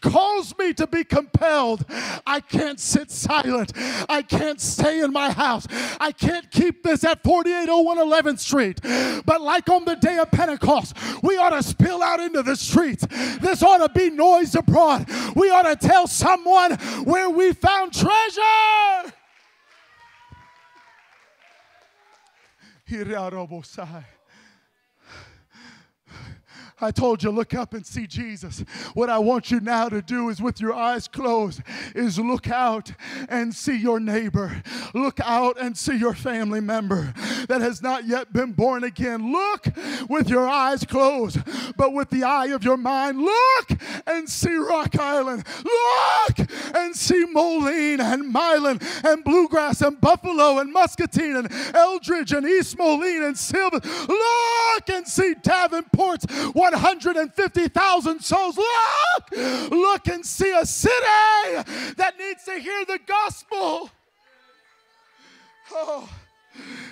calls 0.00 0.56
me 0.58 0.72
to 0.74 0.86
be 0.86 1.04
compelled. 1.04 1.84
I 2.26 2.40
can't 2.40 2.80
sit 2.80 3.10
silent. 3.10 3.72
I 4.08 4.22
can't 4.22 4.60
stay 4.60 5.00
in 5.00 5.12
my 5.12 5.30
house. 5.30 5.66
I 6.00 6.12
can't 6.12 6.50
keep 6.50 6.82
this 6.82 7.04
at 7.04 7.22
4801 7.22 7.98
11th 7.98 8.38
Street. 8.40 8.71
But 8.80 9.40
like 9.40 9.68
on 9.68 9.84
the 9.84 9.96
day 9.96 10.18
of 10.18 10.30
Pentecost, 10.30 10.96
we 11.22 11.36
ought 11.36 11.50
to 11.50 11.62
spill 11.62 12.02
out 12.02 12.20
into 12.20 12.42
the 12.42 12.56
streets. 12.56 13.06
This 13.40 13.62
ought 13.62 13.86
to 13.86 13.88
be 13.88 14.10
noise 14.10 14.54
abroad. 14.54 15.06
We 15.34 15.50
ought 15.50 15.62
to 15.62 15.76
tell 15.76 16.06
someone 16.06 16.72
where 17.04 17.30
we 17.30 17.52
found 17.52 17.92
treasure. 17.92 19.12
I 26.82 26.90
told 26.90 27.22
you, 27.22 27.30
look 27.30 27.54
up 27.54 27.74
and 27.74 27.86
see 27.86 28.06
Jesus. 28.06 28.64
What 28.94 29.10
I 29.10 29.18
want 29.18 29.50
you 29.50 29.60
now 29.60 29.88
to 29.88 30.02
do 30.02 30.28
is, 30.28 30.42
with 30.42 30.60
your 30.60 30.74
eyes 30.74 31.08
closed, 31.08 31.62
is 31.94 32.18
look 32.18 32.48
out 32.50 32.92
and 33.28 33.54
see 33.54 33.76
your 33.76 34.00
neighbor. 34.00 34.62
Look 34.94 35.20
out 35.20 35.60
and 35.60 35.76
see 35.76 35.96
your 35.96 36.14
family 36.14 36.60
member 36.60 37.14
that 37.48 37.60
has 37.60 37.82
not 37.82 38.06
yet 38.06 38.32
been 38.32 38.52
born 38.52 38.84
again. 38.84 39.32
Look 39.32 39.66
with 40.08 40.28
your 40.28 40.48
eyes 40.48 40.84
closed, 40.84 41.38
but 41.76 41.92
with 41.92 42.10
the 42.10 42.24
eye 42.24 42.46
of 42.46 42.64
your 42.64 42.76
mind, 42.76 43.20
look 43.20 43.70
and 44.06 44.28
see 44.28 44.54
Rock 44.54 44.98
Island. 44.98 45.44
Look 45.64 46.48
and 46.74 46.94
see 46.94 47.24
Moline 47.26 48.00
and 48.00 48.32
Milan 48.32 48.80
and 49.04 49.24
Bluegrass 49.24 49.82
and 49.82 50.00
Buffalo 50.00 50.58
and 50.58 50.72
Muscatine 50.72 51.36
and 51.36 51.52
Eldridge 51.74 52.32
and 52.32 52.46
East 52.46 52.78
Moline 52.78 53.22
and 53.22 53.38
Silvis. 53.38 53.84
Look 54.08 54.88
and 54.88 55.06
see 55.06 55.34
Davenport's 55.42 56.26
150,000 56.72 58.20
souls. 58.20 58.56
Look! 58.56 59.70
Look 59.70 60.08
and 60.08 60.24
see 60.24 60.52
a 60.52 60.66
city 60.66 60.94
that 61.96 62.14
needs 62.18 62.44
to 62.44 62.58
hear 62.58 62.84
the 62.84 62.98
gospel. 63.06 63.90
Oh 65.72 66.08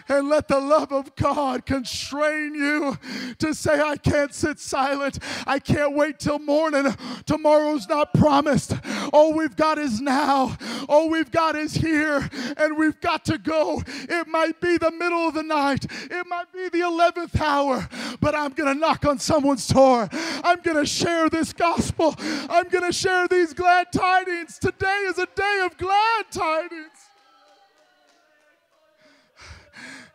and 0.08 0.28
let 0.28 0.48
the 0.48 0.60
love 0.60 0.92
of 0.92 1.14
God 1.16 1.66
constrain 1.66 2.54
you 2.54 2.98
to 3.38 3.54
say, 3.54 3.80
I 3.80 3.96
can't 3.96 4.34
sit 4.34 4.58
silent. 4.58 5.18
I 5.46 5.58
can't 5.58 5.94
wait 5.94 6.18
till 6.18 6.38
morning. 6.38 6.94
Tomorrow's 7.26 7.88
not 7.88 8.12
promised. 8.14 8.74
All 9.12 9.34
we've 9.34 9.56
got 9.56 9.78
is 9.78 10.00
now. 10.00 10.56
All 10.88 11.08
we've 11.08 11.30
got 11.30 11.56
is 11.56 11.74
here, 11.74 12.28
and 12.56 12.76
we've 12.76 13.00
got 13.00 13.24
to 13.26 13.38
go. 13.38 13.82
It 13.86 14.26
might 14.26 14.60
be 14.60 14.78
the 14.78 14.90
middle 14.90 15.28
of 15.28 15.34
the 15.34 15.42
night, 15.42 15.84
it 15.84 16.26
might 16.26 16.52
be 16.52 16.68
the 16.68 16.84
11th 16.84 17.40
hour, 17.40 17.88
but 18.20 18.34
I'm 18.34 18.52
going 18.52 18.72
to 18.72 18.78
knock 18.78 19.04
on 19.04 19.18
someone's 19.18 19.66
door. 19.66 20.08
I'm 20.12 20.60
going 20.60 20.76
to 20.76 20.86
share 20.86 21.28
this 21.28 21.52
gospel. 21.52 22.14
I'm 22.18 22.68
going 22.68 22.84
to 22.84 22.92
share 22.92 23.28
these 23.28 23.52
glad 23.52 23.92
tidings. 23.92 24.58
Today 24.58 25.04
is 25.06 25.18
a 25.18 25.26
day 25.34 25.62
of 25.64 25.76
glad 25.76 26.24
tidings. 26.30 27.09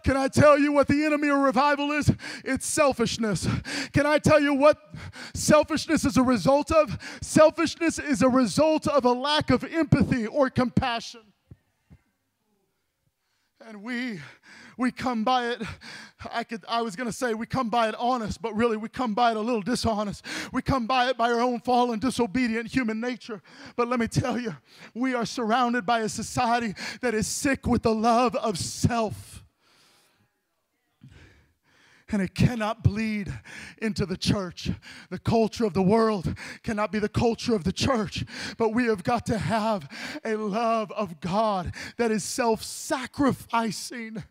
Can 0.06 0.16
I 0.16 0.28
tell 0.28 0.60
you 0.60 0.72
what 0.72 0.88
the 0.88 1.03
enemy 1.03 1.30
of 1.30 1.39
revival 1.39 1.91
is? 1.91 2.14
It's 2.43 2.68
selfishness. 2.68 3.47
Can 3.91 4.06
I 4.06 4.20
tell 4.20 4.39
you 4.39 4.53
what 4.53 4.78
selfishness 5.34 6.06
is 6.06 6.16
a 6.16 6.22
result 6.22 6.72
of? 6.72 6.99
Selfishness 7.24 7.97
is 7.97 8.22
a 8.22 8.30
result 8.30 8.88
of 8.88 9.03
a 9.03 9.12
lack 9.12 9.49
of 9.49 9.64
empathy 9.64 10.28
or 10.28 10.51
compassion. 10.51 11.22
And 13.66 13.82
we 13.82 14.20
we 14.78 14.91
come 14.91 15.24
by 15.24 15.47
it 15.47 15.62
i 16.34 16.43
could 16.43 16.62
i 16.68 16.82
was 16.82 16.97
going 16.97 17.08
to 17.08 17.16
say 17.16 17.34
we 17.34 17.45
come 17.45 17.70
by 17.70 17.88
it 17.88 17.95
honest 17.97 18.41
but 18.41 18.53
really 18.53 18.76
we 18.76 18.89
come 18.89 19.14
by 19.14 19.32
it 19.32 19.38
a 19.38 19.39
little 19.39 19.62
dishonest 19.62 20.26
we 20.51 20.62
come 20.62 20.86
by 20.86 21.10
it 21.10 21.18
by 21.18 21.32
our 21.32 21.39
own 21.39 21.62
fallen 21.62 21.97
disobedient 21.97 22.68
human 22.68 22.99
nature 22.99 23.41
but 23.78 23.88
let 23.88 24.01
me 24.01 24.08
tell 24.08 24.38
you 24.38 24.53
we 24.93 25.14
are 25.14 25.26
surrounded 25.26 25.86
by 25.86 26.01
a 26.01 26.10
society 26.10 26.76
that 26.99 27.14
is 27.14 27.26
sick 27.26 27.66
with 27.66 27.84
the 27.84 27.95
love 27.95 28.36
of 28.36 28.58
self 28.58 29.45
and 32.12 32.22
it 32.22 32.36
cannot 32.36 32.84
bleed 32.84 33.34
into 33.82 34.06
the 34.06 34.18
church. 34.18 34.72
The 35.10 35.20
culture 35.20 35.66
of 35.66 35.74
the 35.74 35.82
world 35.82 36.38
cannot 36.64 36.91
be 36.91 36.99
the 36.99 37.10
culture 37.10 37.56
of 37.56 37.64
the 37.64 37.72
church, 37.72 38.24
but 38.58 38.74
we 38.74 38.86
have 38.86 39.03
got 39.03 39.26
to 39.28 39.38
have 39.38 39.89
a 40.24 40.36
love 40.36 40.91
of 40.91 41.20
God 41.20 41.74
that 41.97 42.12
is 42.12 42.24
self 42.24 42.64
sacrificing. 42.64 44.24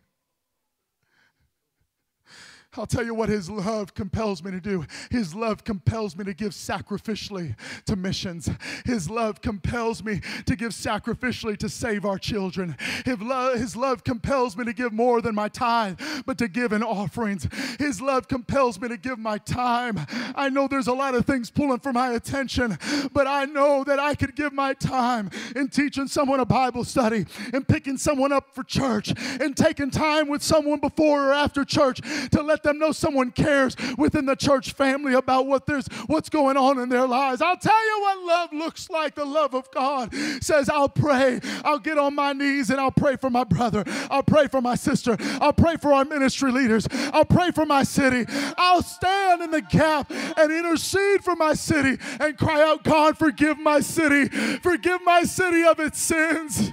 I'll 2.77 2.85
tell 2.85 3.05
you 3.05 3.13
what 3.13 3.29
His 3.29 3.49
love 3.49 3.93
compels 3.93 4.43
me 4.43 4.51
to 4.51 4.59
do. 4.59 4.85
His 5.09 5.33
love 5.33 5.63
compels 5.63 6.15
me 6.15 6.23
to 6.25 6.33
give 6.33 6.51
sacrificially 6.51 7.55
to 7.85 7.95
missions. 7.95 8.49
His 8.85 9.09
love 9.09 9.41
compels 9.41 10.03
me 10.03 10.21
to 10.45 10.55
give 10.55 10.71
sacrificially 10.71 11.57
to 11.57 11.69
save 11.69 12.05
our 12.05 12.17
children. 12.17 12.77
His 13.05 13.19
love, 13.19 13.57
his 13.57 13.75
love 13.75 14.03
compels 14.03 14.57
me 14.57 14.65
to 14.65 14.73
give 14.73 14.93
more 14.93 15.21
than 15.21 15.35
my 15.35 15.47
tithe, 15.47 15.99
but 16.25 16.37
to 16.39 16.47
give 16.47 16.73
in 16.73 16.83
offerings. 16.83 17.47
His 17.79 18.01
love 18.01 18.27
compels 18.27 18.79
me 18.79 18.89
to 18.89 18.97
give 18.97 19.19
my 19.19 19.37
time. 19.37 20.05
I 20.35 20.49
know 20.49 20.67
there's 20.67 20.87
a 20.87 20.93
lot 20.93 21.15
of 21.15 21.25
things 21.25 21.49
pulling 21.49 21.79
for 21.79 21.93
my 21.93 22.13
attention, 22.13 22.77
but 23.13 23.27
I 23.27 23.45
know 23.45 23.83
that 23.83 23.99
I 23.99 24.15
could 24.15 24.35
give 24.35 24.53
my 24.53 24.73
time 24.73 25.29
in 25.55 25.69
teaching 25.69 26.07
someone 26.07 26.39
a 26.39 26.45
Bible 26.45 26.83
study 26.83 27.25
and 27.53 27.67
picking 27.67 27.97
someone 27.97 28.31
up 28.31 28.53
for 28.53 28.63
church 28.63 29.13
and 29.39 29.55
taking 29.55 29.91
time 29.91 30.27
with 30.27 30.43
someone 30.43 30.79
before 30.79 31.29
or 31.29 31.33
after 31.33 31.63
church 31.63 32.01
to 32.31 32.41
let 32.41 32.63
them 32.65 32.79
know 32.79 32.91
someone 32.91 33.31
cares 33.31 33.75
within 33.97 34.25
the 34.25 34.35
church 34.35 34.73
family 34.73 35.13
about 35.13 35.47
what 35.47 35.65
there's 35.65 35.87
what's 36.07 36.29
going 36.29 36.57
on 36.57 36.79
in 36.79 36.89
their 36.89 37.07
lives. 37.07 37.41
I'll 37.41 37.57
tell 37.57 37.85
you 37.85 38.01
what 38.01 38.23
love 38.23 38.53
looks 38.53 38.89
like. 38.89 39.15
The 39.15 39.25
love 39.25 39.53
of 39.53 39.71
God 39.71 40.13
says, 40.41 40.67
I'll 40.69 40.89
pray. 40.89 41.39
I'll 41.63 41.79
get 41.79 41.97
on 41.97 42.15
my 42.15 42.33
knees 42.33 42.69
and 42.69 42.79
I'll 42.79 42.91
pray 42.91 43.15
for 43.15 43.29
my 43.29 43.43
brother. 43.43 43.83
I'll 44.09 44.23
pray 44.23 44.47
for 44.47 44.61
my 44.61 44.75
sister. 44.75 45.15
I'll 45.39 45.53
pray 45.53 45.77
for 45.77 45.93
our 45.93 46.03
ministry 46.03 46.51
leaders. 46.51 46.87
I'll 46.91 47.25
pray 47.25 47.51
for 47.51 47.65
my 47.65 47.83
city. 47.83 48.25
I'll 48.57 48.83
stand 48.83 49.41
in 49.41 49.51
the 49.51 49.61
gap 49.61 50.11
and 50.11 50.51
intercede 50.51 51.23
for 51.23 51.35
my 51.35 51.53
city 51.53 52.01
and 52.19 52.37
cry 52.37 52.61
out, 52.61 52.83
God, 52.83 53.17
forgive 53.17 53.57
my 53.57 53.79
city. 53.79 54.27
Forgive 54.59 55.01
my 55.05 55.23
city 55.23 55.63
of 55.63 55.79
its 55.79 56.01
sins. 56.01 56.71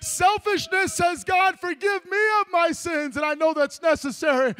Selfishness 0.00 0.94
says, 0.94 1.24
God, 1.24 1.58
forgive 1.58 2.04
me 2.04 2.18
of 2.40 2.46
my 2.50 2.70
sins. 2.72 3.16
And 3.16 3.24
I 3.24 3.34
know 3.34 3.52
that's 3.52 3.80
necessary. 3.82 4.54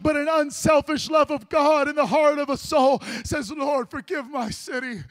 But 0.00 0.16
an 0.16 0.28
unselfish 0.30 1.10
love 1.10 1.30
of 1.30 1.48
God 1.48 1.88
in 1.88 1.94
the 1.94 2.06
heart 2.06 2.38
of 2.38 2.48
a 2.48 2.56
soul 2.56 3.02
says, 3.24 3.50
Lord, 3.50 3.90
forgive 3.90 4.28
my 4.28 4.50
city. 4.50 5.02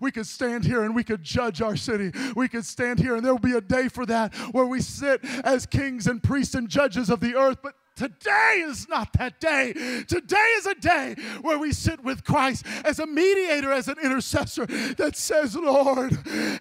We 0.00 0.10
could 0.10 0.26
stand 0.26 0.64
here 0.64 0.82
and 0.82 0.94
we 0.94 1.04
could 1.04 1.22
judge 1.22 1.60
our 1.60 1.76
city. 1.76 2.12
We 2.34 2.48
could 2.48 2.64
stand 2.64 2.98
here 2.98 3.16
and 3.16 3.24
there 3.24 3.34
will 3.34 3.38
be 3.38 3.56
a 3.56 3.60
day 3.60 3.88
for 3.88 4.06
that 4.06 4.34
where 4.52 4.66
we 4.66 4.80
sit 4.80 5.24
as 5.44 5.66
kings 5.66 6.06
and 6.06 6.22
priests 6.22 6.54
and 6.54 6.68
judges 6.68 7.10
of 7.10 7.20
the 7.20 7.36
earth. 7.36 7.58
But 7.62 7.74
Today 8.00 8.64
is 8.64 8.88
not 8.88 9.12
that 9.18 9.40
day. 9.40 9.74
Today 9.74 10.36
is 10.56 10.64
a 10.64 10.74
day 10.74 11.16
where 11.42 11.58
we 11.58 11.70
sit 11.70 12.02
with 12.02 12.24
Christ 12.24 12.64
as 12.82 12.98
a 12.98 13.06
mediator, 13.06 13.70
as 13.70 13.88
an 13.88 13.96
intercessor 14.02 14.64
that 14.64 15.16
says, 15.16 15.54
Lord, 15.54 16.12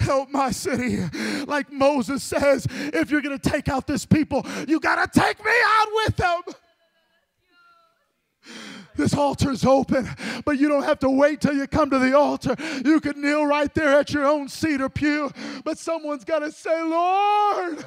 help 0.01 0.29
my 0.31 0.51
city. 0.51 0.97
Like 1.45 1.71
Moses 1.71 2.23
says, 2.23 2.67
if 2.69 3.09
you're 3.09 3.21
going 3.21 3.39
to 3.39 3.49
take 3.49 3.69
out 3.69 3.87
this 3.87 4.05
people, 4.05 4.45
you 4.67 4.81
got 4.81 5.13
to 5.13 5.17
take 5.17 5.41
me 5.41 5.51
out 5.79 5.87
with 5.93 6.17
them. 6.17 6.41
This 8.99 9.13
altar 9.13 9.51
is 9.51 9.63
open, 9.63 10.09
but 10.43 10.59
you 10.59 10.67
don't 10.67 10.83
have 10.83 10.99
to 10.99 11.09
wait 11.09 11.39
till 11.39 11.53
you 11.53 11.67
come 11.67 11.89
to 11.89 11.99
the 11.99 12.17
altar. 12.17 12.53
You 12.83 12.99
can 12.99 13.21
kneel 13.21 13.45
right 13.45 13.73
there 13.73 13.97
at 13.97 14.11
your 14.11 14.25
own 14.25 14.49
seat 14.49 14.81
or 14.81 14.89
pew, 14.89 15.31
but 15.63 15.77
someone's 15.77 16.25
got 16.25 16.39
to 16.39 16.51
say, 16.51 16.83
Lord, 16.83 17.85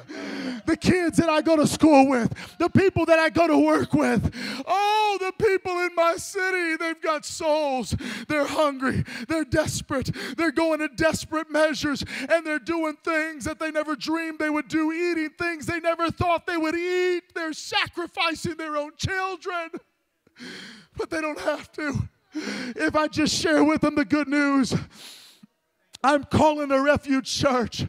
the 0.65 0.75
kids 0.75 1.17
that 1.17 1.29
I 1.29 1.41
go 1.41 1.55
to 1.55 1.67
school 1.67 2.09
with, 2.09 2.33
the 2.57 2.67
people 2.67 3.05
that 3.05 3.19
I 3.19 3.29
go 3.29 3.45
to 3.45 3.57
work 3.59 3.93
with, 3.93 4.33
oh, 4.65 5.17
the 5.19 5.45
people 5.45 5.79
in 5.81 5.93
my 5.93 6.15
city, 6.15 6.77
they've 6.77 7.01
got 7.01 7.25
souls. 7.25 7.95
They're 8.27 8.47
hungry, 8.47 9.03
they're 9.27 9.45
desperate, 9.45 10.09
they're 10.35 10.51
going 10.51 10.79
to 10.79 10.87
desperate 10.87 11.51
measures, 11.51 12.03
and 12.27 12.43
they're 12.43 12.57
doing 12.57 12.97
things 13.03 13.45
that 13.45 13.59
they 13.59 13.69
never 13.69 13.95
dreamed 13.95 14.39
they 14.39 14.49
would 14.49 14.67
do, 14.67 14.91
eating 14.91 15.29
things 15.37 15.67
they 15.67 15.79
never 15.79 16.09
thought 16.09 16.47
they 16.47 16.57
would 16.57 16.75
eat. 16.75 17.35
They're 17.35 17.53
sacrificing 17.53 18.55
their 18.55 18.77
own 18.77 18.93
children 18.97 19.69
but 20.97 21.09
they 21.09 21.21
don't 21.21 21.39
have 21.39 21.71
to. 21.73 22.09
If 22.35 22.95
I 22.95 23.07
just 23.07 23.35
share 23.35 23.63
with 23.63 23.81
them 23.81 23.95
the 23.95 24.05
good 24.05 24.27
news, 24.27 24.73
I'm 26.03 26.25
calling 26.25 26.67
the 26.67 26.81
refuge 26.81 27.33
church 27.33 27.85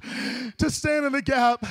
to 0.59 0.71
stand 0.71 1.05
in 1.05 1.13
the 1.13 1.23
gap, 1.23 1.67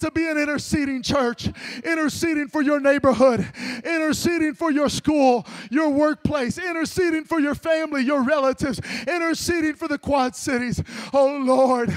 to 0.00 0.10
be 0.10 0.28
an 0.28 0.36
interceding 0.36 1.02
church, 1.02 1.48
interceding 1.84 2.48
for 2.48 2.60
your 2.60 2.80
neighborhood, 2.80 3.46
interceding 3.84 4.52
for 4.52 4.70
your 4.70 4.90
school, 4.90 5.46
your 5.70 5.88
workplace, 5.88 6.58
interceding 6.58 7.24
for 7.24 7.40
your 7.40 7.54
family, 7.54 8.02
your 8.02 8.22
relatives, 8.22 8.78
interceding 9.06 9.74
for 9.74 9.88
the 9.88 9.96
Quad 9.96 10.36
Cities. 10.36 10.82
Oh 11.14 11.38
Lord, 11.42 11.88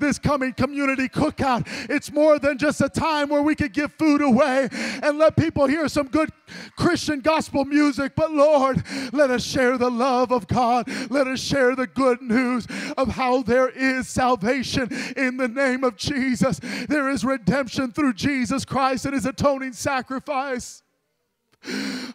this 0.00 0.18
coming 0.18 0.52
community 0.52 1.08
cookout, 1.08 1.66
it's 1.88 2.10
more 2.10 2.40
than 2.40 2.58
just 2.58 2.80
a 2.80 2.88
time 2.88 3.28
where 3.28 3.42
we 3.42 3.54
could 3.54 3.72
give 3.72 3.92
food 3.92 4.20
away 4.20 4.68
and 4.72 5.18
let 5.18 5.36
people 5.36 5.66
hear 5.66 5.86
some 5.88 6.08
good 6.08 6.30
Christian 6.76 7.20
gospel 7.20 7.64
music, 7.64 8.12
but 8.16 8.32
Lord, 8.32 8.82
let 9.12 9.30
us 9.30 9.44
share 9.44 9.78
the 9.78 9.90
love 9.90 10.32
of 10.32 10.46
God. 10.48 10.88
Let 11.10 11.26
us 11.26 11.40
share 11.40 11.76
the 11.76 11.86
good 11.86 12.20
news 12.20 12.66
of 12.96 13.08
how 13.08 13.43
there 13.44 13.68
is 13.68 14.08
salvation 14.08 14.88
in 15.16 15.36
the 15.36 15.48
name 15.48 15.84
of 15.84 15.96
Jesus. 15.96 16.60
There 16.88 17.10
is 17.10 17.24
redemption 17.24 17.92
through 17.92 18.14
Jesus 18.14 18.64
Christ 18.64 19.04
and 19.04 19.14
his 19.14 19.26
atoning 19.26 19.72
sacrifice. 19.72 20.83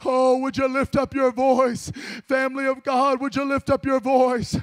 Oh, 0.06 0.38
would 0.42 0.58
you 0.58 0.68
lift 0.68 0.96
up 0.96 1.14
your 1.14 1.32
voice? 1.32 1.92
Family 2.28 2.66
of 2.66 2.84
God, 2.84 3.20
would 3.20 3.36
you 3.36 3.44
lift 3.44 3.70
up 3.70 3.86
your 3.86 4.00
voice? 4.00 4.56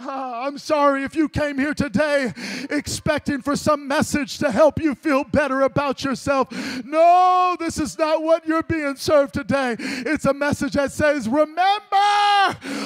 Uh, 0.00 0.42
I'm 0.46 0.58
sorry 0.58 1.02
if 1.02 1.16
you 1.16 1.28
came 1.28 1.58
here 1.58 1.74
today 1.74 2.32
expecting 2.70 3.42
for 3.42 3.56
some 3.56 3.88
message 3.88 4.38
to 4.38 4.50
help 4.50 4.80
you 4.80 4.94
feel 4.94 5.24
better 5.24 5.62
about 5.62 6.04
yourself. 6.04 6.48
No, 6.84 7.56
this 7.58 7.78
is 7.78 7.98
not 7.98 8.22
what 8.22 8.46
you're 8.46 8.62
being 8.62 8.96
served 8.96 9.34
today. 9.34 9.76
It's 9.78 10.24
a 10.24 10.34
message 10.34 10.74
that 10.74 10.92
says, 10.92 11.28
Remember 11.28 11.68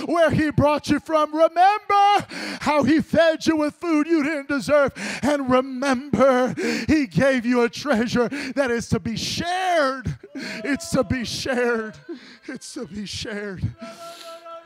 where 0.07 0.30
He 0.30 0.50
brought 0.50 0.88
you 0.88 1.00
from. 1.00 1.34
Remember 1.34 2.26
how 2.61 2.82
He 2.82 3.00
fed 3.00 3.46
you 3.46 3.57
with 3.57 3.74
food 3.74 4.07
you 4.07 4.22
didn't 4.22 4.48
deserve. 4.48 4.92
And 5.22 5.50
remember, 5.50 6.55
He 6.88 7.07
gave 7.07 7.44
you 7.44 7.62
a 7.62 7.68
treasure 7.68 8.28
that 8.55 8.70
is 8.70 8.88
to 8.88 8.98
be 8.98 9.16
shared. 9.16 10.16
It's 10.34 10.90
to 10.90 11.05
be 11.05 11.24
shared. 11.24 11.41
It's 11.47 12.74
to 12.74 12.86
be 12.86 13.07
shared. 13.07 13.62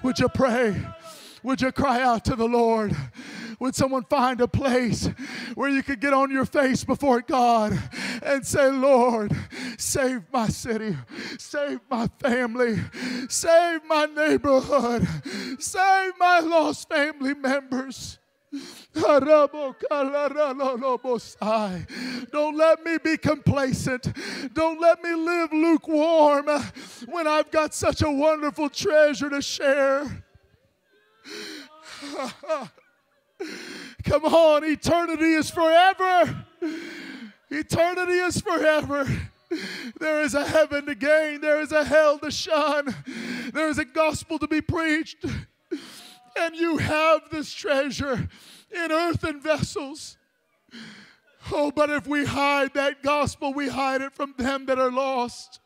Would 0.02 0.18
you 0.18 0.28
pray? 0.28 0.76
Would 1.42 1.60
you 1.60 1.72
cry 1.72 2.02
out 2.02 2.24
to 2.26 2.36
the 2.36 2.46
Lord? 2.46 2.94
Would 3.58 3.74
someone 3.74 4.04
find 4.04 4.40
a 4.40 4.48
place 4.48 5.08
where 5.54 5.70
you 5.70 5.82
could 5.82 6.00
get 6.00 6.12
on 6.12 6.30
your 6.30 6.44
face 6.44 6.84
before 6.84 7.22
God 7.22 7.78
and 8.22 8.46
say, 8.46 8.70
Lord, 8.70 9.32
save 9.78 10.22
my 10.32 10.48
city, 10.48 10.96
save 11.38 11.80
my 11.90 12.08
family, 12.20 12.78
save 13.28 13.84
my 13.86 14.06
neighborhood, 14.06 15.06
save 15.58 16.12
my 16.18 16.40
lost 16.40 16.88
family 16.88 17.34
members? 17.34 18.18
Don't 22.30 22.56
let 22.56 22.84
me 22.84 22.98
be 23.02 23.16
complacent. 23.16 24.12
Don't 24.54 24.80
let 24.80 25.02
me 25.02 25.14
live 25.14 25.52
lukewarm 25.52 26.48
when 27.06 27.26
I've 27.26 27.50
got 27.50 27.74
such 27.74 28.02
a 28.02 28.10
wonderful 28.10 28.68
treasure 28.68 29.30
to 29.30 29.42
share. 29.42 30.24
Come 34.04 34.24
on, 34.24 34.64
eternity 34.64 35.34
is 35.34 35.50
forever. 35.50 36.46
Eternity 37.50 38.12
is 38.12 38.40
forever. 38.40 39.06
There 40.00 40.22
is 40.22 40.34
a 40.34 40.44
heaven 40.44 40.86
to 40.86 40.94
gain, 40.94 41.40
there 41.40 41.60
is 41.60 41.72
a 41.72 41.84
hell 41.84 42.18
to 42.18 42.30
shun, 42.30 42.94
there 43.52 43.68
is 43.68 43.78
a 43.78 43.84
gospel 43.84 44.38
to 44.38 44.48
be 44.48 44.60
preached. 44.60 45.24
And 46.38 46.54
you 46.54 46.76
have 46.76 47.30
this 47.30 47.52
treasure 47.52 48.28
in 48.70 48.92
earthen 48.92 49.40
vessels. 49.40 50.16
Oh, 51.52 51.70
but 51.70 51.90
if 51.90 52.06
we 52.06 52.24
hide 52.24 52.74
that 52.74 53.02
gospel, 53.02 53.54
we 53.54 53.68
hide 53.68 54.02
it 54.02 54.12
from 54.12 54.34
them 54.36 54.66
that 54.66 54.78
are 54.78 54.90
lost. 54.90 55.60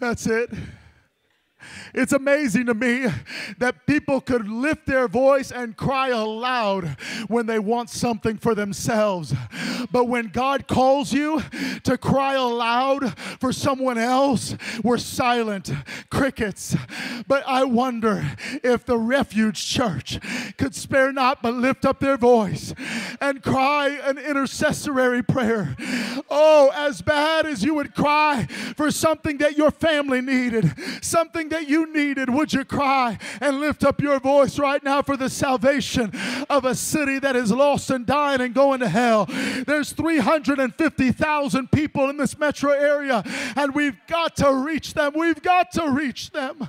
That's 0.00 0.26
it. 0.26 0.50
It's 1.94 2.12
amazing 2.12 2.66
to 2.66 2.74
me 2.74 3.06
that 3.58 3.86
people 3.86 4.20
could 4.20 4.48
lift 4.48 4.86
their 4.86 5.08
voice 5.08 5.50
and 5.50 5.76
cry 5.76 6.08
aloud 6.08 6.96
when 7.28 7.46
they 7.46 7.58
want 7.58 7.90
something 7.90 8.36
for 8.36 8.54
themselves. 8.54 9.34
But 9.90 10.08
when 10.08 10.28
God 10.28 10.66
calls 10.66 11.12
you 11.12 11.42
to 11.84 11.98
cry 11.98 12.34
aloud 12.34 13.18
for 13.40 13.52
someone 13.52 13.98
else, 13.98 14.56
we're 14.82 14.98
silent, 14.98 15.70
crickets. 16.10 16.76
But 17.26 17.44
I 17.46 17.64
wonder 17.64 18.36
if 18.62 18.84
the 18.84 18.98
refuge 18.98 19.66
church 19.66 20.18
could 20.56 20.74
spare 20.74 21.12
not 21.12 21.42
but 21.42 21.54
lift 21.54 21.84
up 21.84 22.00
their 22.00 22.16
voice 22.16 22.74
and 23.20 23.42
cry 23.42 23.88
an 23.88 24.18
intercessory 24.18 25.22
prayer. 25.22 25.76
Oh, 26.30 26.70
as 26.74 27.02
bad 27.02 27.46
as 27.46 27.62
you 27.62 27.74
would 27.74 27.94
cry 27.94 28.46
for 28.76 28.90
something 28.90 29.38
that 29.38 29.56
your 29.56 29.70
family 29.70 30.20
needed, 30.20 30.72
something 31.02 31.48
that 31.56 31.68
you 31.68 31.90
needed, 31.90 32.28
would 32.28 32.52
you 32.52 32.66
cry 32.66 33.18
and 33.40 33.60
lift 33.60 33.82
up 33.82 34.02
your 34.02 34.20
voice 34.20 34.58
right 34.58 34.82
now 34.84 35.00
for 35.00 35.16
the 35.16 35.30
salvation 35.30 36.12
of 36.50 36.66
a 36.66 36.74
city 36.74 37.18
that 37.18 37.34
is 37.34 37.50
lost 37.50 37.88
and 37.88 38.04
dying 38.04 38.42
and 38.42 38.54
going 38.54 38.80
to 38.80 38.88
hell? 38.88 39.24
There's 39.66 39.92
350,000 39.92 41.72
people 41.72 42.10
in 42.10 42.18
this 42.18 42.38
metro 42.38 42.72
area, 42.72 43.22
and 43.56 43.74
we've 43.74 43.96
got 44.06 44.36
to 44.36 44.52
reach 44.52 44.92
them. 44.92 45.14
We've 45.16 45.40
got 45.40 45.72
to 45.72 45.88
reach 45.90 46.30
them. 46.30 46.68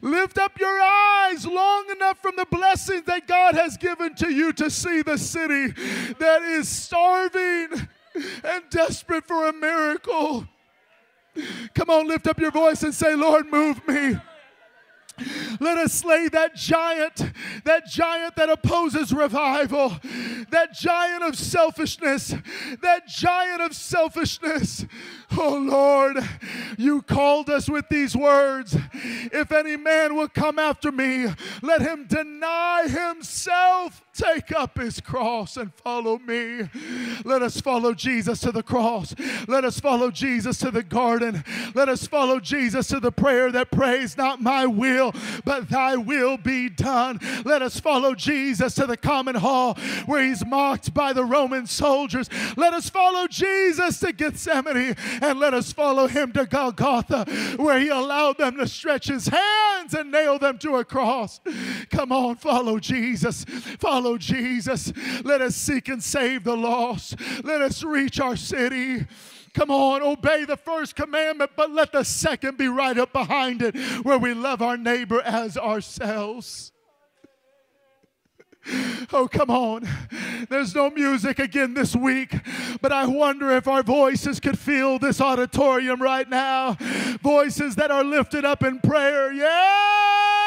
Lift 0.00 0.38
up 0.38 0.58
your 0.58 0.80
eyes 0.80 1.46
long 1.46 1.90
enough 1.90 2.20
from 2.20 2.36
the 2.36 2.46
blessings 2.46 3.04
that 3.04 3.26
God 3.26 3.54
has 3.54 3.76
given 3.76 4.14
to 4.16 4.32
you 4.32 4.52
to 4.54 4.70
see 4.70 5.02
the 5.02 5.18
city 5.18 5.68
that 6.18 6.42
is 6.42 6.68
starving 6.68 7.88
and 8.44 8.62
desperate 8.70 9.26
for 9.26 9.48
a 9.48 9.52
miracle. 9.52 10.46
Come 11.74 11.90
on, 11.90 12.06
lift 12.06 12.26
up 12.26 12.38
your 12.38 12.52
voice 12.52 12.82
and 12.82 12.94
say, 12.94 13.14
Lord, 13.14 13.50
move 13.50 13.86
me. 13.88 14.16
Let 15.60 15.78
us 15.78 15.92
slay 15.92 16.28
that 16.28 16.56
giant, 16.56 17.32
that 17.64 17.86
giant 17.86 18.36
that 18.36 18.48
opposes 18.48 19.12
revival, 19.12 19.96
that 20.50 20.74
giant 20.74 21.22
of 21.22 21.36
selfishness, 21.36 22.34
that 22.82 23.06
giant 23.06 23.62
of 23.62 23.74
selfishness. 23.74 24.84
Oh 25.36 25.56
Lord, 25.56 26.18
you 26.76 27.02
called 27.02 27.48
us 27.50 27.68
with 27.68 27.88
these 27.88 28.16
words. 28.16 28.76
If 28.92 29.52
any 29.52 29.76
man 29.76 30.16
will 30.16 30.28
come 30.28 30.58
after 30.58 30.90
me, 30.90 31.26
let 31.62 31.80
him 31.80 32.06
deny 32.06 32.86
himself 32.88 34.02
take 34.14 34.52
up 34.52 34.78
his 34.78 35.00
cross 35.00 35.56
and 35.56 35.74
follow 35.74 36.18
me. 36.18 36.68
Let 37.24 37.42
us 37.42 37.60
follow 37.60 37.94
Jesus 37.94 38.40
to 38.40 38.52
the 38.52 38.62
cross. 38.62 39.14
Let 39.48 39.64
us 39.64 39.80
follow 39.80 40.10
Jesus 40.10 40.58
to 40.58 40.70
the 40.70 40.82
garden. 40.82 41.44
Let 41.74 41.88
us 41.88 42.06
follow 42.06 42.40
Jesus 42.40 42.88
to 42.88 43.00
the 43.00 43.12
prayer 43.12 43.50
that 43.52 43.70
prays, 43.70 44.16
Not 44.16 44.40
my 44.40 44.66
will, 44.66 45.12
but 45.44 45.68
thy 45.68 45.96
will 45.96 46.36
be 46.36 46.68
done. 46.68 47.18
Let 47.44 47.62
us 47.62 47.80
follow 47.80 48.14
Jesus 48.14 48.74
to 48.76 48.86
the 48.86 48.96
common 48.96 49.34
hall 49.36 49.74
where 50.06 50.22
he's 50.22 50.44
mocked 50.46 50.94
by 50.94 51.12
the 51.12 51.24
Roman 51.24 51.66
soldiers. 51.66 52.28
Let 52.56 52.72
us 52.74 52.88
follow 52.88 53.26
Jesus 53.26 54.00
to 54.00 54.12
Gethsemane 54.12 54.96
and 55.20 55.38
let 55.38 55.54
us 55.54 55.72
follow 55.72 56.06
him 56.06 56.32
to 56.32 56.46
Golgotha 56.46 57.24
where 57.56 57.78
he 57.78 57.88
allowed 57.88 58.38
them 58.38 58.56
to 58.58 58.66
stretch 58.66 59.08
his 59.08 59.28
hands 59.28 59.94
and 59.94 60.10
nail 60.10 60.38
them 60.38 60.58
to 60.58 60.76
a 60.76 60.84
cross. 60.84 61.40
Come 61.90 62.12
on, 62.12 62.36
follow 62.36 62.78
Jesus. 62.78 63.44
Follow 63.78 64.03
follow 64.04 64.18
Jesus. 64.18 64.92
Let 65.24 65.40
us 65.40 65.56
seek 65.56 65.88
and 65.88 66.02
save 66.02 66.44
the 66.44 66.56
lost. 66.56 67.16
Let 67.42 67.62
us 67.62 67.82
reach 67.82 68.20
our 68.20 68.36
city. 68.36 69.06
Come 69.54 69.70
on, 69.70 70.02
obey 70.02 70.44
the 70.44 70.58
first 70.58 70.94
commandment, 70.94 71.52
but 71.56 71.70
let 71.70 71.92
the 71.92 72.04
second 72.04 72.58
be 72.58 72.68
right 72.68 72.98
up 72.98 73.12
behind 73.12 73.62
it, 73.62 73.74
where 74.04 74.18
we 74.18 74.34
love 74.34 74.60
our 74.60 74.76
neighbor 74.76 75.22
as 75.22 75.56
ourselves. 75.56 76.72
Oh, 79.12 79.28
come 79.30 79.50
on. 79.50 79.88
There's 80.50 80.74
no 80.74 80.90
music 80.90 81.38
again 81.38 81.72
this 81.72 81.96
week, 81.96 82.34
but 82.82 82.92
I 82.92 83.06
wonder 83.06 83.52
if 83.52 83.68
our 83.68 83.82
voices 83.82 84.38
could 84.40 84.58
fill 84.58 84.98
this 84.98 85.20
auditorium 85.20 86.02
right 86.02 86.28
now. 86.28 86.76
Voices 87.22 87.76
that 87.76 87.90
are 87.90 88.04
lifted 88.04 88.44
up 88.44 88.62
in 88.62 88.80
prayer. 88.80 89.32
Yeah. 89.32 90.43